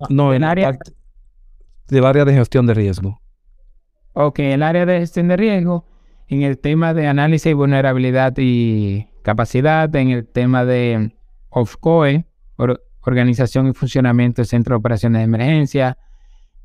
no, 0.09 0.33
en, 0.33 0.43
área 0.43 0.77
del 1.87 2.05
área 2.05 2.25
de 2.25 2.33
gestión 2.33 2.67
de 2.67 2.73
riesgo. 2.73 3.21
Ok, 4.13 4.39
el 4.39 4.63
área 4.63 4.85
de 4.85 4.99
gestión 4.99 5.27
de 5.27 5.37
riesgo, 5.37 5.85
en 6.27 6.41
el 6.41 6.57
tema 6.57 6.93
de 6.93 7.07
análisis 7.07 7.51
y 7.51 7.53
vulnerabilidad 7.53 8.33
y 8.37 9.07
capacidad, 9.21 9.93
en 9.95 10.09
el 10.09 10.27
tema 10.27 10.65
de 10.65 11.15
OFCOE, 11.49 12.25
Organización 13.01 13.67
y 13.67 13.73
Funcionamiento 13.73 14.41
del 14.41 14.47
Centro 14.47 14.73
de 14.73 14.79
Operaciones 14.79 15.19
de 15.19 15.23
Emergencia, 15.25 15.97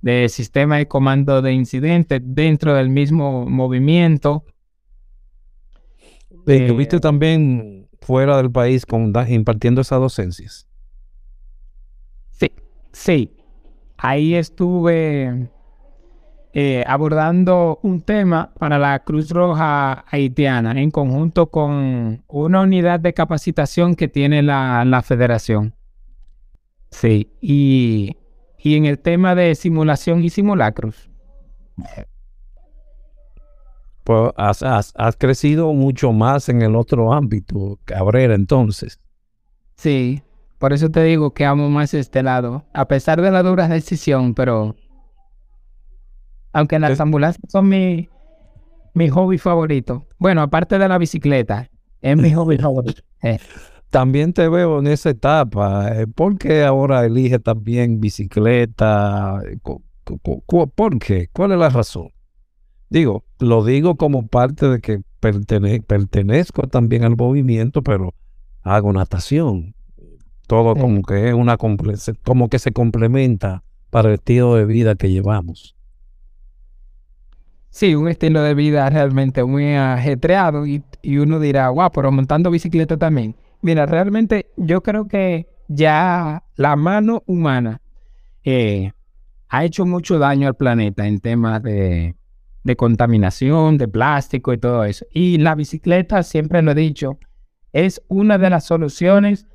de 0.01 0.29
sistema 0.29 0.79
de 0.79 0.89
comando 0.89 1.43
de 1.43 1.53
incidentes 1.53 2.21
dentro 2.25 2.75
del 2.75 2.89
mismo 2.89 3.47
movimiento. 3.47 4.45
¿Estuviste 6.47 6.97
eh, 6.97 7.01
también 7.01 7.89
fuera 8.01 8.39
del 8.39 8.51
país 8.51 8.87
con, 8.87 9.13
impartiendo 9.29 9.83
esas 9.83 10.01
docencias? 10.01 10.67
Sí, 12.31 12.51
sí. 12.93 13.37
Ahí 13.99 14.35
estuve 14.35 15.51
eh, 16.53 16.85
abordando 16.87 17.79
un 17.83 18.01
tema 18.03 18.53
para 18.59 18.79
la 18.79 18.99
Cruz 19.01 19.31
Roja 19.31 20.05
Haitiana 20.11 20.81
en 20.81 20.91
conjunto 20.91 21.47
con 21.51 22.25
una 22.29 22.61
unidad 22.61 23.01
de 23.01 23.15
capacitación 23.15 23.95
que 23.95 24.09
tiene 24.09 24.43
la, 24.43 24.85
la 24.85 25.03
federación. 25.03 25.75
Sí, 26.91 27.31
y 27.41 28.17
y 28.63 28.77
en 28.77 28.85
el 28.85 28.99
tema 28.99 29.35
de 29.35 29.55
simulación 29.55 30.23
y 30.23 30.31
simulacros. 30.31 31.11
Pues 34.05 34.33
has, 34.37 35.17
crecido 35.17 35.73
mucho 35.73 36.13
más 36.13 36.49
en 36.49 36.63
el 36.63 36.77
otro 36.77 37.13
ámbito, 37.13 37.79
Cabrera, 37.85 38.35
entonces. 38.35 39.01
Sí, 39.77 40.23
por 40.59 40.73
eso 40.73 40.91
te 40.91 41.03
digo 41.05 41.33
que 41.33 41.47
amo 41.47 41.71
más 41.71 41.95
este 41.95 42.23
lado, 42.23 42.65
a 42.75 42.87
pesar 42.87 43.23
de 43.23 43.31
la 43.31 43.43
dura 43.43 43.69
decisión, 43.69 44.35
pero 44.35 44.77
aunque 46.53 46.79
las 46.79 47.01
ambulancias 47.01 47.43
son 47.49 47.69
mi, 47.69 48.09
mi 48.95 49.09
hobby 49.09 49.39
favorito. 49.39 50.07
Bueno, 50.19 50.43
aparte 50.43 50.79
de 50.79 50.89
la 50.89 50.99
bicicleta, 50.99 51.71
es 52.01 52.17
mi 52.17 52.31
hobby 52.35 52.59
favorito. 52.59 53.03
Eh 53.23 53.39
también 53.91 54.33
te 54.33 54.49
veo 54.49 54.79
en 54.79 54.87
esa 54.87 55.11
etapa. 55.11 56.01
Eh, 56.01 56.07
¿Por 56.07 56.39
qué 56.39 56.65
ahora 56.65 57.05
elige 57.05 57.39
también 57.39 58.01
bicicleta? 58.01 59.43
¿Por 60.75 60.99
qué? 60.99 61.29
¿Cuál 61.33 61.53
es 61.53 61.59
la 61.59 61.69
razón? 61.69 62.09
Digo, 62.89 63.25
lo 63.39 63.65
digo 63.65 63.97
como 63.97 64.27
parte 64.27 64.69
de 64.69 64.81
que 64.81 65.03
pertenezco 65.21 66.63
también 66.69 67.05
al 67.05 67.17
movimiento, 67.17 67.83
pero 67.83 68.15
hago 68.63 68.93
natación. 68.93 69.75
Todo 70.47 70.75
como 70.75 71.03
que 71.03 71.29
es 71.29 71.35
una 71.35 71.57
como 71.57 72.49
que 72.49 72.59
se 72.59 72.73
complementa 72.73 73.63
para 73.91 74.09
el 74.09 74.15
estilo 74.15 74.55
de 74.55 74.65
vida 74.65 74.97
que 74.97 75.11
llevamos. 75.11 75.77
Sí, 77.71 77.95
un 77.95 78.09
estilo 78.09 78.43
de 78.43 78.55
vida 78.55 78.91
realmente 78.91 79.45
muy 79.45 79.75
ajetreado 79.75 80.67
y, 80.67 80.83
y 81.03 81.19
uno 81.19 81.41
dirá, 81.41 81.69
guau, 81.69 81.91
pero 81.93 82.13
montando 82.13 82.51
bicicleta 82.51 82.97
también. 82.97 83.37
Mira, 83.63 83.87
realmente 83.87 84.51
yo 84.57 84.83
creo 84.83 85.07
que 85.07 85.49
ya 85.69 86.43
la 86.57 86.77
mano 86.77 87.23
humana 87.27 87.81
eh, 88.45 88.93
ha 89.49 89.65
hecho 89.65 89.87
mucho 89.87 90.19
daño 90.19 90.49
al 90.49 90.57
planeta 90.57 91.07
en 91.07 91.21
temas 91.21 91.63
de, 91.63 92.17
contaminación, 92.77 93.79
de 93.79 93.89
plástico 93.89 94.53
y 94.53 94.59
todo 94.59 94.85
eso. 94.85 95.07
Y 95.13 95.39
la 95.39 95.55
bicicleta, 95.55 96.23
siempre 96.23 96.63
lo 96.63 96.73
he 96.73 96.75
dicho, 96.75 97.19
es 97.73 98.03
una 98.09 98.39
de 98.39 98.51
las 98.51 98.65
soluciones 98.65 99.47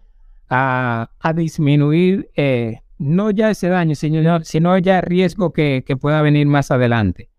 a, 0.50 1.10
disminuir 1.36 2.30
eh, 2.36 2.80
no 2.98 3.32
ya 3.32 3.50
ese 3.50 3.68
daño, 3.68 3.96
sino, 3.96 4.44
sino 4.44 4.78
ya 4.78 5.00
el 5.00 5.06
riesgo 5.06 5.52
que, 5.52 5.84
pueda 6.00 6.22
venir 6.22 6.48
más 6.48 6.72
adelante. 6.72 7.30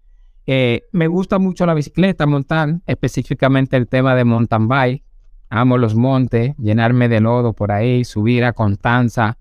Eh, 0.47 0.83
me 0.93 1.09
gusta 1.09 1.39
mucho 1.39 1.67
la 1.67 1.75
bicicleta, 1.75 2.27
montar, 2.27 2.81
específicamente 2.87 3.77
el 3.77 3.89
tema 3.89 4.15
de 4.15 4.25
mountain 4.25 4.69
bike. 4.69 5.05
Amo 5.49 5.79
los 5.79 5.95
montes, 5.95 6.57
llenarme 6.59 7.09
de 7.09 7.21
lodo 7.21 7.53
por 7.53 7.73
ahí, 7.73 8.05
subir 8.05 8.45
a 8.45 8.53
Constanza, 8.53 9.39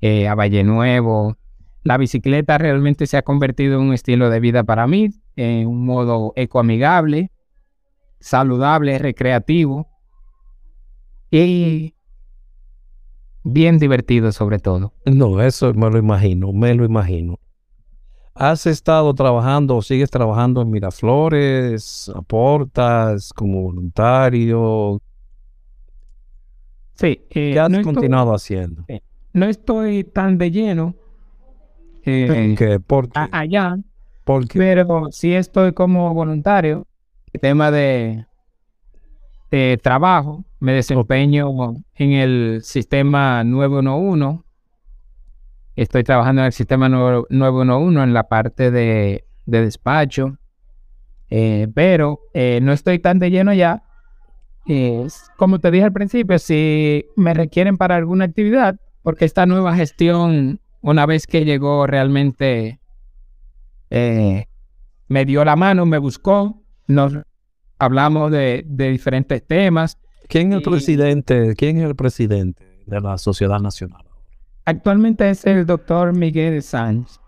eh, 0.00 0.28
a 0.28 0.34
Valle 0.34 0.64
Nuevo. 0.64 1.36
La 1.82 1.96
bicicleta 1.96 2.58
realmente 2.58 3.06
se 3.06 3.16
ha 3.16 3.22
convertido 3.22 3.80
en 3.80 3.88
un 3.88 3.94
estilo 3.94 4.30
de 4.30 4.40
vida 4.40 4.64
para 4.64 4.86
mí, 4.86 5.10
en 5.36 5.66
un 5.66 5.84
modo 5.84 6.32
ecoamigable, 6.36 7.30
saludable, 8.20 8.98
recreativo. 8.98 9.88
Y 11.30 11.94
bien 13.44 13.78
divertido 13.78 14.32
sobre 14.32 14.58
todo. 14.58 14.92
No, 15.04 15.40
eso 15.40 15.72
me 15.74 15.90
lo 15.90 15.98
imagino, 15.98 16.52
me 16.52 16.74
lo 16.74 16.84
imagino. 16.84 17.38
¿Has 18.40 18.64
estado 18.64 19.12
trabajando 19.12 19.76
o 19.76 19.82
sigues 19.82 20.10
trabajando 20.10 20.62
en 20.62 20.70
Miraflores? 20.70 22.10
¿Aportas 22.14 23.34
como 23.34 23.60
voluntario? 23.64 24.98
Sí. 26.94 27.20
¿Qué 27.28 27.60
has 27.60 27.68
continuado 27.80 28.32
haciendo? 28.32 28.86
No 29.34 29.44
estoy 29.44 30.04
tan 30.04 30.38
de 30.38 30.50
lleno. 30.50 30.94
Eh, 32.06 32.54
¿Qué? 32.56 32.80
¿Por 32.80 33.10
qué? 33.10 33.20
allá. 33.30 33.76
¿Por 34.24 34.48
qué? 34.48 34.58
Pero 34.58 35.08
sí 35.10 35.34
estoy 35.34 35.74
como 35.74 36.14
voluntario. 36.14 36.86
El 37.34 37.40
tema 37.42 37.70
de, 37.70 38.24
de 39.50 39.78
trabajo. 39.82 40.46
Me 40.60 40.72
desempeño 40.72 41.74
en 41.94 42.12
el 42.12 42.60
sistema 42.62 43.44
911 43.44 44.49
Estoy 45.80 46.04
trabajando 46.04 46.42
en 46.42 46.46
el 46.46 46.52
sistema 46.52 46.90
911 46.90 48.02
en 48.02 48.12
la 48.12 48.28
parte 48.28 48.70
de, 48.70 49.24
despacho, 49.46 50.36
eh, 51.30 51.68
pero 51.74 52.20
eh, 52.34 52.60
no 52.62 52.74
estoy 52.74 52.98
tan 52.98 53.18
de 53.18 53.30
lleno 53.30 53.54
ya. 53.54 53.82
como 55.38 55.58
te 55.58 55.70
dije 55.70 55.84
al 55.84 55.94
principio, 55.94 56.38
si 56.38 57.06
me 57.16 57.32
requieren 57.32 57.78
para 57.78 57.96
alguna 57.96 58.26
actividad, 58.26 58.78
porque 59.02 59.24
esta 59.24 59.46
nueva 59.46 59.74
gestión, 59.74 60.60
una 60.82 61.06
vez 61.06 61.26
que 61.26 61.46
llegó 61.46 61.86
realmente, 61.86 62.78
eh, 63.88 64.48
me 65.08 65.24
dio 65.24 65.46
la 65.46 65.56
mano, 65.56 65.86
me 65.86 65.96
buscó, 65.96 66.62
nos 66.88 67.14
hablamos 67.78 68.30
de, 68.30 68.66
diferentes 68.68 69.46
temas. 69.46 69.96
¿Quién 70.28 70.52
es 70.52 70.58
el 70.58 70.62
presidente? 70.62 71.54
¿Quién 71.56 71.78
es 71.78 71.84
el 71.84 71.96
presidente 71.96 72.66
de 72.84 73.00
la 73.00 73.16
Sociedad 73.16 73.60
Nacional? 73.60 74.09
Actualmente 74.64 75.30
es 75.30 75.44
el 75.46 75.66
doctor 75.66 76.14
Miguel 76.14 76.62
Sanz. 76.62 77.18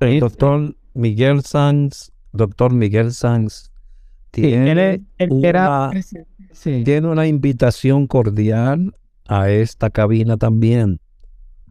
El 0.00 0.20
doctor 0.20 0.76
Miguel 0.94 1.42
Sanz, 1.42 2.12
doctor 2.32 2.72
Miguel 2.72 3.12
Sanz, 3.12 3.70
tiene, 4.30 5.04
una, 5.28 5.90
tiene 6.62 7.06
una 7.06 7.26
invitación 7.26 8.06
cordial 8.06 8.94
a 9.28 9.50
esta 9.50 9.90
cabina 9.90 10.36
también. 10.36 11.00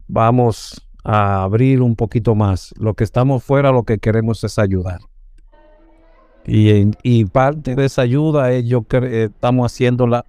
Vamos 0.06 0.80
a 1.04 1.42
abrir 1.42 1.82
un 1.82 1.96
poquito 1.96 2.34
más. 2.34 2.72
Lo 2.78 2.94
que 2.94 3.04
estamos 3.04 3.42
fuera, 3.42 3.72
lo 3.72 3.82
que 3.82 3.98
queremos 3.98 4.44
es 4.44 4.58
ayudar. 4.58 5.00
Y, 6.46 6.90
y 7.02 7.24
parte 7.24 7.74
de 7.74 7.84
esa 7.84 8.02
ayuda 8.02 8.52
es 8.52 8.64
yo 8.64 8.82
que 8.82 9.24
estamos 9.24 9.72
haciéndola 9.72 10.24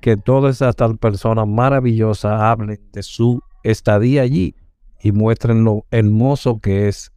que 0.00 0.16
todas 0.16 0.62
estas 0.62 0.96
personas 0.98 1.46
maravillosas 1.46 2.40
hablen 2.40 2.80
de 2.92 3.02
su 3.02 3.42
estadía 3.62 4.22
allí 4.22 4.54
y 5.02 5.12
muestren 5.12 5.64
lo 5.64 5.86
hermoso 5.90 6.60
que 6.60 6.88
es 6.88 7.12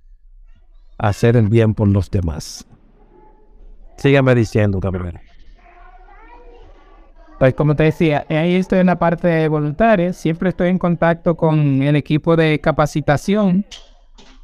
hacer 0.97 1.35
el 1.35 1.49
bien 1.49 1.73
por 1.73 1.87
los 1.87 2.09
demás. 2.09 2.65
Sígame 3.97 4.35
diciendo, 4.35 4.79
Gabriel. 4.79 5.19
Pues 7.39 7.53
como 7.55 7.75
te 7.75 7.83
decía, 7.83 8.25
ahí 8.29 8.55
estoy 8.55 8.79
en 8.79 8.85
la 8.85 8.97
parte 8.97 9.47
voluntaria, 9.47 10.13
siempre 10.13 10.49
estoy 10.49 10.69
en 10.69 10.77
contacto 10.77 11.35
con 11.35 11.81
el 11.81 11.95
equipo 11.95 12.35
de 12.35 12.59
capacitación 12.59 13.65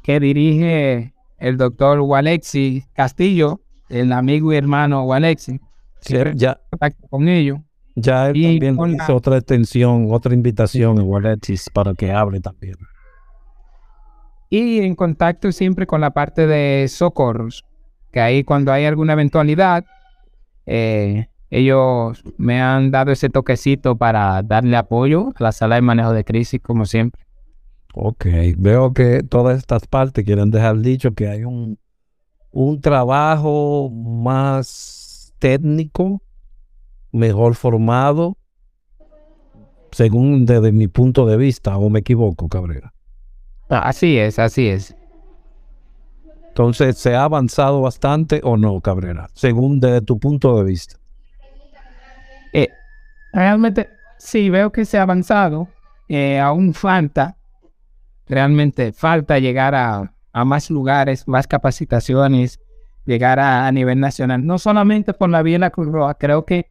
que 0.02 0.20
dirige 0.20 1.14
el 1.38 1.56
doctor 1.56 2.00
Walexi 2.00 2.84
Castillo, 2.92 3.60
el 3.88 4.12
amigo 4.12 4.52
y 4.52 4.56
hermano 4.56 5.04
Walexi. 5.04 5.60
ya, 6.34 6.60
contacto 6.70 7.08
con 7.08 7.28
ellos. 7.28 7.60
Ya 8.00 8.30
él 8.30 8.58
también 8.60 8.96
hizo 8.96 9.16
otra 9.16 9.36
extensión, 9.36 10.08
otra 10.10 10.34
invitación 10.34 10.98
en 10.98 11.04
Walletis 11.04 11.68
para 11.70 11.94
que 11.94 12.12
hable 12.12 12.40
también. 12.40 12.76
Y 14.48 14.80
en 14.80 14.94
contacto 14.94 15.52
siempre 15.52 15.86
con 15.86 16.00
la 16.00 16.10
parte 16.10 16.46
de 16.46 16.88
socorros, 16.88 17.64
que 18.10 18.20
ahí 18.20 18.42
cuando 18.42 18.72
hay 18.72 18.84
alguna 18.84 19.12
eventualidad, 19.12 19.84
eh, 20.66 21.28
ellos 21.50 22.22
me 22.36 22.60
han 22.60 22.90
dado 22.90 23.12
ese 23.12 23.28
toquecito 23.28 23.96
para 23.96 24.42
darle 24.42 24.76
apoyo 24.76 25.32
a 25.36 25.42
la 25.42 25.52
sala 25.52 25.76
de 25.76 25.82
manejo 25.82 26.12
de 26.12 26.24
crisis, 26.24 26.60
como 26.60 26.84
siempre. 26.84 27.24
Ok, 27.94 28.26
veo 28.56 28.92
que 28.92 29.22
todas 29.22 29.58
estas 29.58 29.86
partes 29.86 30.24
quieren 30.24 30.50
dejar 30.50 30.78
dicho 30.78 31.12
que 31.12 31.28
hay 31.28 31.44
un, 31.44 31.78
un 32.52 32.80
trabajo 32.80 33.90
más 33.90 35.34
técnico 35.38 36.22
mejor 37.12 37.54
formado, 37.54 38.36
según 39.92 40.46
desde 40.46 40.72
mi 40.72 40.88
punto 40.88 41.26
de 41.26 41.36
vista, 41.36 41.76
o 41.76 41.90
me 41.90 42.00
equivoco, 42.00 42.48
Cabrera. 42.48 42.92
Así 43.68 44.18
es, 44.18 44.38
así 44.38 44.68
es. 44.68 44.96
Entonces, 46.48 46.98
¿se 46.98 47.14
ha 47.14 47.24
avanzado 47.24 47.80
bastante 47.80 48.40
o 48.42 48.56
no, 48.56 48.80
Cabrera? 48.80 49.28
Según 49.34 49.78
desde 49.78 50.02
tu 50.02 50.18
punto 50.18 50.58
de 50.58 50.64
vista. 50.64 50.96
Eh, 52.52 52.68
realmente, 53.32 53.88
sí, 54.18 54.50
veo 54.50 54.72
que 54.72 54.84
se 54.84 54.98
ha 54.98 55.02
avanzado. 55.02 55.68
Eh, 56.08 56.40
aún 56.40 56.74
falta, 56.74 57.36
realmente 58.26 58.92
falta 58.92 59.38
llegar 59.38 59.76
a, 59.76 60.12
más 60.44 60.70
lugares, 60.70 61.28
más 61.28 61.46
capacitaciones, 61.46 62.58
llegar 63.06 63.38
a, 63.38 63.68
a, 63.68 63.72
nivel 63.72 64.00
nacional. 64.00 64.44
No 64.44 64.58
solamente 64.58 65.14
por 65.14 65.30
la 65.30 65.42
vía 65.42 65.54
de 65.54 65.60
la 65.60 65.70
Cruz 65.70 65.86
Roja, 65.86 66.14
creo 66.14 66.44
que 66.44 66.68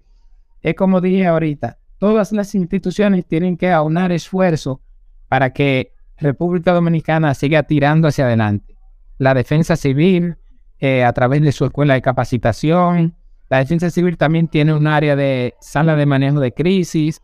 es 0.61 0.75
como 0.75 1.01
dije 1.01 1.25
ahorita, 1.25 1.77
todas 1.97 2.31
las 2.31 2.55
instituciones 2.55 3.25
tienen 3.25 3.57
que 3.57 3.71
aunar 3.71 4.11
esfuerzo 4.11 4.81
para 5.27 5.51
que 5.51 5.93
República 6.17 6.73
Dominicana 6.73 7.33
siga 7.33 7.63
tirando 7.63 8.07
hacia 8.07 8.25
adelante. 8.25 8.75
La 9.17 9.33
defensa 9.33 9.75
civil, 9.75 10.37
eh, 10.79 11.03
a 11.03 11.13
través 11.13 11.41
de 11.41 11.51
su 11.51 11.65
escuela 11.65 11.93
de 11.93 12.01
capacitación, 12.01 13.15
la 13.49 13.59
defensa 13.59 13.89
civil 13.89 14.17
también 14.17 14.47
tiene 14.47 14.73
un 14.73 14.87
área 14.87 15.15
de 15.15 15.55
sala 15.59 15.95
de 15.95 16.05
manejo 16.05 16.39
de 16.39 16.53
crisis, 16.53 17.21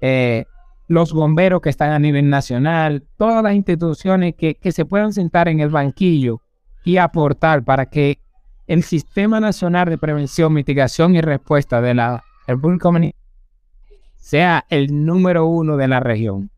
eh, 0.00 0.44
los 0.88 1.12
bomberos 1.12 1.60
que 1.60 1.70
están 1.70 1.92
a 1.92 1.98
nivel 1.98 2.28
nacional, 2.28 3.06
todas 3.16 3.42
las 3.42 3.54
instituciones 3.54 4.34
que, 4.34 4.54
que 4.54 4.72
se 4.72 4.84
puedan 4.84 5.12
sentar 5.12 5.48
en 5.48 5.60
el 5.60 5.68
banquillo 5.68 6.40
y 6.84 6.96
aportar 6.96 7.62
para 7.62 7.86
que 7.86 8.18
el 8.66 8.82
Sistema 8.82 9.40
Nacional 9.40 9.88
de 9.88 9.98
Prevención, 9.98 10.52
Mitigación 10.52 11.14
y 11.14 11.20
Respuesta 11.20 11.80
de 11.80 11.94
la 11.94 12.24
el 12.48 12.58
público 12.58 12.90
sea 14.16 14.64
el 14.70 15.04
número 15.04 15.46
uno 15.46 15.76
de 15.76 15.86
la 15.86 16.00
región. 16.00 16.50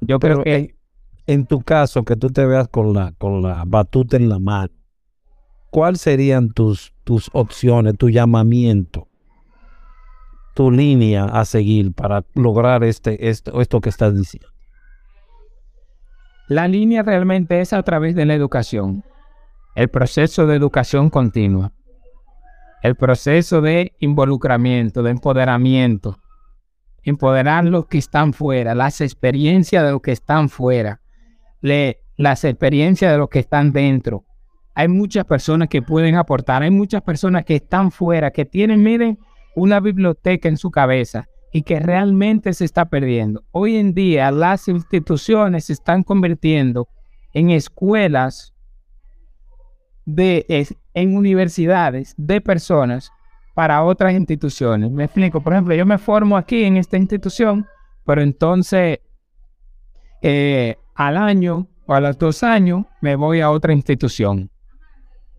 Yo 0.00 0.18
creo 0.18 0.42
que 0.42 0.74
en, 1.26 1.46
tu 1.46 1.60
caso, 1.60 2.04
que 2.04 2.16
tú 2.16 2.30
te 2.30 2.44
veas 2.46 2.66
con 2.68 2.94
la, 2.94 3.12
con 3.12 3.42
la 3.42 3.62
batuta 3.66 4.16
en 4.16 4.30
la 4.30 4.38
mano, 4.38 4.72
¿cuáles 5.70 6.00
serían 6.00 6.50
tus, 6.50 6.94
tus 7.04 7.28
opciones, 7.34 7.96
tu 7.98 8.08
llamamiento, 8.08 9.06
tu 10.54 10.70
línea 10.70 11.24
a 11.24 11.44
seguir 11.44 11.92
para 11.92 12.24
lograr 12.34 12.82
este, 12.82 13.28
esto, 13.28 13.60
esto 13.60 13.82
que 13.82 13.90
estás 13.90 14.16
diciendo? 14.16 14.48
La 16.48 16.68
línea 16.68 17.02
realmente 17.02 17.60
es 17.60 17.74
a 17.74 17.82
través 17.82 18.14
de 18.14 18.24
la 18.24 18.34
educación, 18.34 19.04
el 19.74 19.88
proceso 19.88 20.46
de 20.46 20.56
educación 20.56 21.10
continua 21.10 21.72
el 22.84 22.96
proceso 22.96 23.62
de 23.62 23.94
involucramiento, 23.98 25.02
de 25.02 25.12
empoderamiento. 25.12 26.18
Empoderar 27.02 27.64
los 27.64 27.86
que 27.86 27.96
están 27.96 28.34
fuera, 28.34 28.74
las 28.74 29.00
experiencias 29.00 29.82
de 29.82 29.92
los 29.92 30.02
que 30.02 30.12
están 30.12 30.50
fuera, 30.50 31.00
las 31.62 32.44
experiencias 32.44 33.10
de 33.10 33.16
los 33.16 33.30
que 33.30 33.38
están 33.38 33.72
dentro. 33.72 34.26
Hay 34.74 34.88
muchas 34.88 35.24
personas 35.24 35.68
que 35.68 35.80
pueden 35.80 36.16
aportar, 36.16 36.62
hay 36.62 36.70
muchas 36.70 37.00
personas 37.00 37.46
que 37.46 37.56
están 37.56 37.90
fuera, 37.90 38.30
que 38.30 38.44
tienen, 38.44 38.82
miren, 38.82 39.18
una 39.56 39.80
biblioteca 39.80 40.50
en 40.50 40.58
su 40.58 40.70
cabeza 40.70 41.26
y 41.54 41.62
que 41.62 41.80
realmente 41.80 42.52
se 42.52 42.66
está 42.66 42.84
perdiendo. 42.84 43.44
Hoy 43.52 43.76
en 43.76 43.94
día 43.94 44.30
las 44.30 44.68
instituciones 44.68 45.64
se 45.64 45.72
están 45.72 46.02
convirtiendo 46.02 46.88
en 47.32 47.48
escuelas 47.48 48.53
de, 50.04 50.66
en 50.94 51.16
universidades 51.16 52.14
de 52.16 52.40
personas 52.40 53.10
para 53.54 53.82
otras 53.84 54.14
instituciones. 54.14 54.90
Me 54.90 55.04
explico, 55.04 55.40
por 55.40 55.52
ejemplo, 55.52 55.74
yo 55.74 55.86
me 55.86 55.98
formo 55.98 56.36
aquí 56.36 56.64
en 56.64 56.76
esta 56.76 56.96
institución, 56.96 57.66
pero 58.04 58.20
entonces 58.20 59.00
eh, 60.22 60.76
al 60.94 61.16
año 61.16 61.68
o 61.86 61.94
a 61.94 62.00
los 62.00 62.18
dos 62.18 62.42
años 62.42 62.84
me 63.00 63.16
voy 63.16 63.40
a 63.40 63.50
otra 63.50 63.72
institución. 63.72 64.50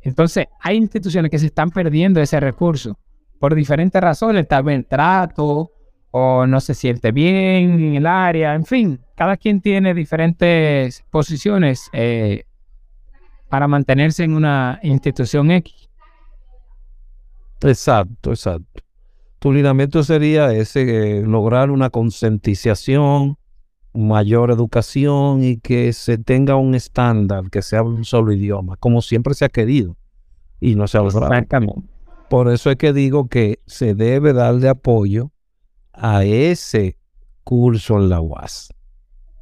Entonces 0.01 0.47
hay 0.61 0.78
instituciones 0.78 1.32
que 1.32 1.39
se 1.39 1.47
están 1.47 1.72
perdiendo 1.72 2.22
ese 2.22 2.39
recurso 2.39 2.97
por 3.39 3.55
diferentes 3.55 4.01
razones, 4.01 4.47
tal 4.47 4.63
vez 4.63 4.88
trato 4.88 5.72
o 6.11 6.47
no 6.47 6.61
se 6.61 6.74
siente 6.74 7.11
bien 7.11 7.74
en 7.74 7.95
el 7.95 8.05
área, 8.05 8.55
en 8.55 8.66
fin, 8.66 9.01
cada 9.16 9.36
quien 9.36 9.59
tiene 9.59 9.93
diferentes 9.93 11.03
posiciones 11.09 11.89
eh, 11.91 12.45
para 13.50 13.68
mantenerse 13.68 14.24
en 14.24 14.34
una 14.34 14.80
institución 14.84 15.52
X. 15.52 15.89
Exacto, 17.62 18.32
exacto. 18.32 18.84
Tu 19.39 19.54
lineamiento 19.54 20.04
sería 20.04 20.52
ese, 20.54 21.20
eh, 21.20 21.22
lograr 21.22 21.70
una 21.70 21.89
concientización 21.89 23.38
mayor 23.93 24.52
educación 24.52 25.43
y 25.43 25.58
que 25.58 25.93
se 25.93 26.18
tenga 26.18 26.56
un 26.56 26.76
estándar, 26.76 27.50
que 27.50 27.62
sea 27.62 27.84
un 27.84 28.04
solo 28.04 28.34
idioma, 28.34 28.76
como 28.78 29.02
siempre 29.02 29.34
se 29.34 29.46
ha 29.46 29.50
querido 29.50 29.96
y 30.60 30.76
no 30.76 30.88
se 30.88 30.98
ha 30.98 31.02
logrado. 31.02 31.32
Por 32.30 32.52
eso 32.52 32.72
es 32.72 32.76
que 32.78 32.91
digo 32.91 33.28
que 33.28 33.60
se 33.68 33.93
debe 33.93 34.34
darle 34.34 34.68
apoyo 34.68 35.32
a 35.93 36.26
ese 36.26 36.98
curso 37.43 37.98
en 37.98 38.10
la 38.10 38.20
UAS, 38.20 38.74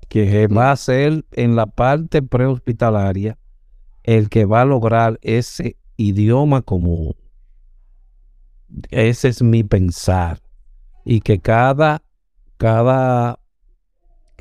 que 0.09 0.47
va 0.47 0.71
a 0.71 0.75
ser 0.75 1.25
en 1.31 1.55
la 1.55 1.65
parte 1.65 2.21
prehospitalaria 2.21 3.37
el 4.03 4.29
que 4.29 4.45
va 4.45 4.61
a 4.61 4.65
lograr 4.65 5.19
ese 5.21 5.77
idioma 5.97 6.61
común. 6.61 7.15
Ese 8.89 9.29
es 9.29 9.41
mi 9.41 9.63
pensar. 9.63 10.41
Y 11.05 11.21
que 11.21 11.39
cada, 11.39 12.01
cada 12.57 13.39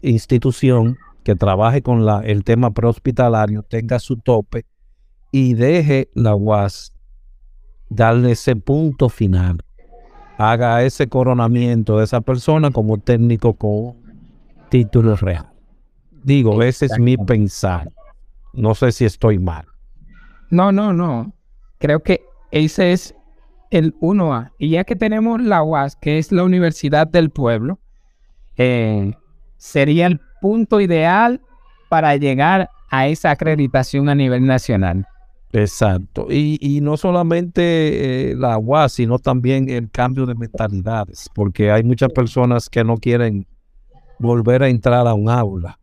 institución 0.00 0.96
que 1.24 1.34
trabaje 1.36 1.82
con 1.82 2.04
la, 2.04 2.20
el 2.20 2.44
tema 2.44 2.72
prehospitalario 2.72 3.62
tenga 3.62 3.98
su 3.98 4.16
tope 4.16 4.66
y 5.30 5.54
deje 5.54 6.10
la 6.14 6.34
UAS 6.34 6.94
darle 7.88 8.32
ese 8.32 8.56
punto 8.56 9.08
final. 9.08 9.62
Haga 10.38 10.82
ese 10.82 11.08
coronamiento 11.08 11.98
de 11.98 12.04
esa 12.04 12.20
persona 12.20 12.70
como 12.70 12.98
técnico 12.98 13.54
con 13.54 13.96
título 14.70 15.14
real. 15.16 15.48
Digo, 16.24 16.62
ese 16.62 16.86
es 16.86 16.98
mi 16.98 17.16
pensar. 17.16 17.92
No 18.53 18.74
sé 18.74 18.92
si 18.92 19.05
estoy 19.05 19.38
mal. 19.38 19.66
No, 20.50 20.72
no, 20.72 20.92
no. 20.92 21.32
Creo 21.78 22.03
que 22.03 22.22
ese 22.50 22.92
es 22.92 23.14
el 23.70 23.94
1A. 24.00 24.53
Y 24.59 24.70
ya 24.70 24.84
que 24.84 24.96
tenemos 24.96 25.40
la 25.40 25.62
UAS, 25.62 25.96
que 25.96 26.18
es 26.18 26.30
la 26.30 26.44
Universidad 26.44 27.07
del 27.07 27.30
Pueblo, 27.30 27.78
eh, 28.57 29.14
sería 29.57 30.07
el 30.07 30.20
punto 30.40 30.80
ideal 30.80 31.40
para 31.88 32.16
llegar 32.16 32.70
a 32.90 33.07
esa 33.09 33.30
acreditación 33.30 34.09
a 34.09 34.14
nivel 34.14 34.44
nacional. 34.44 35.07
Exacto. 35.53 36.26
Y, 36.30 36.80
no 36.82 36.96
solamente 36.96 38.30
eh, 38.30 38.34
la 38.36 38.59
UAS, 38.59 38.92
sino 38.92 39.18
también 39.18 39.68
el 39.68 39.90
cambio 39.90 40.26
de 40.26 40.34
mentalidades, 40.34 41.28
porque 41.34 41.70
hay 41.70 41.82
muchas 41.82 42.11
personas 42.12 42.70
que 42.70 42.84
no 42.84 42.96
quieren 42.96 43.46
volver 44.18 44.62
a 44.62 44.68
entrar 44.68 45.07
a 45.07 45.14
un 45.14 45.28
aula, 45.28 45.78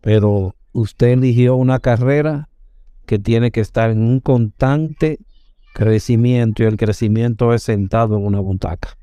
pero 0.00 0.54
usted 0.72 1.08
eligió 1.08 1.56
una 1.56 1.78
carrera 1.78 2.48
que 3.06 3.18
tiene 3.18 3.50
que 3.50 3.60
estar 3.60 3.90
en 3.90 4.02
un 4.02 4.20
constante 4.20 5.18
crecimiento 5.74 6.62
y 6.62 6.66
el 6.66 6.76
crecimiento 6.76 7.52
es 7.52 7.62
sentado 7.62 8.16
en 8.16 8.24
una 8.24 8.40
butaca. 8.40 8.96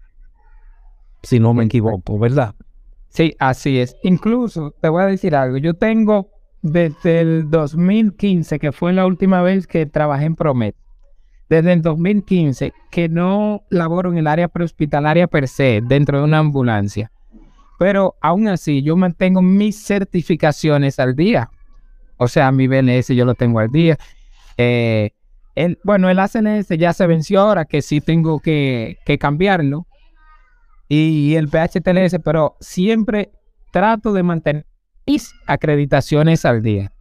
Si 1.23 1.39
no 1.39 1.53
me 1.53 1.65
equivoco, 1.65 2.17
¿verdad? 2.17 2.55
Sí, 3.09 3.35
así 3.39 3.79
es. 3.79 3.97
Incluso 4.03 4.73
te 4.79 4.89
voy 4.89 5.03
a 5.03 5.07
decir 5.07 5.35
algo. 5.35 5.57
Yo 5.57 5.73
tengo 5.73 6.29
desde 6.61 7.21
el 7.21 7.49
2015, 7.49 8.59
que 8.59 8.71
fue 8.71 8.93
la 8.93 9.05
última 9.05 9.41
vez 9.41 9.67
que 9.67 9.85
trabajé 9.85 10.25
en 10.25 10.35
Promet, 10.35 10.75
desde 11.49 11.73
el 11.73 11.81
2015 11.81 12.73
que 12.91 13.09
no 13.09 13.63
laboro 13.69 14.11
en 14.11 14.17
el 14.17 14.27
área 14.27 14.47
prehospitalaria 14.47 15.27
per 15.27 15.47
se, 15.47 15.81
dentro 15.83 16.19
de 16.19 16.23
una 16.23 16.39
ambulancia. 16.39 17.11
Pero 17.79 18.15
aún 18.21 18.47
así, 18.47 18.81
yo 18.81 18.95
mantengo 18.95 19.41
mis 19.41 19.81
certificaciones 19.81 20.99
al 20.99 21.15
día. 21.15 21.49
O 22.19 22.27
sea, 22.27 22.51
mi 22.51 22.67
BNS 22.67 23.07
yo 23.15 23.25
lo 23.25 23.33
tengo 23.33 23.59
al 23.59 23.69
día. 23.69 23.97
Eh, 24.57 25.11
el, 25.55 25.79
bueno, 25.83 26.09
el 26.09 26.19
ACNS 26.19 26.69
ya 26.77 26.93
se 26.93 27.07
venció 27.07 27.41
ahora, 27.41 27.65
que 27.65 27.81
sí 27.81 28.01
tengo 28.01 28.39
que, 28.39 28.97
que 29.05 29.17
cambiarlo. 29.17 29.87
Y 30.87 31.35
el 31.35 31.49
PHTLS, 31.49 32.19
pero 32.23 32.55
siempre 32.59 33.31
trato 33.71 34.13
de 34.13 34.23
mantener 34.23 34.65
acreditaciones 35.47 36.45
al 36.45 36.61
día. 36.61 36.91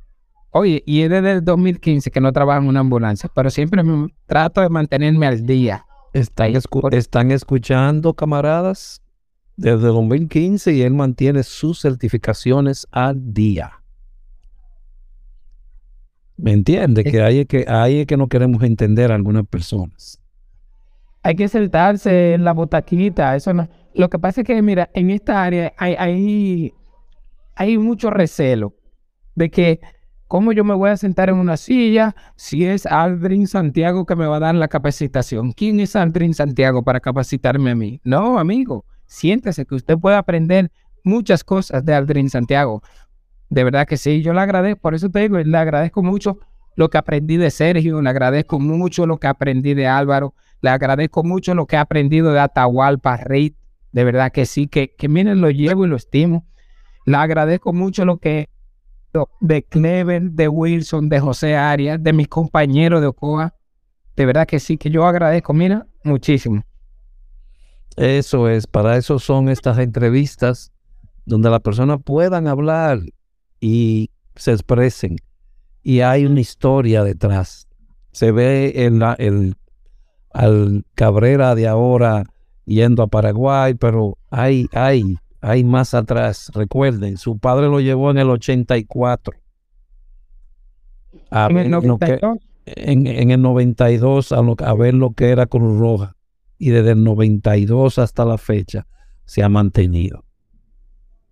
Oye, 0.50 0.82
y 0.86 1.02
es 1.02 1.10
desde 1.10 1.32
el 1.32 1.44
2015 1.44 2.10
que 2.10 2.20
no 2.20 2.32
trabajo 2.32 2.62
en 2.62 2.68
una 2.68 2.80
ambulancia, 2.80 3.30
pero 3.34 3.50
siempre 3.50 3.82
me 3.82 4.08
trato 4.26 4.60
de 4.60 4.68
mantenerme 4.68 5.26
al 5.26 5.44
día. 5.44 5.84
¿Están, 6.14 6.54
¿Están 6.92 7.30
escuchando, 7.30 8.14
camaradas? 8.14 9.02
Desde 9.56 9.88
el 9.88 9.94
2015 9.94 10.72
y 10.72 10.82
él 10.82 10.94
mantiene 10.94 11.42
sus 11.42 11.80
certificaciones 11.80 12.86
al 12.92 13.34
día. 13.34 13.82
¿Me 16.38 16.52
entiende? 16.52 17.04
Que 17.04 17.20
ahí 17.20 17.40
es 17.40 17.46
que, 17.46 17.66
ahí 17.68 18.06
que 18.06 18.16
no 18.16 18.28
queremos 18.28 18.62
entender 18.62 19.12
a 19.12 19.16
algunas 19.16 19.46
personas. 19.46 20.20
Hay 21.22 21.34
que 21.34 21.48
sentarse 21.48 22.34
en 22.34 22.44
la 22.44 22.52
botaquita. 22.52 23.36
Eso 23.36 23.52
no. 23.52 23.68
Lo 23.94 24.08
que 24.08 24.18
pasa 24.18 24.40
es 24.40 24.46
que, 24.46 24.62
mira, 24.62 24.88
en 24.94 25.10
esta 25.10 25.42
área 25.42 25.74
hay, 25.76 25.94
hay 25.98 26.72
hay 27.58 27.76
mucho 27.76 28.10
recelo 28.10 28.74
de 29.34 29.50
que 29.50 29.80
cómo 30.28 30.52
yo 30.52 30.62
me 30.62 30.74
voy 30.74 30.90
a 30.90 30.96
sentar 30.96 31.28
en 31.28 31.36
una 31.36 31.56
silla 31.56 32.14
si 32.36 32.64
es 32.64 32.86
Aldrin 32.86 33.48
Santiago 33.48 34.06
que 34.06 34.14
me 34.14 34.26
va 34.26 34.36
a 34.36 34.40
dar 34.40 34.54
la 34.54 34.68
capacitación. 34.68 35.52
¿Quién 35.52 35.80
es 35.80 35.96
Aldrin 35.96 36.34
Santiago 36.34 36.84
para 36.84 37.00
capacitarme 37.00 37.72
a 37.72 37.74
mí? 37.74 38.00
No, 38.04 38.38
amigo, 38.38 38.84
siéntese 39.06 39.66
que 39.66 39.74
usted 39.74 39.98
puede 39.98 40.16
aprender 40.16 40.70
muchas 41.02 41.42
cosas 41.42 41.84
de 41.84 41.94
Aldrin 41.94 42.30
Santiago. 42.30 42.80
De 43.50 43.64
verdad 43.64 43.86
que 43.86 43.96
sí, 43.96 44.22
yo 44.22 44.32
le 44.32 44.40
agradezco, 44.40 44.80
por 44.80 44.94
eso 44.94 45.08
te 45.08 45.20
digo, 45.20 45.38
le 45.38 45.58
agradezco 45.58 46.02
mucho 46.02 46.38
lo 46.76 46.90
que 46.90 46.98
aprendí 46.98 47.36
de 47.36 47.50
Sergio, 47.50 48.00
le 48.02 48.10
agradezco 48.10 48.60
mucho 48.60 49.06
lo 49.06 49.18
que 49.18 49.26
aprendí 49.26 49.74
de 49.74 49.86
Álvaro, 49.86 50.34
le 50.60 50.70
agradezco 50.70 51.24
mucho 51.24 51.54
lo 51.54 51.66
que 51.66 51.76
he 51.76 51.78
aprendido 51.78 52.32
de 52.32 52.40
Atahualpa 52.40 53.16
Reid, 53.16 53.54
de 53.92 54.04
verdad 54.04 54.30
que 54.30 54.46
sí, 54.46 54.68
que, 54.68 54.94
que 54.94 55.08
miren, 55.08 55.40
lo 55.40 55.50
llevo 55.50 55.84
y 55.84 55.88
lo 55.88 55.96
estimo. 55.96 56.46
Le 57.06 57.16
agradezco 57.16 57.72
mucho 57.72 58.04
lo 58.04 58.18
que 58.18 58.50
de 59.40 59.64
Clever, 59.64 60.22
de 60.30 60.48
Wilson, 60.48 61.08
de 61.08 61.20
José 61.20 61.56
Arias, 61.56 62.02
de 62.02 62.12
mis 62.12 62.28
compañeros 62.28 63.00
de 63.00 63.06
Ocoa. 63.06 63.54
De 64.14 64.26
verdad 64.26 64.46
que 64.46 64.60
sí, 64.60 64.76
que 64.76 64.90
yo 64.90 65.06
agradezco, 65.06 65.52
mira, 65.54 65.86
muchísimo. 66.04 66.62
Eso 67.96 68.48
es, 68.48 68.66
para 68.66 68.96
eso 68.96 69.18
son 69.18 69.48
estas 69.48 69.78
entrevistas 69.78 70.72
donde 71.24 71.50
las 71.50 71.60
personas 71.60 71.98
puedan 72.04 72.46
hablar 72.46 73.00
y 73.60 74.10
se 74.36 74.52
expresen. 74.52 75.16
Y 75.82 76.00
hay 76.00 76.26
una 76.26 76.40
historia 76.40 77.02
detrás. 77.02 77.68
Se 78.12 78.32
ve 78.32 78.86
el, 78.86 79.02
el, 79.18 79.56
al 80.32 80.84
Cabrera 80.94 81.54
de 81.54 81.68
ahora 81.68 82.24
yendo 82.64 83.02
a 83.02 83.06
Paraguay, 83.06 83.74
pero 83.74 84.18
hay, 84.30 84.68
hay 84.72 85.18
hay 85.40 85.64
más 85.64 85.94
atrás. 85.94 86.50
Recuerden, 86.54 87.16
su 87.16 87.38
padre 87.38 87.66
lo 87.66 87.80
llevó 87.80 88.10
en 88.10 88.18
el 88.18 88.30
84. 88.30 89.36
A 91.30 91.46
¿En, 91.48 91.58
el 91.58 91.70
92? 91.70 92.38
en, 92.66 93.30
el 93.30 93.42
92 93.42 94.32
a, 94.32 94.38
a 94.38 94.74
ver 94.74 94.94
lo 94.94 95.12
que 95.12 95.30
era 95.30 95.46
Cruz 95.46 95.78
Roja. 95.78 96.16
Y 96.58 96.70
desde 96.70 96.92
el 96.92 97.04
92 97.04 97.98
hasta 97.98 98.24
la 98.24 98.38
fecha 98.38 98.86
se 99.24 99.42
ha 99.42 99.48
mantenido. 99.48 100.24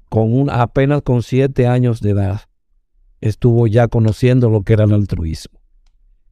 Con 0.08 0.32
un, 0.32 0.50
apenas 0.50 1.02
con 1.02 1.22
siete 1.22 1.66
años 1.66 2.00
de 2.00 2.10
edad 2.10 2.42
estuvo 3.20 3.66
ya 3.66 3.88
conociendo 3.88 4.50
lo 4.50 4.62
que 4.62 4.74
era 4.74 4.84
el 4.84 4.92
altruismo. 4.92 5.60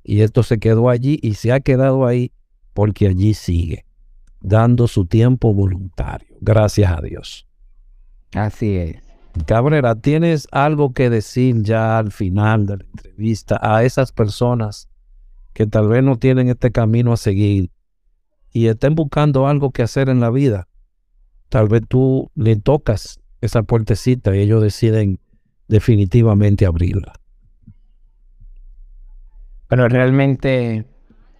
Y 0.02 0.20
esto 0.20 0.42
se 0.42 0.58
quedó 0.58 0.90
allí 0.90 1.18
y 1.22 1.34
se 1.34 1.52
ha 1.52 1.60
quedado 1.60 2.06
ahí 2.06 2.32
porque 2.74 3.08
allí 3.08 3.34
sigue, 3.34 3.86
dando 4.40 4.86
su 4.86 5.06
tiempo 5.06 5.54
voluntario. 5.54 6.36
Gracias 6.40 6.92
a 6.92 7.00
Dios. 7.00 7.46
Así 8.34 8.76
es. 8.76 8.96
Cabrera, 9.46 9.96
¿tienes 9.96 10.46
algo 10.52 10.92
que 10.92 11.10
decir 11.10 11.62
ya 11.62 11.98
al 11.98 12.12
final 12.12 12.66
de 12.66 12.76
la 12.76 12.84
entrevista 12.84 13.58
a 13.60 13.82
esas 13.82 14.12
personas 14.12 14.88
que 15.52 15.66
tal 15.66 15.88
vez 15.88 16.04
no 16.04 16.18
tienen 16.18 16.48
este 16.48 16.70
camino 16.70 17.12
a 17.12 17.16
seguir 17.16 17.70
y 18.52 18.66
estén 18.66 18.94
buscando 18.94 19.48
algo 19.48 19.72
que 19.72 19.82
hacer 19.82 20.08
en 20.08 20.20
la 20.20 20.30
vida? 20.30 20.68
Tal 21.48 21.68
vez 21.68 21.82
tú 21.88 22.30
le 22.34 22.56
tocas 22.56 23.20
esa 23.44 23.62
puertecita 23.62 24.34
y 24.34 24.40
ellos 24.40 24.62
deciden 24.62 25.18
definitivamente 25.68 26.66
abrirla. 26.66 27.12
Pero 29.68 29.88
realmente 29.88 30.86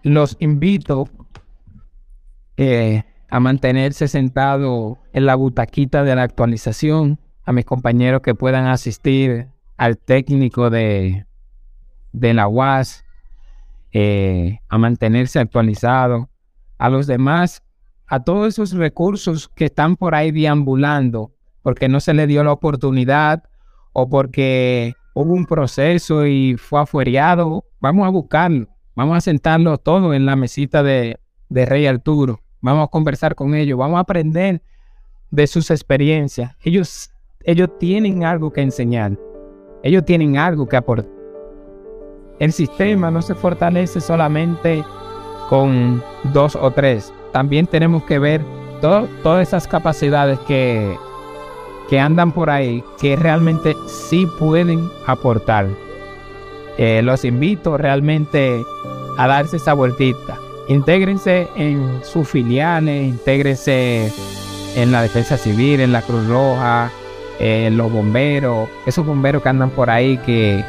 los 0.03 0.37
invito 0.39 1.09
eh, 2.57 3.03
a 3.29 3.39
mantenerse 3.39 4.07
sentado 4.07 4.99
en 5.13 5.25
la 5.25 5.35
butaquita 5.35 6.03
de 6.03 6.15
la 6.15 6.23
actualización, 6.23 7.19
a 7.43 7.51
mis 7.51 7.65
compañeros 7.65 8.21
que 8.21 8.35
puedan 8.35 8.65
asistir 8.67 9.47
al 9.77 9.97
técnico 9.97 10.69
de, 10.69 11.25
de 12.13 12.33
la 12.33 12.47
UAS, 12.47 13.03
eh, 13.91 14.59
a 14.69 14.77
mantenerse 14.77 15.39
actualizado, 15.39 16.29
a 16.77 16.89
los 16.89 17.07
demás, 17.07 17.63
a 18.07 18.23
todos 18.23 18.53
esos 18.53 18.71
recursos 18.73 19.49
que 19.49 19.65
están 19.65 19.95
por 19.95 20.15
ahí 20.15 20.31
deambulando, 20.31 21.34
porque 21.65 21.89
no 21.89 21.99
se 21.99 22.13
le 22.13 22.27
dio 22.27 22.43
la 22.43 22.51
oportunidad 22.51 23.41
o 23.91 24.07
porque 24.07 24.93
hubo 25.15 25.33
un 25.33 25.47
proceso 25.47 26.27
y 26.27 26.57
fue 26.57 26.79
afuereado, 26.79 27.65
vamos 27.79 28.05
a 28.05 28.09
buscarlo, 28.09 28.67
vamos 28.93 29.17
a 29.17 29.21
sentarlo 29.21 29.75
todo 29.79 30.13
en 30.13 30.27
la 30.27 30.35
mesita 30.35 30.83
de, 30.83 31.19
de 31.49 31.65
Rey 31.65 31.87
Arturo 31.87 32.39
Vamos 32.61 32.85
a 32.85 32.91
conversar 32.91 33.33
con 33.33 33.55
ellos, 33.55 33.79
vamos 33.79 33.97
a 33.97 34.01
aprender 34.01 34.61
de 35.31 35.47
sus 35.47 35.71
experiencias. 35.71 36.55
Ellos 36.63 37.11
ellos 37.43 37.69
tienen 37.79 38.23
algo 38.23 38.53
que 38.53 38.61
enseñar, 38.61 39.17
ellos 39.81 40.05
tienen 40.05 40.37
algo 40.37 40.67
que 40.67 40.77
aportar. 40.77 41.11
El 42.37 42.53
sistema 42.53 43.09
no 43.09 43.23
se 43.23 43.33
fortalece 43.33 43.99
solamente 43.99 44.83
con 45.49 46.03
dos 46.31 46.55
o 46.55 46.69
tres, 46.69 47.11
también 47.33 47.65
tenemos 47.65 48.03
que 48.03 48.19
ver 48.19 48.45
todas 48.81 49.47
esas 49.47 49.67
capacidades 49.67 50.37
que, 50.41 50.95
que 51.89 51.99
andan 51.99 52.31
por 52.31 52.49
ahí, 52.49 52.83
que 52.99 53.15
realmente 53.15 53.75
sí 53.87 54.27
pueden 54.39 54.89
aportar. 55.05 55.67
Eh, 56.77 57.01
los 57.03 57.23
invito 57.23 57.77
realmente 57.77 58.63
a 59.17 59.27
darse 59.27 59.57
esa 59.57 59.73
vueltita. 59.73 60.37
Intégrense 60.67 61.47
en 61.55 62.01
sus 62.03 62.27
filiales, 62.27 63.07
intégrense 63.07 64.11
en 64.75 64.91
la 64.91 65.01
defensa 65.01 65.37
civil, 65.37 65.79
en 65.79 65.91
la 65.91 66.01
Cruz 66.01 66.27
Roja, 66.27 66.91
en 67.39 67.77
los 67.77 67.91
bomberos, 67.91 68.67
esos 68.85 69.05
bomberos 69.05 69.43
que 69.43 69.49
andan 69.49 69.69
por 69.69 69.89
ahí 69.89 70.17
que, 70.17 70.63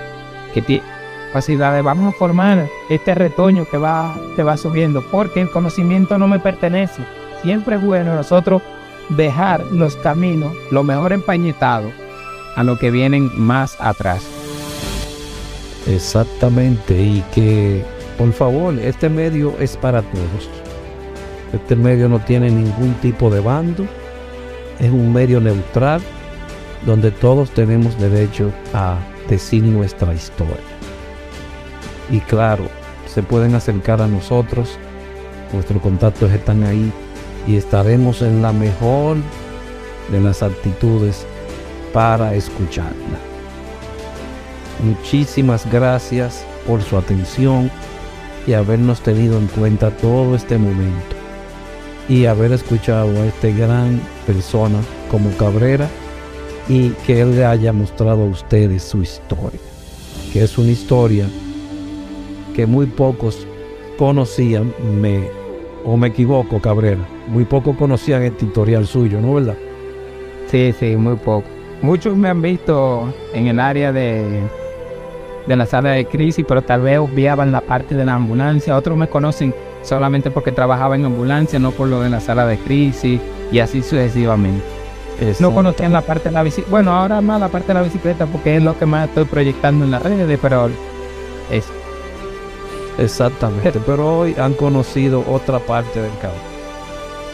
que 0.52 0.62
tienen 0.62 0.86
capacidades. 1.28 1.82
Vamos 1.82 2.14
a 2.14 2.18
formar 2.18 2.68
este 2.90 3.14
retoño 3.14 3.64
que 3.64 3.78
va, 3.78 4.14
que 4.36 4.42
va 4.42 4.56
subiendo, 4.56 5.02
porque 5.10 5.40
el 5.40 5.50
conocimiento 5.50 6.18
no 6.18 6.28
me 6.28 6.38
pertenece. 6.38 7.02
Siempre 7.42 7.76
es 7.76 7.82
bueno 7.82 8.14
nosotros 8.14 8.62
dejar 9.11 9.64
los 9.72 9.96
caminos, 9.96 10.52
lo 10.70 10.82
mejor 10.82 11.12
empañetado, 11.12 11.90
a 12.57 12.64
lo 12.64 12.78
que 12.78 12.90
vienen 12.90 13.30
más 13.34 13.76
atrás. 13.80 14.22
Exactamente, 15.86 17.00
y 17.00 17.24
que 17.34 17.84
por 18.18 18.32
favor, 18.32 18.78
este 18.78 19.09
medio 19.09 19.54
es 19.61 19.76
para 19.76 20.00
todos. 20.00 20.48
Este 21.52 21.76
medio 21.76 22.09
no 22.09 22.18
tiene 22.18 22.50
ningún 22.50 22.94
tipo 22.94 23.30
de 23.30 23.40
bando, 23.40 23.86
es 24.78 24.90
un 24.90 25.12
medio 25.12 25.40
neutral 25.40 26.00
donde 26.84 27.11
todos 27.11 27.50
tenemos 27.50 27.98
derecho 28.00 28.50
a 28.72 28.98
decir 29.28 29.62
nuestra 29.62 30.14
historia. 30.14 30.57
Y 32.11 32.20
claro, 32.20 32.64
se 33.07 33.22
pueden 33.22 33.54
acercar 33.54 34.00
a 34.00 34.07
nosotros, 34.07 34.78
nuestros 35.52 35.82
contactos 35.82 36.30
están 36.32 36.64
ahí 36.64 36.92
y 37.47 37.57
estaremos 37.57 38.22
en 38.22 38.42
la 38.42 38.53
mejor 38.53 39.16
de 40.11 40.20
las 40.20 40.42
actitudes 40.42 41.26
para 41.92 42.34
escucharla. 42.34 43.18
Muchísimas 44.82 45.70
gracias 45.70 46.44
por 46.66 46.82
su 46.82 46.97
atención 46.97 47.70
y 48.47 48.53
habernos 48.53 49.01
tenido 49.01 49.38
en 49.38 49.47
cuenta 49.47 49.90
todo 49.90 50.36
este 50.36 50.59
momento 50.59 51.16
y 52.09 52.26
haber 52.26 52.53
escuchado 52.53 53.11
a 53.20 53.26
este 53.26 53.53
gran 53.53 54.01
persona 54.26 54.78
como 55.11 55.30
Cabrera 55.36 55.88
y 56.68 56.90
que 57.07 57.20
él 57.20 57.36
le 57.36 57.44
haya 57.44 57.72
mostrado 57.72 58.22
a 58.22 58.26
ustedes 58.26 58.82
su 58.82 59.03
historia, 59.03 59.61
que 60.32 60.42
es 60.42 60.59
una 60.59 60.70
historia 60.70 61.26
que 62.55 62.66
muy 62.66 62.86
pocos 62.86 63.47
conocían, 63.97 64.72
me, 65.01 65.28
o 65.87 65.97
me 65.97 66.09
equivoco 66.09 66.61
Cabrera, 66.61 67.01
muy 67.28 67.45
pocos 67.45 67.76
conocían 67.76 68.22
este 68.22 68.45
historial 68.45 68.87
suyo, 68.87 69.20
¿no 69.20 69.34
verdad? 69.34 69.57
Sí, 70.49 70.74
sí, 70.78 70.97
muy 70.97 71.16
poco. 71.16 71.49
Muchos 71.80 72.16
me 72.16 72.28
han 72.28 72.43
visto 72.43 73.12
en 73.32 73.47
el 73.47 73.61
área 73.61 73.93
de 73.93 74.43
de 75.47 75.57
la 75.57 75.66
sala 75.66 75.91
de 75.91 76.07
crisis, 76.07 76.45
pero 76.47 76.62
tal 76.62 76.82
vez 76.82 76.99
obviaban 76.99 77.53
la 77.53 77.61
parte 77.61 77.95
de 77.95 78.05
la 78.05 78.14
ambulancia. 78.14 78.76
Otros 78.76 78.97
me 78.99 79.09
conocen 79.09 79.55
solamente 79.82 80.30
porque 80.30 80.53
trabajaba 80.53 80.97
en 80.97 81.05
ambulancia, 81.05 81.59
no 81.59 81.70
por 81.70 81.89
lo 81.89 82.01
de 82.01 82.11
la 82.11 82.20
sala 82.20 82.47
de 82.47 82.59
crisis 82.59 83.20
y 83.53 83.59
así 83.59 83.82
sucesivamente. 83.82 84.64
No 85.41 85.55
conocían 85.55 85.93
la 85.93 86.03
parte 86.03 86.28
de 86.28 86.34
la 86.34 86.43
bicicleta. 86.43 86.70
Bueno, 86.70 86.93
ahora 86.93 87.20
más 87.22 87.41
la 87.41 87.49
parte 87.49 87.68
de 87.68 87.74
la 87.74 87.82
bicicleta 87.82 88.26
porque 88.26 88.57
es 88.57 88.62
lo 88.62 88.78
que 88.78 88.84
más 88.84 89.09
estoy 89.09 89.24
proyectando 89.24 89.84
en 89.84 89.91
las 89.91 90.03
redes, 90.03 90.39
pero 90.43 90.68
es. 91.51 91.64
Exactamente, 92.99 93.80
pero 93.86 94.18
hoy 94.18 94.34
han 94.38 94.55
conocido 94.55 95.24
otra 95.28 95.59
parte 95.59 96.01
del 96.01 96.16
caos. 96.18 96.34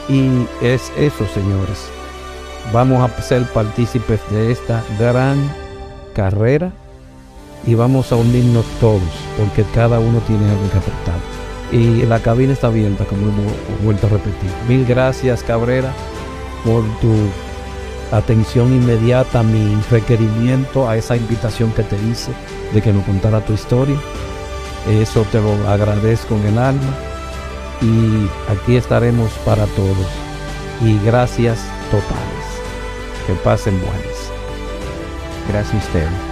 Y 0.08 0.46
es 0.60 0.92
eso, 0.96 1.26
señores. 1.28 1.88
Vamos 2.72 3.02
a 3.02 3.22
ser 3.22 3.44
partícipes 3.52 4.20
de 4.30 4.52
esta 4.52 4.82
gran 4.98 5.38
carrera 6.14 6.72
y 7.66 7.74
vamos 7.74 8.12
a 8.12 8.16
unirnos 8.16 8.64
todos, 8.80 9.02
porque 9.38 9.64
cada 9.74 9.98
uno 9.98 10.20
tiene 10.26 10.48
algo 10.48 10.70
que 10.70 10.78
aportar. 10.78 11.20
Y 11.70 12.04
la 12.06 12.20
cabina 12.20 12.52
está 12.52 12.66
abierta, 12.66 13.04
como 13.04 13.22
hemos 13.22 13.52
vuelto 13.82 14.06
a 14.06 14.10
repetir. 14.10 14.50
Mil 14.68 14.84
gracias, 14.84 15.42
Cabrera, 15.42 15.92
por 16.64 16.82
tu 17.00 17.14
atención 18.14 18.72
inmediata 18.72 19.40
a 19.40 19.42
mi 19.42 19.74
requerimiento, 19.90 20.88
a 20.88 20.96
esa 20.96 21.16
invitación 21.16 21.72
que 21.72 21.82
te 21.82 21.96
hice 21.96 22.32
de 22.74 22.82
que 22.82 22.92
nos 22.92 23.04
contara 23.04 23.44
tu 23.44 23.54
historia. 23.54 23.96
Eso 24.88 25.24
te 25.30 25.40
lo 25.40 25.52
agradezco 25.68 26.34
en 26.36 26.46
el 26.46 26.58
alma. 26.58 26.94
Y 27.80 28.28
aquí 28.50 28.76
estaremos 28.76 29.30
para 29.44 29.66
todos. 29.66 30.06
Y 30.80 30.98
gracias 31.04 31.58
totales. 31.90 32.46
Que 33.26 33.34
pasen 33.34 33.80
buenas. 33.80 34.30
Gracias 35.48 35.84
usted. 35.84 36.31